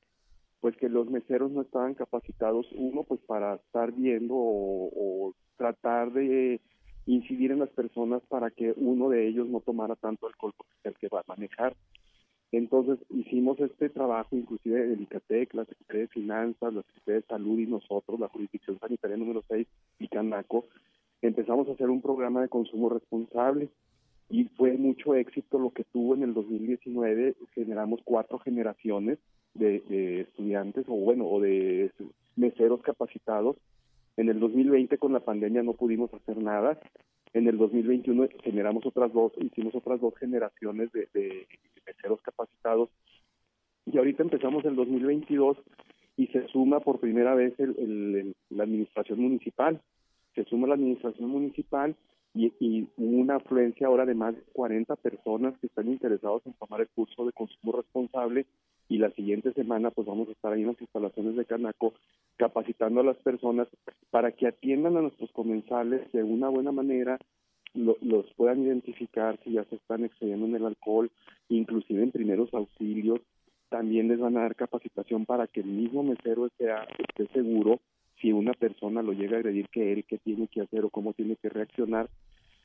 pues 0.60 0.76
que 0.76 0.88
los 0.88 1.08
meseros 1.08 1.50
no 1.50 1.62
estaban 1.62 1.94
capacitados, 1.94 2.66
uno, 2.72 3.04
pues 3.04 3.20
para 3.26 3.54
estar 3.54 3.92
viendo 3.92 4.34
o, 4.36 5.34
tratar 5.56 6.12
de 6.12 6.60
incidir 7.06 7.52
en 7.52 7.60
las 7.60 7.70
personas 7.70 8.20
para 8.28 8.50
que 8.50 8.74
uno 8.76 9.08
de 9.08 9.28
ellos 9.28 9.48
no 9.48 9.60
tomara 9.60 9.94
tanto 9.96 10.26
alcohol 10.26 10.52
porque 10.56 10.72
es 10.80 10.86
el 10.86 10.98
que 10.98 11.08
va 11.08 11.20
a 11.20 11.24
manejar. 11.28 11.76
Entonces 12.50 12.98
hicimos 13.10 13.60
este 13.60 13.88
trabajo, 13.88 14.36
inclusive 14.36 14.92
el 14.92 15.00
ICATEC, 15.02 15.54
la 15.54 15.64
Secretaría 15.64 16.02
de 16.02 16.08
Finanzas, 16.08 16.74
la 16.74 16.82
Secretaría 16.82 17.20
de 17.20 17.26
Salud 17.26 17.58
y 17.60 17.66
nosotros, 17.66 18.20
la 18.20 18.28
Jurisdicción 18.28 18.78
Sanitaria 18.78 19.16
número 19.16 19.42
6 19.48 19.66
y 20.00 20.08
Canaco, 20.08 20.64
empezamos 21.22 21.68
a 21.68 21.72
hacer 21.72 21.88
un 21.88 22.02
programa 22.02 22.42
de 22.42 22.48
consumo 22.48 22.88
responsable 22.88 23.68
y 24.28 24.44
fue 24.56 24.72
mucho 24.72 25.14
éxito 25.14 25.58
lo 25.58 25.70
que 25.70 25.84
tuvo 25.84 26.14
en 26.14 26.22
el 26.22 26.34
2019. 26.34 27.34
Generamos 27.54 28.00
cuatro 28.04 28.38
generaciones 28.38 29.18
de, 29.54 29.80
de 29.88 30.20
estudiantes 30.22 30.84
o 30.88 30.94
bueno, 30.94 31.26
o 31.26 31.40
de 31.40 31.90
meseros 32.36 32.82
capacitados. 32.82 33.56
En 34.16 34.28
el 34.28 34.40
2020 34.40 34.98
con 34.98 35.12
la 35.12 35.20
pandemia 35.20 35.62
no 35.62 35.72
pudimos 35.72 36.12
hacer 36.12 36.36
nada 36.36 36.78
en 37.34 37.48
el 37.48 37.56
2021 37.56 38.28
generamos 38.42 38.84
otras 38.84 39.12
dos, 39.12 39.32
hicimos 39.38 39.74
otras 39.74 40.00
dos 40.00 40.14
generaciones 40.18 40.92
de, 40.92 41.08
de 41.14 41.46
meseros 41.86 42.20
capacitados 42.20 42.90
y 43.86 43.96
ahorita 43.96 44.22
empezamos 44.22 44.64
el 44.64 44.76
2022 44.76 45.56
y 46.16 46.26
se 46.26 46.46
suma 46.48 46.80
por 46.80 47.00
primera 47.00 47.34
vez 47.34 47.58
el, 47.58 48.34
la 48.50 48.64
administración 48.64 49.20
municipal. 49.20 49.80
Se 50.34 50.44
suma 50.44 50.68
la 50.68 50.74
administración 50.74 51.28
municipal 51.30 51.96
y, 52.34 52.52
y, 52.60 52.88
una 52.96 53.36
afluencia 53.36 53.86
ahora 53.86 54.06
de 54.06 54.14
más 54.14 54.34
de 54.34 54.42
40 54.52 54.96
personas 54.96 55.58
que 55.58 55.66
están 55.66 55.88
interesados 55.88 56.42
en 56.46 56.54
tomar 56.54 56.80
el 56.80 56.88
curso 56.88 57.26
de 57.26 57.32
consumo 57.32 57.72
responsable 57.72 58.46
y 58.88 58.98
la 58.98 59.10
siguiente 59.10 59.52
semana 59.52 59.90
pues 59.90 60.06
vamos 60.06 60.28
a 60.28 60.32
estar 60.32 60.52
ahí 60.52 60.62
en 60.62 60.68
las 60.68 60.80
instalaciones 60.80 61.36
de 61.36 61.44
Canaco 61.44 61.94
capacitando 62.36 63.00
a 63.00 63.04
las 63.04 63.16
personas 63.18 63.68
para 64.10 64.32
que 64.32 64.46
atiendan 64.46 64.96
a 64.96 65.02
nuestros 65.02 65.30
comensales 65.32 66.10
de 66.12 66.22
una 66.22 66.48
buena 66.48 66.72
manera, 66.72 67.18
los 67.74 68.26
puedan 68.34 68.62
identificar 68.62 69.38
si 69.44 69.52
ya 69.52 69.64
se 69.64 69.76
están 69.76 70.04
excediendo 70.04 70.46
en 70.46 70.56
el 70.56 70.66
alcohol, 70.66 71.10
inclusive 71.48 72.02
en 72.02 72.10
primeros 72.10 72.52
auxilios, 72.52 73.20
también 73.70 74.08
les 74.08 74.18
van 74.18 74.36
a 74.36 74.42
dar 74.42 74.54
capacitación 74.54 75.24
para 75.24 75.46
que 75.46 75.60
el 75.60 75.68
mismo 75.68 76.02
mesero 76.02 76.50
sea, 76.58 76.86
esté 76.98 77.26
seguro 77.32 77.80
si 78.22 78.32
una 78.32 78.54
persona 78.54 79.02
lo 79.02 79.12
llega 79.12 79.36
a 79.36 79.40
agredir 79.40 79.68
que 79.68 79.92
él 79.92 80.04
qué 80.04 80.16
tiene 80.18 80.48
que 80.48 80.62
hacer 80.62 80.84
o 80.84 80.90
cómo 80.90 81.12
tiene 81.12 81.36
que 81.36 81.48
reaccionar. 81.48 82.08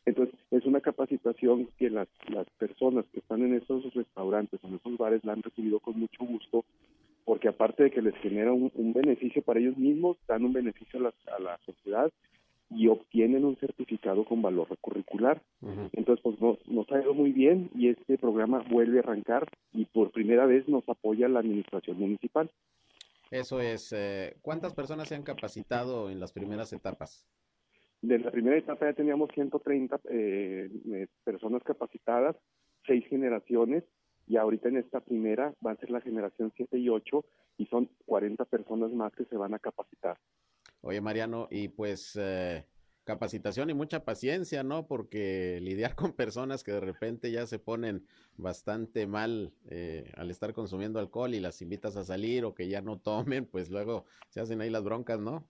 Entonces, 0.06 0.40
es 0.52 0.66
una 0.66 0.80
capacitación 0.80 1.68
que 1.78 1.90
las, 1.90 2.08
las 2.30 2.48
personas 2.52 3.06
que 3.12 3.20
están 3.20 3.42
en 3.42 3.56
esos 3.56 3.94
restaurantes, 3.94 4.64
en 4.64 4.76
esos 4.76 4.98
bares, 4.98 5.26
la 5.26 5.34
han 5.34 5.44
recibido 5.44 5.82
con 5.82 6.00
mucho 6.00 6.24
gusto 6.24 6.64
porque 7.26 7.50
aparte 7.50 7.84
de 7.84 7.92
que 7.92 8.02
les 8.02 8.16
genera 8.20 8.54
un, 8.54 8.94
beneficio 8.94 9.42
para 9.42 9.60
ellos 9.60 9.76
mismos, 9.78 10.16
dan 10.30 10.46
un 10.46 10.54
beneficio 10.54 10.98
a 10.98 11.04
la, 11.04 11.14
a 11.36 11.42
la 11.42 11.58
sociedad 11.66 12.10
y 12.70 12.88
obtienen 12.88 13.46
un 13.46 13.58
certificado 13.58 14.26
con 14.26 14.42
valor 14.42 14.68
curricular. 14.80 15.42
Entonces, 15.92 16.22
pues 16.24 16.40
nos, 16.40 16.66
nos 16.68 16.90
ha 16.92 17.02
ido 17.02 17.14
muy 17.14 17.34
bien 17.34 17.70
y 17.76 17.90
este 17.90 18.18
programa 18.18 18.64
vuelve 18.70 18.98
a 18.98 19.02
arrancar 19.02 19.50
y 19.74 19.84
por 19.86 20.12
primera 20.12 20.46
vez 20.46 20.70
nos 20.70 20.88
apoya 20.88 21.28
la 21.28 21.40
administración 21.40 22.00
municipal. 22.00 22.50
Eso 23.32 23.60
es, 23.62 23.94
eh, 23.94 24.38
¿cuántas 24.42 24.74
personas 24.74 25.08
se 25.08 25.16
han 25.16 25.24
capacitado 25.24 26.10
en 26.10 26.20
las 26.20 26.32
primeras 26.32 26.72
etapas? 26.74 27.28
De 28.02 28.20
la 28.20 28.32
primera 28.32 28.58
etapa 28.58 28.86
ya 28.86 28.94
teníamos 28.94 29.30
130 29.34 30.00
eh, 30.10 30.70
eh, 30.94 31.08
personas 31.24 31.64
capacitadas, 31.64 32.36
seis 32.86 33.06
generaciones, 33.08 33.84
y 34.28 34.38
ahorita 34.38 34.70
en 34.70 34.78
esta 34.78 35.00
primera 35.00 35.54
va 35.66 35.72
a 35.72 35.78
ser 35.78 35.90
la 35.90 36.02
generación 36.02 36.52
7 36.56 36.78
y 36.78 36.90
8 36.90 37.26
y 37.58 37.66
son 37.68 37.90
40 38.06 38.46
personas 38.46 38.92
más 38.92 39.14
que 39.14 39.26
se 39.26 39.38
van 39.38 39.54
a 39.54 39.60
capacitar. 39.60 40.18
Oye, 40.82 41.02
Mariano, 41.02 41.48
y 41.50 41.70
pues 41.70 42.18
eh, 42.22 42.66
capacitación 43.08 43.70
y 43.70 43.74
mucha 43.74 44.04
paciencia, 44.04 44.64
¿no? 44.64 44.86
Porque 44.86 45.60
lidiar 45.62 45.96
con 45.96 46.12
personas 46.12 46.64
que 46.64 46.74
de 46.74 46.82
repente 46.82 47.32
ya 47.32 47.48
se 47.48 47.58
ponen 47.58 48.06
bastante 48.36 49.08
mal 49.08 49.54
eh, 49.70 50.12
al 50.18 50.30
estar 50.30 50.54
consumiendo 50.54 51.00
alcohol 51.00 51.34
y 51.34 51.40
las 51.40 51.62
invitas 51.62 51.96
a 51.96 52.04
salir 52.04 52.44
o 52.44 52.54
que 52.54 52.68
ya 52.68 52.82
no 52.82 53.00
tomen, 53.00 53.46
pues 53.46 53.72
luego 53.72 54.06
se 54.30 54.42
hacen 54.42 54.60
ahí 54.60 54.70
las 54.70 54.84
broncas, 54.84 55.22
¿no? 55.22 55.48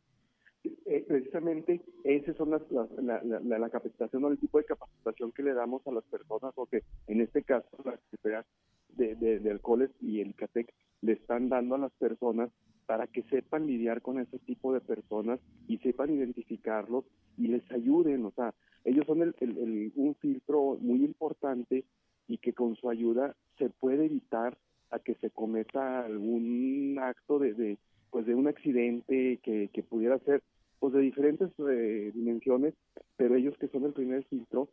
Eh, 0.86 1.03
precisamente 1.08 1.82
esas 2.03 2.38
son 2.38 2.51
las, 2.51 2.62
la, 2.72 3.22
la, 3.24 3.60
la, 3.60 3.70
capacitación 3.70 4.24
o 4.24 4.28
el 4.28 4.38
tipo 4.38 4.60
de 4.60 4.66
capacitación 4.66 5.32
que 5.32 5.43
le 5.43 5.53
damos 5.53 5.86
a 5.88 5.91
las 5.91 6.03
personas, 6.05 6.53
porque 6.53 6.84
en 7.08 7.22
este 7.22 7.41
caso 7.41 7.70
la 7.84 7.97
Secretaría 7.97 8.45
de, 8.89 9.16
de, 9.16 9.39
de 9.39 9.51
Alcoholes 9.51 9.89
y 9.99 10.22
el 10.22 10.36
CATEC 10.36 10.72
le 11.01 11.14
están 11.14 11.49
dando 11.49 11.76
a 11.76 11.80
las 11.80 11.91
personas 11.93 12.51
para 12.88 13.06
que 13.06 13.22
sepan 13.24 13.68
lidiar 13.68 14.02
con 14.02 14.20
ese 14.20 14.40
tipo 14.40 14.74
de 14.74 14.82
personas 14.82 15.40
y 15.68 15.78
sepan 15.80 16.10
identificarlos 16.10 17.06
y 17.38 17.50
les 17.50 17.70
ayuden, 17.72 18.26
o 18.26 18.32
sea, 18.32 18.56
ellos 18.86 19.06
son 19.06 19.22
el, 19.22 19.92
un 19.96 20.16
filtro 20.16 20.78
muy 20.80 21.04
importante 21.04 21.84
y 22.28 22.38
que 22.38 22.54
con 22.54 22.76
su 22.78 22.90
ayuda 22.90 23.36
se 23.58 23.70
puede 23.70 24.06
evitar 24.06 24.58
a 24.90 25.00
que 25.00 25.16
se 25.16 25.30
cometa 25.30 26.06
algún 26.06 26.98
acto 27.00 27.38
de, 27.40 27.54
de 27.54 27.78
pues 28.10 28.26
de 28.26 28.36
un 28.36 28.48
accidente 28.48 29.40
que, 29.44 29.86
pudiera 29.90 30.18
ser 30.20 30.42
pues 30.80 30.94
de 30.94 31.02
diferentes 31.02 31.50
eh, 31.70 32.12
dimensiones, 32.14 32.74
pero 33.18 33.36
ellos 33.36 33.58
que 33.58 33.68
son 33.68 33.84
el 33.84 33.94
primer 33.94 34.24
filtro 34.26 34.70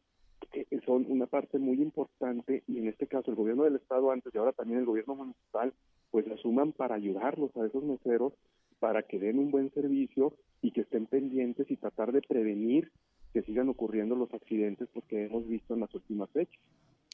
eh, 0.53 0.67
son 0.87 1.07
una 1.09 1.27
parte 1.27 1.59
muy 1.59 1.81
importante 1.83 2.63
y 2.69 2.79
en 2.79 2.89
este 2.89 3.09
caso 3.09 3.31
el 3.31 3.37
gobierno 3.37 3.65
del 3.65 3.77
estado 3.77 4.13
antes 4.13 4.33
y 4.33 4.39
ahora 4.39 4.53
también 4.53 4.79
el 4.79 4.87
gobierno 4.87 5.17
municipal 5.17 5.73
pues 6.15 6.29
asuman 6.29 6.71
para 6.71 6.95
ayudarlos 6.95 7.51
a 7.57 7.67
esos 7.67 7.83
meseros 7.83 8.33
para 8.79 9.03
que 9.03 9.19
den 9.19 9.37
un 9.37 9.51
buen 9.51 9.73
servicio 9.73 10.33
y 10.63 10.71
que 10.71 10.83
estén 10.83 11.07
pendientes 11.07 11.69
y 11.69 11.77
tratar 11.77 12.13
de 12.13 12.23
prevenir 12.23 12.93
que 13.33 13.43
sigan 13.43 13.69
ocurriendo 13.69 14.15
los 14.15 14.33
accidentes 14.33 14.89
porque 14.95 15.25
hemos 15.25 15.49
visto 15.49 15.75
en 15.75 15.81
las 15.81 15.93
últimas 15.93 16.31
fechas. 16.31 16.63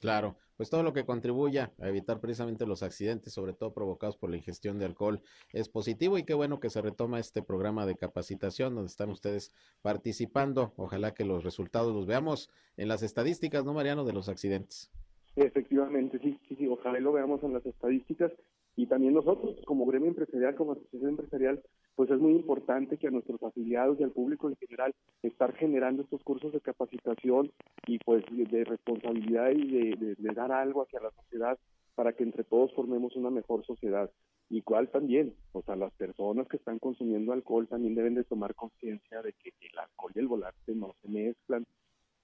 Claro, 0.02 0.36
pues 0.58 0.68
todo 0.68 0.82
lo 0.82 0.92
que 0.92 1.06
contribuya 1.06 1.72
a 1.78 1.88
evitar 1.88 2.20
precisamente 2.20 2.66
los 2.66 2.82
accidentes, 2.82 3.32
sobre 3.32 3.54
todo 3.54 3.72
provocados 3.72 4.18
por 4.18 4.28
la 4.28 4.36
ingestión 4.36 4.78
de 4.78 4.84
alcohol, 4.84 5.22
es 5.54 5.70
positivo 5.70 6.18
y 6.18 6.24
qué 6.24 6.34
bueno 6.34 6.60
que 6.60 6.68
se 6.68 6.82
retoma 6.82 7.20
este 7.20 7.40
programa 7.40 7.86
de 7.86 7.96
capacitación 7.96 8.74
donde 8.74 8.88
están 8.88 9.08
ustedes 9.08 9.54
participando. 9.80 10.74
Ojalá 10.76 11.14
que 11.14 11.24
los 11.24 11.42
resultados 11.42 11.94
los 11.94 12.06
veamos 12.06 12.50
en 12.76 12.88
las 12.88 13.02
estadísticas, 13.02 13.64
¿no, 13.64 13.72
Mariano, 13.72 14.04
de 14.04 14.12
los 14.12 14.28
accidentes? 14.28 14.92
Efectivamente, 15.36 16.18
sí, 16.18 16.38
sí, 16.46 16.56
sí, 16.56 16.66
ojalá 16.66 17.00
lo 17.00 17.12
veamos 17.12 17.42
en 17.44 17.54
las 17.54 17.64
estadísticas 17.64 18.30
y 18.76 18.86
también 18.86 19.14
nosotros 19.14 19.56
como 19.66 19.86
gremio 19.86 20.08
empresarial, 20.08 20.54
como 20.54 20.72
asociación 20.72 21.10
empresarial, 21.10 21.62
pues 21.96 22.10
es 22.10 22.18
muy 22.18 22.32
importante 22.32 22.96
que 22.96 23.08
a 23.08 23.10
nuestros 23.10 23.42
afiliados 23.42 23.98
y 24.00 24.04
al 24.04 24.12
público 24.12 24.48
en 24.48 24.56
general 24.56 24.94
estar 25.22 25.54
generando 25.54 26.02
estos 26.02 26.22
cursos 26.22 26.52
de 26.52 26.60
capacitación 26.60 27.50
y 27.86 27.98
pues 27.98 28.24
de, 28.30 28.64
responsabilidad 28.64 29.50
y 29.50 29.96
de, 29.96 30.16
dar 30.34 30.52
algo 30.52 30.82
hacia 30.82 31.00
la 31.00 31.10
sociedad 31.10 31.58
para 31.94 32.12
que 32.12 32.22
entre 32.22 32.44
todos 32.44 32.72
formemos 32.74 33.14
una 33.16 33.30
mejor 33.30 33.64
sociedad. 33.66 34.10
Igual 34.48 34.88
también, 34.88 35.34
o 35.52 35.62
sea, 35.62 35.76
las 35.76 35.92
personas 35.92 36.48
que 36.48 36.56
están 36.56 36.78
consumiendo 36.78 37.32
alcohol 37.32 37.68
también 37.68 37.94
deben 37.94 38.14
de 38.14 38.24
tomar 38.24 38.54
conciencia 38.54 39.22
de 39.22 39.32
que 39.34 39.52
el 39.60 39.78
alcohol 39.78 40.12
y 40.14 40.18
el 40.20 40.28
volante 40.28 40.74
no 40.74 40.94
se 41.02 41.08
mezclan 41.08 41.66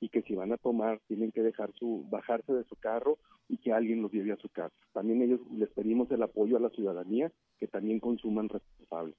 y 0.01 0.09
que 0.09 0.23
si 0.23 0.35
van 0.35 0.53
a 0.53 0.59
tomar 0.59 1.01
tienen 1.07 1.33
que 1.33 1.43
dejar 1.43 1.73
su 1.75 2.05
bajarse 2.11 2.53
de 2.53 2.65
su 2.65 2.77
carro 2.77 3.19
y 3.49 3.59
que 3.59 3.73
alguien 3.73 4.03
los 4.03 4.13
lleve 4.13 4.33
a 4.33 4.37
su 4.37 4.49
casa. 4.49 4.75
También 4.93 5.23
ellos 5.23 5.41
les 5.57 5.71
pedimos 5.71 6.11
el 6.11 6.23
apoyo 6.23 6.57
a 6.57 6.61
la 6.61 6.71
ciudadanía 6.71 7.33
que 7.59 7.69
también 7.69 8.01
consuman 8.01 8.49
responsable. 8.49 9.15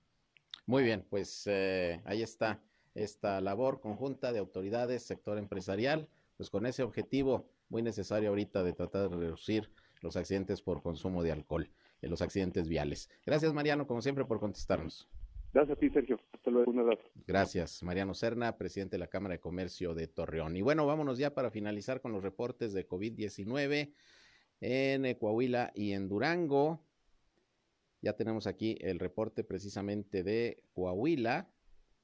Muy 0.65 0.83
bien, 0.83 1.05
pues 1.09 1.47
eh, 1.47 2.01
ahí 2.05 2.21
está 2.21 2.61
esta 2.93 3.39
labor 3.41 3.79
conjunta 3.79 4.33
de 4.33 4.39
autoridades, 4.39 5.03
sector 5.03 5.37
empresarial, 5.37 6.09
pues 6.35 6.49
con 6.49 6.65
ese 6.65 6.83
objetivo 6.83 7.47
muy 7.69 7.81
necesario 7.81 8.29
ahorita 8.29 8.63
de 8.63 8.73
tratar 8.73 9.09
de 9.09 9.15
reducir 9.15 9.69
los 10.01 10.17
accidentes 10.17 10.61
por 10.61 10.81
consumo 10.81 11.23
de 11.23 11.31
alcohol, 11.31 11.69
en 12.01 12.09
los 12.09 12.21
accidentes 12.21 12.67
viales. 12.67 13.09
Gracias 13.25 13.53
Mariano, 13.53 13.87
como 13.87 14.01
siempre, 14.01 14.25
por 14.25 14.39
contestarnos. 14.39 15.07
Gracias 15.53 15.77
a 15.77 15.79
ti, 15.79 15.89
Sergio. 15.89 16.19
Hasta. 16.33 16.49
Un 16.49 16.79
abrazo. 16.79 17.03
Gracias, 17.25 17.83
Mariano 17.83 18.13
Serna, 18.13 18.57
presidente 18.57 18.95
de 18.95 18.99
la 18.99 19.07
Cámara 19.07 19.33
de 19.33 19.39
Comercio 19.39 19.93
de 19.93 20.07
Torreón. 20.07 20.55
Y 20.55 20.61
bueno, 20.61 20.85
vámonos 20.85 21.17
ya 21.17 21.33
para 21.33 21.51
finalizar 21.51 22.01
con 22.01 22.11
los 22.11 22.23
reportes 22.23 22.73
de 22.73 22.87
COVID-19 22.87 23.93
en 24.61 25.15
Coahuila 25.15 25.71
y 25.75 25.91
en 25.91 26.07
Durango. 26.07 26.83
Ya 28.01 28.13
tenemos 28.13 28.47
aquí 28.47 28.77
el 28.81 28.99
reporte 28.99 29.43
precisamente 29.43 30.23
de 30.23 30.63
Coahuila, 30.73 31.49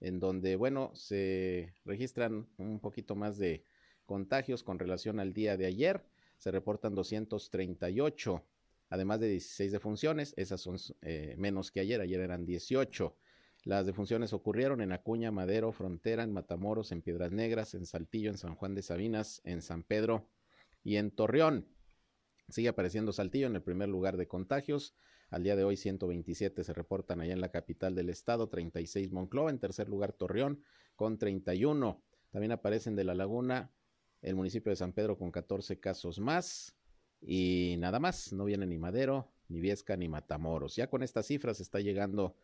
en 0.02 0.20
donde, 0.20 0.56
bueno, 0.56 0.92
se 0.94 1.74
registran 1.86 2.48
un 2.58 2.80
poquito 2.80 3.16
más 3.16 3.38
de 3.38 3.64
contagios 4.06 4.64
con 4.64 4.80
relación 4.80 5.20
al 5.20 5.34
día 5.34 5.56
de 5.58 5.66
ayer. 5.66 6.04
Se 6.38 6.52
reportan 6.52 6.96
238, 6.96 8.44
además 8.90 9.20
de 9.20 9.30
16 9.30 9.72
defunciones. 9.72 10.34
Esas 10.36 10.62
son 10.62 10.78
eh, 11.02 11.36
menos 11.38 11.72
que 11.72 11.80
ayer. 11.80 12.02
Ayer 12.02 12.20
eran 12.20 12.46
18. 12.46 13.16
Las 13.66 13.86
defunciones 13.86 14.34
ocurrieron 14.34 14.82
en 14.82 14.92
Acuña, 14.92 15.32
Madero, 15.32 15.72
Frontera, 15.72 16.24
en 16.24 16.34
Matamoros, 16.34 16.92
en 16.92 17.02
Piedras 17.02 17.32
Negras, 17.32 17.74
en 17.76 17.86
Saltillo, 17.86 18.30
en 18.30 18.38
San 18.38 18.56
Juan 18.56 18.76
de 18.76 18.82
Sabinas, 18.82 19.42
en 19.46 19.62
San 19.62 19.84
Pedro 19.84 20.28
y 20.84 20.98
en 20.98 21.12
Torreón. 21.12 21.70
Sigue 22.50 22.68
apareciendo 22.68 23.14
Saltillo 23.14 23.48
en 23.48 23.56
el 23.56 23.64
primer 23.64 23.88
lugar 23.88 24.18
de 24.18 24.28
contagios. 24.28 24.96
Al 25.30 25.44
día 25.44 25.56
de 25.56 25.64
hoy 25.64 25.78
127 25.78 26.62
se 26.64 26.74
reportan 26.74 27.22
allá 27.22 27.32
en 27.32 27.40
la 27.40 27.52
capital 27.52 27.96
del 27.96 28.10
estado, 28.10 28.50
36 28.50 29.12
Monclova, 29.14 29.50
en 29.50 29.60
tercer 29.60 29.88
lugar 29.88 30.12
Torreón 30.12 30.62
con 30.98 31.18
31. 31.18 32.04
También 32.32 32.52
aparecen 32.52 32.98
de 32.98 33.06
La 33.06 33.16
Laguna 33.16 33.72
el 34.22 34.36
municipio 34.36 34.72
de 34.72 34.76
San 34.76 34.92
Pedro 34.92 35.18
con 35.18 35.32
14 35.32 35.80
casos 35.80 36.20
más 36.20 36.76
y 37.22 37.76
nada 37.80 38.00
más, 38.00 38.34
no 38.34 38.44
viene 38.44 38.66
ni 38.66 38.78
Madero, 38.78 39.32
ni 39.48 39.62
Viesca, 39.62 39.96
ni 39.96 40.10
Matamoros. 40.10 40.76
Ya 40.76 40.90
con 40.90 41.02
estas 41.02 41.28
cifras 41.28 41.62
está 41.62 41.80
llegando 41.80 42.36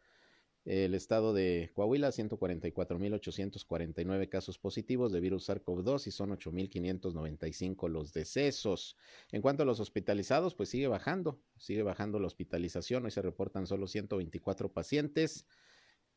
el 0.66 0.94
estado 0.94 1.34
de 1.34 1.72
Coahuila, 1.74 2.10
144.849 2.10 4.30
casos 4.30 4.60
positivos 4.60 5.12
de 5.12 5.20
virus 5.20 5.50
SARS-CoV-2 5.50 6.06
y 6.08 6.12
son 6.12 6.30
8.595 6.32 7.90
los 7.90 8.14
decesos. 8.14 8.96
En 9.32 9.42
cuanto 9.42 9.64
a 9.64 9.66
los 9.66 9.80
hospitalizados, 9.80 10.54
pues 10.56 10.70
sigue 10.70 10.88
bajando, 10.88 11.42
sigue 11.58 11.84
bajando 11.84 12.20
la 12.20 12.28
hospitalización. 12.28 13.06
Hoy 13.06 13.12
se 13.12 13.22
reportan 13.22 13.68
solo 13.68 13.88
124 13.88 14.72
pacientes, 14.72 15.46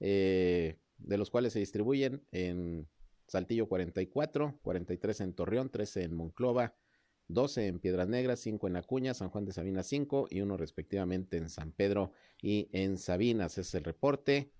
eh, 0.00 0.78
de 0.98 1.18
los 1.18 1.30
cuales 1.30 1.52
se 1.52 1.60
distribuyen 1.60 2.24
en 2.32 2.88
Saltillo 3.28 3.68
44, 3.68 4.58
43 4.62 5.20
en 5.20 5.34
Torreón, 5.34 5.70
13 5.70 6.02
en 6.02 6.14
Monclova, 6.14 6.74
12 7.32 7.66
en 7.66 7.78
Piedras 7.78 8.08
Negras, 8.08 8.40
5 8.40 8.68
en 8.68 8.76
Acuña, 8.76 9.14
San 9.14 9.30
Juan 9.30 9.44
de 9.44 9.52
Sabinas 9.52 9.86
5 9.86 10.28
y 10.30 10.40
uno 10.40 10.56
respectivamente 10.56 11.36
en 11.36 11.48
San 11.48 11.72
Pedro 11.72 12.12
y 12.40 12.68
en 12.72 12.98
Sabinas. 12.98 13.58
Es 13.58 13.74
el 13.74 13.84
reporte 13.84 14.50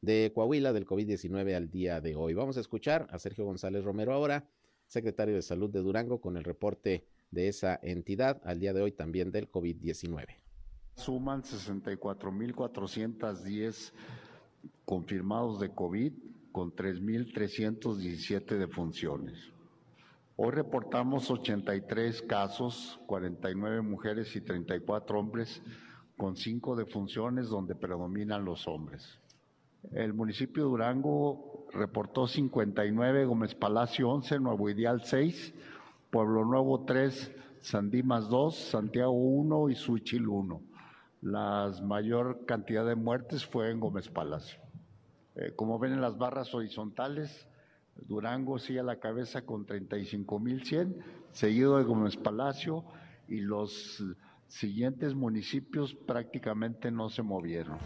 de 0.00 0.32
Coahuila 0.34 0.72
del 0.72 0.86
COVID-19 0.86 1.54
al 1.54 1.70
día 1.70 2.00
de 2.00 2.16
hoy. 2.16 2.34
Vamos 2.34 2.56
a 2.56 2.60
escuchar 2.60 3.06
a 3.10 3.18
Sergio 3.18 3.44
González 3.44 3.84
Romero 3.84 4.12
ahora, 4.12 4.48
secretario 4.86 5.34
de 5.34 5.42
Salud 5.42 5.70
de 5.70 5.80
Durango, 5.80 6.20
con 6.20 6.36
el 6.36 6.44
reporte 6.44 7.04
de 7.30 7.48
esa 7.48 7.78
entidad 7.82 8.40
al 8.44 8.60
día 8.60 8.72
de 8.72 8.82
hoy 8.82 8.92
también 8.92 9.30
del 9.30 9.50
COVID-19. 9.50 10.26
Suman 10.96 11.42
64.410 11.42 13.92
confirmados 14.84 15.60
de 15.60 15.70
COVID 15.70 16.12
con 16.52 16.74
3.317 16.74 18.58
defunciones. 18.58 19.52
Hoy 20.36 20.50
reportamos 20.50 21.30
83 21.30 22.22
casos, 22.22 22.98
49 23.06 23.82
mujeres 23.82 24.34
y 24.34 24.40
34 24.40 25.20
hombres, 25.20 25.62
con 26.16 26.36
5 26.36 26.74
defunciones 26.74 27.48
donde 27.48 27.74
predominan 27.74 28.44
los 28.44 28.66
hombres. 28.66 29.20
El 29.90 30.14
municipio 30.14 30.64
de 30.64 30.70
Durango 30.70 31.66
reportó 31.72 32.26
59, 32.26 33.26
Gómez 33.26 33.54
Palacio 33.54 34.08
11, 34.08 34.38
Nuevo 34.40 34.70
Ideal 34.70 35.02
6, 35.04 35.54
Pueblo 36.10 36.46
Nuevo 36.46 36.84
3, 36.86 37.32
Sandimas 37.60 38.30
2, 38.30 38.54
Santiago 38.54 39.12
1 39.12 39.68
y 39.68 39.74
Suchil 39.74 40.28
1. 40.28 40.62
La 41.20 41.70
mayor 41.82 42.46
cantidad 42.46 42.86
de 42.86 42.94
muertes 42.94 43.44
fue 43.44 43.70
en 43.70 43.80
Gómez 43.80 44.08
Palacio. 44.08 44.58
Eh, 45.34 45.52
como 45.56 45.78
ven 45.78 45.92
en 45.92 46.00
las 46.00 46.16
barras 46.16 46.54
horizontales, 46.54 47.46
Durango 47.96 48.58
sigue 48.58 48.80
a 48.80 48.84
la 48.84 48.98
cabeza 48.98 49.42
con 49.42 49.66
35.100, 49.66 50.94
seguido 51.32 51.78
de 51.78 51.84
Gómez 51.84 52.16
Palacio 52.16 52.84
y 53.28 53.40
los 53.40 54.02
siguientes 54.48 55.14
municipios 55.14 55.94
prácticamente 55.94 56.90
no 56.90 57.08
se 57.08 57.22
movieron. 57.22 57.78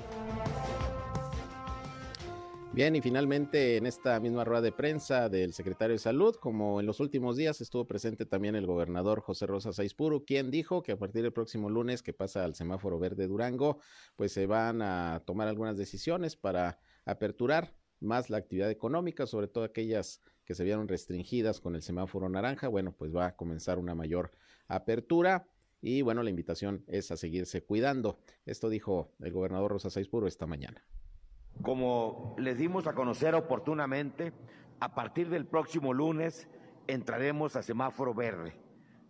Bien, 2.77 2.95
y 2.95 3.01
finalmente 3.01 3.79
en 3.79 3.87
esta 3.87 4.21
misma 4.21 4.45
rueda 4.45 4.61
de 4.61 4.71
prensa 4.73 5.31
del 5.31 5.55
secretario 5.55 5.95
de 5.95 5.99
Salud, 5.99 6.37
como 6.37 6.79
en 6.79 6.85
los 6.85 7.01
últimos 7.01 7.37
días 7.37 7.63
estuvo 7.63 7.87
presente 7.87 8.27
también 8.27 8.55
el 8.55 8.67
gobernador 8.67 9.23
José 9.23 9.47
Rosa 9.47 9.73
Saizpuru, 9.73 10.27
quien 10.27 10.51
dijo 10.51 10.83
que 10.83 10.93
a 10.93 10.99
partir 10.99 11.23
del 11.23 11.33
próximo 11.33 11.71
lunes 11.71 12.03
que 12.03 12.13
pasa 12.13 12.45
al 12.45 12.55
semáforo 12.55 12.99
verde 12.99 13.29
Durango, 13.29 13.79
pues 14.15 14.33
se 14.33 14.47
van 14.47 14.83
a 14.83 15.23
tomar 15.25 15.49
algunas 15.49 15.79
decisiones 15.79 16.37
para 16.37 16.79
aperturar 17.07 17.73
más 18.01 18.31
la 18.31 18.39
actividad 18.39 18.71
económica, 18.71 19.27
sobre 19.27 19.49
todo 19.49 19.65
aquellas 19.65 20.23
que 20.45 20.55
se 20.55 20.65
vieron 20.65 20.89
restringidas 20.89 21.61
con 21.61 21.75
el 21.75 21.83
semáforo 21.83 22.29
naranja, 22.29 22.69
bueno, 22.69 22.93
pues 22.93 23.15
va 23.15 23.27
a 23.27 23.37
comenzar 23.37 23.79
una 23.79 23.95
mayor 23.95 24.31
apertura 24.69 25.49
y 25.81 26.03
bueno, 26.03 26.23
la 26.23 26.31
invitación 26.31 26.85
es 26.87 27.11
a 27.11 27.17
seguirse 27.17 27.63
cuidando. 27.63 28.19
Esto 28.45 28.69
dijo 28.69 29.13
el 29.21 29.33
gobernador 29.33 29.73
Rosa 29.73 29.91
Saizpuro 29.91 30.27
esta 30.27 30.47
mañana. 30.47 30.83
Como 31.63 32.35
les 32.39 32.59
dimos 32.59 32.87
a 32.87 32.95
conocer 32.95 33.35
oportunamente, 33.35 34.33
a 34.81 34.95
partir 34.95 35.29
del 35.31 35.47
próximo 35.47 35.93
lunes 35.93 36.49
entraremos 36.87 37.57
a 37.57 37.63
semáforo 37.63 38.15
verde. 38.15 38.55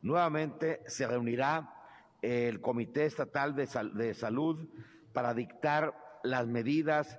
Nuevamente 0.03 0.80
se 0.87 1.07
reunirá 1.07 1.72
el 2.22 2.61
Comité 2.61 3.05
Estatal 3.05 3.55
de, 3.55 3.68
de 3.95 4.14
Salud 4.14 4.68
para 5.12 5.34
dictar 5.34 5.95
las 6.22 6.47
medidas 6.47 7.18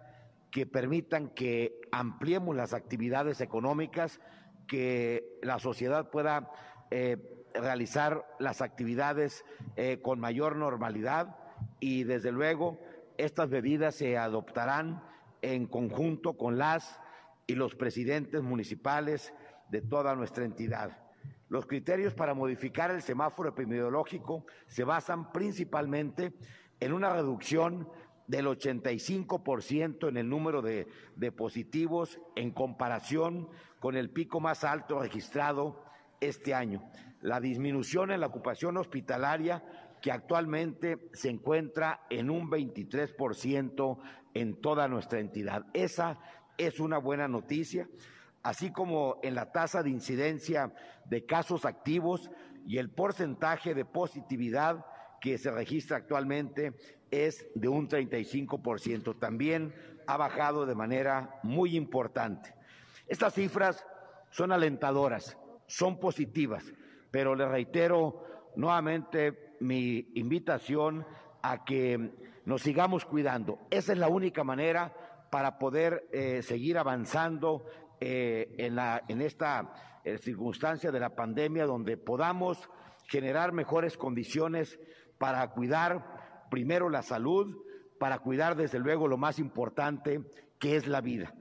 que 0.57 0.65
permitan 0.65 1.29
que 1.29 1.79
ampliemos 1.91 2.55
las 2.55 2.73
actividades 2.73 3.41
económicas, 3.41 4.19
que 4.67 5.37
la 5.43 5.59
sociedad 5.59 6.09
pueda 6.09 6.49
eh, 6.89 7.45
realizar 7.53 8.25
las 8.39 8.63
actividades 8.63 9.45
eh, 9.75 9.99
con 10.01 10.19
mayor 10.19 10.55
normalidad 10.55 11.37
y 11.79 12.05
desde 12.05 12.31
luego 12.31 12.79
estas 13.19 13.49
medidas 13.51 13.93
se 13.93 14.17
adoptarán 14.17 15.03
en 15.43 15.67
conjunto 15.67 16.35
con 16.37 16.57
las 16.57 16.99
y 17.45 17.53
los 17.53 17.75
presidentes 17.75 18.41
municipales 18.41 19.35
de 19.69 19.83
toda 19.83 20.15
nuestra 20.15 20.43
entidad. 20.43 20.97
Los 21.49 21.67
criterios 21.67 22.15
para 22.15 22.33
modificar 22.33 22.89
el 22.89 23.03
semáforo 23.03 23.49
epidemiológico 23.49 24.43
se 24.65 24.83
basan 24.83 25.31
principalmente 25.31 26.33
en 26.79 26.93
una 26.93 27.11
reducción 27.13 27.87
del 28.27 28.45
85% 28.45 30.09
en 30.09 30.17
el 30.17 30.29
número 30.29 30.61
de, 30.61 30.85
positivos 31.35 32.19
en 32.35 32.51
comparación 32.51 33.49
con 33.79 33.95
el 33.95 34.09
pico 34.09 34.39
más 34.39 34.63
alto 34.63 34.99
registrado 34.99 35.83
este 36.19 36.53
año. 36.53 36.83
La 37.21 37.39
disminución 37.39 38.11
en 38.11 38.19
la 38.19 38.27
ocupación 38.27 38.77
hospitalaria 38.77 39.63
que 40.01 40.11
actualmente 40.11 41.09
se 41.13 41.29
encuentra 41.29 42.01
en 42.09 42.29
un 42.29 42.51
23% 42.51 43.97
en 44.33 44.61
toda 44.61 44.87
nuestra 44.87 45.19
entidad. 45.19 45.65
Esa 45.73 46.19
es 46.57 46.79
una 46.79 46.97
buena 46.97 47.27
noticia, 47.27 47.89
así 48.43 48.71
como 48.71 49.19
en 49.23 49.35
la 49.35 49.51
tasa 49.51 49.83
de 49.83 49.89
incidencia 49.89 50.73
de 51.05 51.25
casos 51.25 51.65
activos 51.65 52.29
y 52.65 52.77
el 52.77 52.89
porcentaje 52.89 53.73
de 53.73 53.85
positividad 53.85 54.85
que 55.21 55.37
se 55.37 55.49
registra 55.49 55.97
actualmente 55.97 56.73
es 57.11 57.45
de 57.55 57.67
un 57.67 57.87
35%. 57.89 59.17
También 59.19 59.73
ha 60.07 60.17
bajado 60.17 60.65
de 60.65 60.75
manera 60.75 61.39
muy 61.43 61.75
importante. 61.75 62.53
Estas 63.07 63.33
cifras 63.33 63.85
son 64.29 64.51
alentadoras, 64.51 65.37
son 65.67 65.99
positivas, 65.99 66.63
pero 67.11 67.35
le 67.35 67.47
reitero 67.47 68.51
nuevamente 68.55 69.55
mi 69.59 70.11
invitación 70.15 71.05
a 71.41 71.63
que 71.63 72.11
nos 72.45 72.61
sigamos 72.61 73.05
cuidando. 73.05 73.59
Esa 73.69 73.93
es 73.93 73.99
la 73.99 74.07
única 74.07 74.43
manera 74.43 74.93
para 75.29 75.57
poder 75.57 76.07
eh, 76.11 76.41
seguir 76.41 76.77
avanzando 76.77 77.65
eh, 77.99 78.55
en, 78.57 78.75
la, 78.75 79.03
en 79.07 79.21
esta 79.21 79.73
eh, 80.03 80.17
circunstancia 80.17 80.91
de 80.91 80.99
la 80.99 81.15
pandemia, 81.15 81.65
donde 81.65 81.97
podamos 81.97 82.69
generar 83.07 83.51
mejores 83.51 83.97
condiciones 83.97 84.79
para 85.17 85.49
cuidar 85.49 86.16
primero 86.49 86.89
la 86.89 87.01
salud, 87.01 87.55
para 87.99 88.19
cuidar 88.19 88.55
desde 88.55 88.79
luego 88.79 89.07
lo 89.07 89.17
más 89.17 89.39
importante 89.39 90.21
que 90.59 90.75
es 90.75 90.87
la 90.87 91.01
vida. 91.01 91.33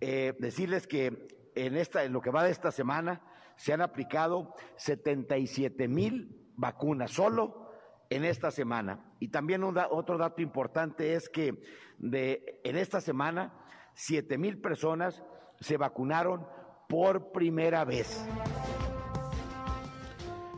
Eh, 0.00 0.34
decirles 0.38 0.86
que 0.86 1.28
en, 1.54 1.76
esta, 1.76 2.04
en 2.04 2.12
lo 2.12 2.20
que 2.20 2.30
va 2.30 2.42
de 2.44 2.50
esta 2.50 2.72
semana 2.72 3.22
se 3.56 3.72
han 3.72 3.80
aplicado 3.80 4.54
77 4.76 5.86
mil 5.88 6.50
vacunas 6.56 7.10
solo 7.12 7.70
en 8.08 8.24
esta 8.24 8.50
semana. 8.50 9.12
Y 9.20 9.28
también 9.28 9.62
un 9.62 9.74
da- 9.74 9.88
otro 9.90 10.18
dato 10.18 10.42
importante 10.42 11.14
es 11.14 11.28
que 11.28 11.62
de, 11.98 12.60
en 12.64 12.76
esta 12.76 13.00
semana 13.00 13.54
7 13.94 14.36
mil 14.38 14.60
personas 14.60 15.22
se 15.60 15.76
vacunaron 15.76 16.46
por 16.88 17.30
primera 17.30 17.84
vez. 17.84 18.26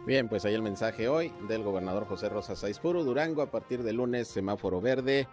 Bien, 0.05 0.29
pues 0.29 0.45
ahí 0.45 0.55
el 0.55 0.63
mensaje 0.63 1.07
hoy 1.09 1.33
del 1.47 1.63
gobernador 1.63 2.07
José 2.07 2.29
Rosa 2.29 2.57
Saizpuro. 2.57 3.05
Durango, 3.05 3.41
a 3.41 3.53
partir 3.53 3.85
de 3.85 3.93
lunes, 3.93 4.27
semáforo 4.27 4.81
verde. 4.81 5.29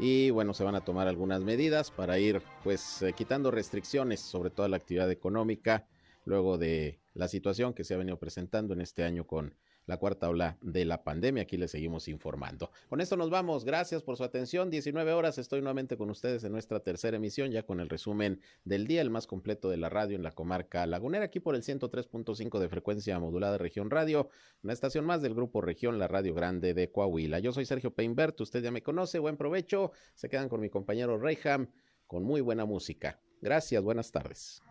Y 0.00 0.30
bueno, 0.30 0.54
se 0.54 0.64
van 0.64 0.74
a 0.74 0.80
tomar 0.80 1.06
algunas 1.06 1.42
medidas 1.42 1.92
para 1.92 2.18
ir 2.18 2.42
pues 2.64 3.00
eh, 3.02 3.12
quitando 3.12 3.52
restricciones 3.52 4.18
sobre 4.18 4.50
toda 4.50 4.66
la 4.66 4.76
actividad 4.76 5.08
económica 5.12 5.86
luego 6.24 6.58
de 6.58 6.98
la 7.14 7.28
situación 7.28 7.74
que 7.74 7.84
se 7.84 7.94
ha 7.94 7.96
venido 7.96 8.18
presentando 8.18 8.74
en 8.74 8.80
este 8.80 9.04
año 9.04 9.24
con 9.24 9.54
la 9.88 9.96
cuarta 9.96 10.28
ola 10.28 10.58
de 10.60 10.84
la 10.84 11.02
pandemia. 11.02 11.42
Aquí 11.42 11.56
les 11.56 11.72
seguimos 11.72 12.06
informando. 12.08 12.70
Con 12.88 13.00
esto 13.00 13.16
nos 13.16 13.30
vamos. 13.30 13.64
Gracias 13.64 14.02
por 14.02 14.16
su 14.16 14.22
atención. 14.22 14.70
19 14.70 15.12
horas 15.14 15.38
estoy 15.38 15.60
nuevamente 15.60 15.96
con 15.96 16.10
ustedes 16.10 16.44
en 16.44 16.52
nuestra 16.52 16.80
tercera 16.80 17.16
emisión, 17.16 17.50
ya 17.50 17.64
con 17.64 17.80
el 17.80 17.88
resumen 17.88 18.40
del 18.64 18.86
día, 18.86 19.00
el 19.00 19.10
más 19.10 19.26
completo 19.26 19.70
de 19.70 19.78
la 19.78 19.88
radio 19.88 20.14
en 20.14 20.22
la 20.22 20.32
comarca 20.32 20.86
lagunera, 20.86 21.24
aquí 21.24 21.40
por 21.40 21.54
el 21.54 21.62
103.5 21.62 22.58
de 22.58 22.68
frecuencia 22.68 23.18
modulada 23.18 23.56
Región 23.56 23.90
Radio, 23.90 24.28
una 24.62 24.74
estación 24.74 25.06
más 25.06 25.22
del 25.22 25.34
grupo 25.34 25.62
Región, 25.62 25.98
la 25.98 26.06
Radio 26.06 26.34
Grande 26.34 26.74
de 26.74 26.92
Coahuila. 26.92 27.38
Yo 27.38 27.52
soy 27.52 27.64
Sergio 27.64 27.94
Peinbert, 27.94 28.38
usted 28.40 28.62
ya 28.62 28.70
me 28.70 28.82
conoce. 28.82 29.18
Buen 29.18 29.38
provecho. 29.38 29.92
Se 30.14 30.28
quedan 30.28 30.50
con 30.50 30.60
mi 30.60 30.68
compañero 30.68 31.18
Reyham 31.18 31.68
con 32.06 32.24
muy 32.24 32.42
buena 32.42 32.66
música. 32.66 33.20
Gracias, 33.40 33.82
buenas 33.82 34.12
tardes. 34.12 34.62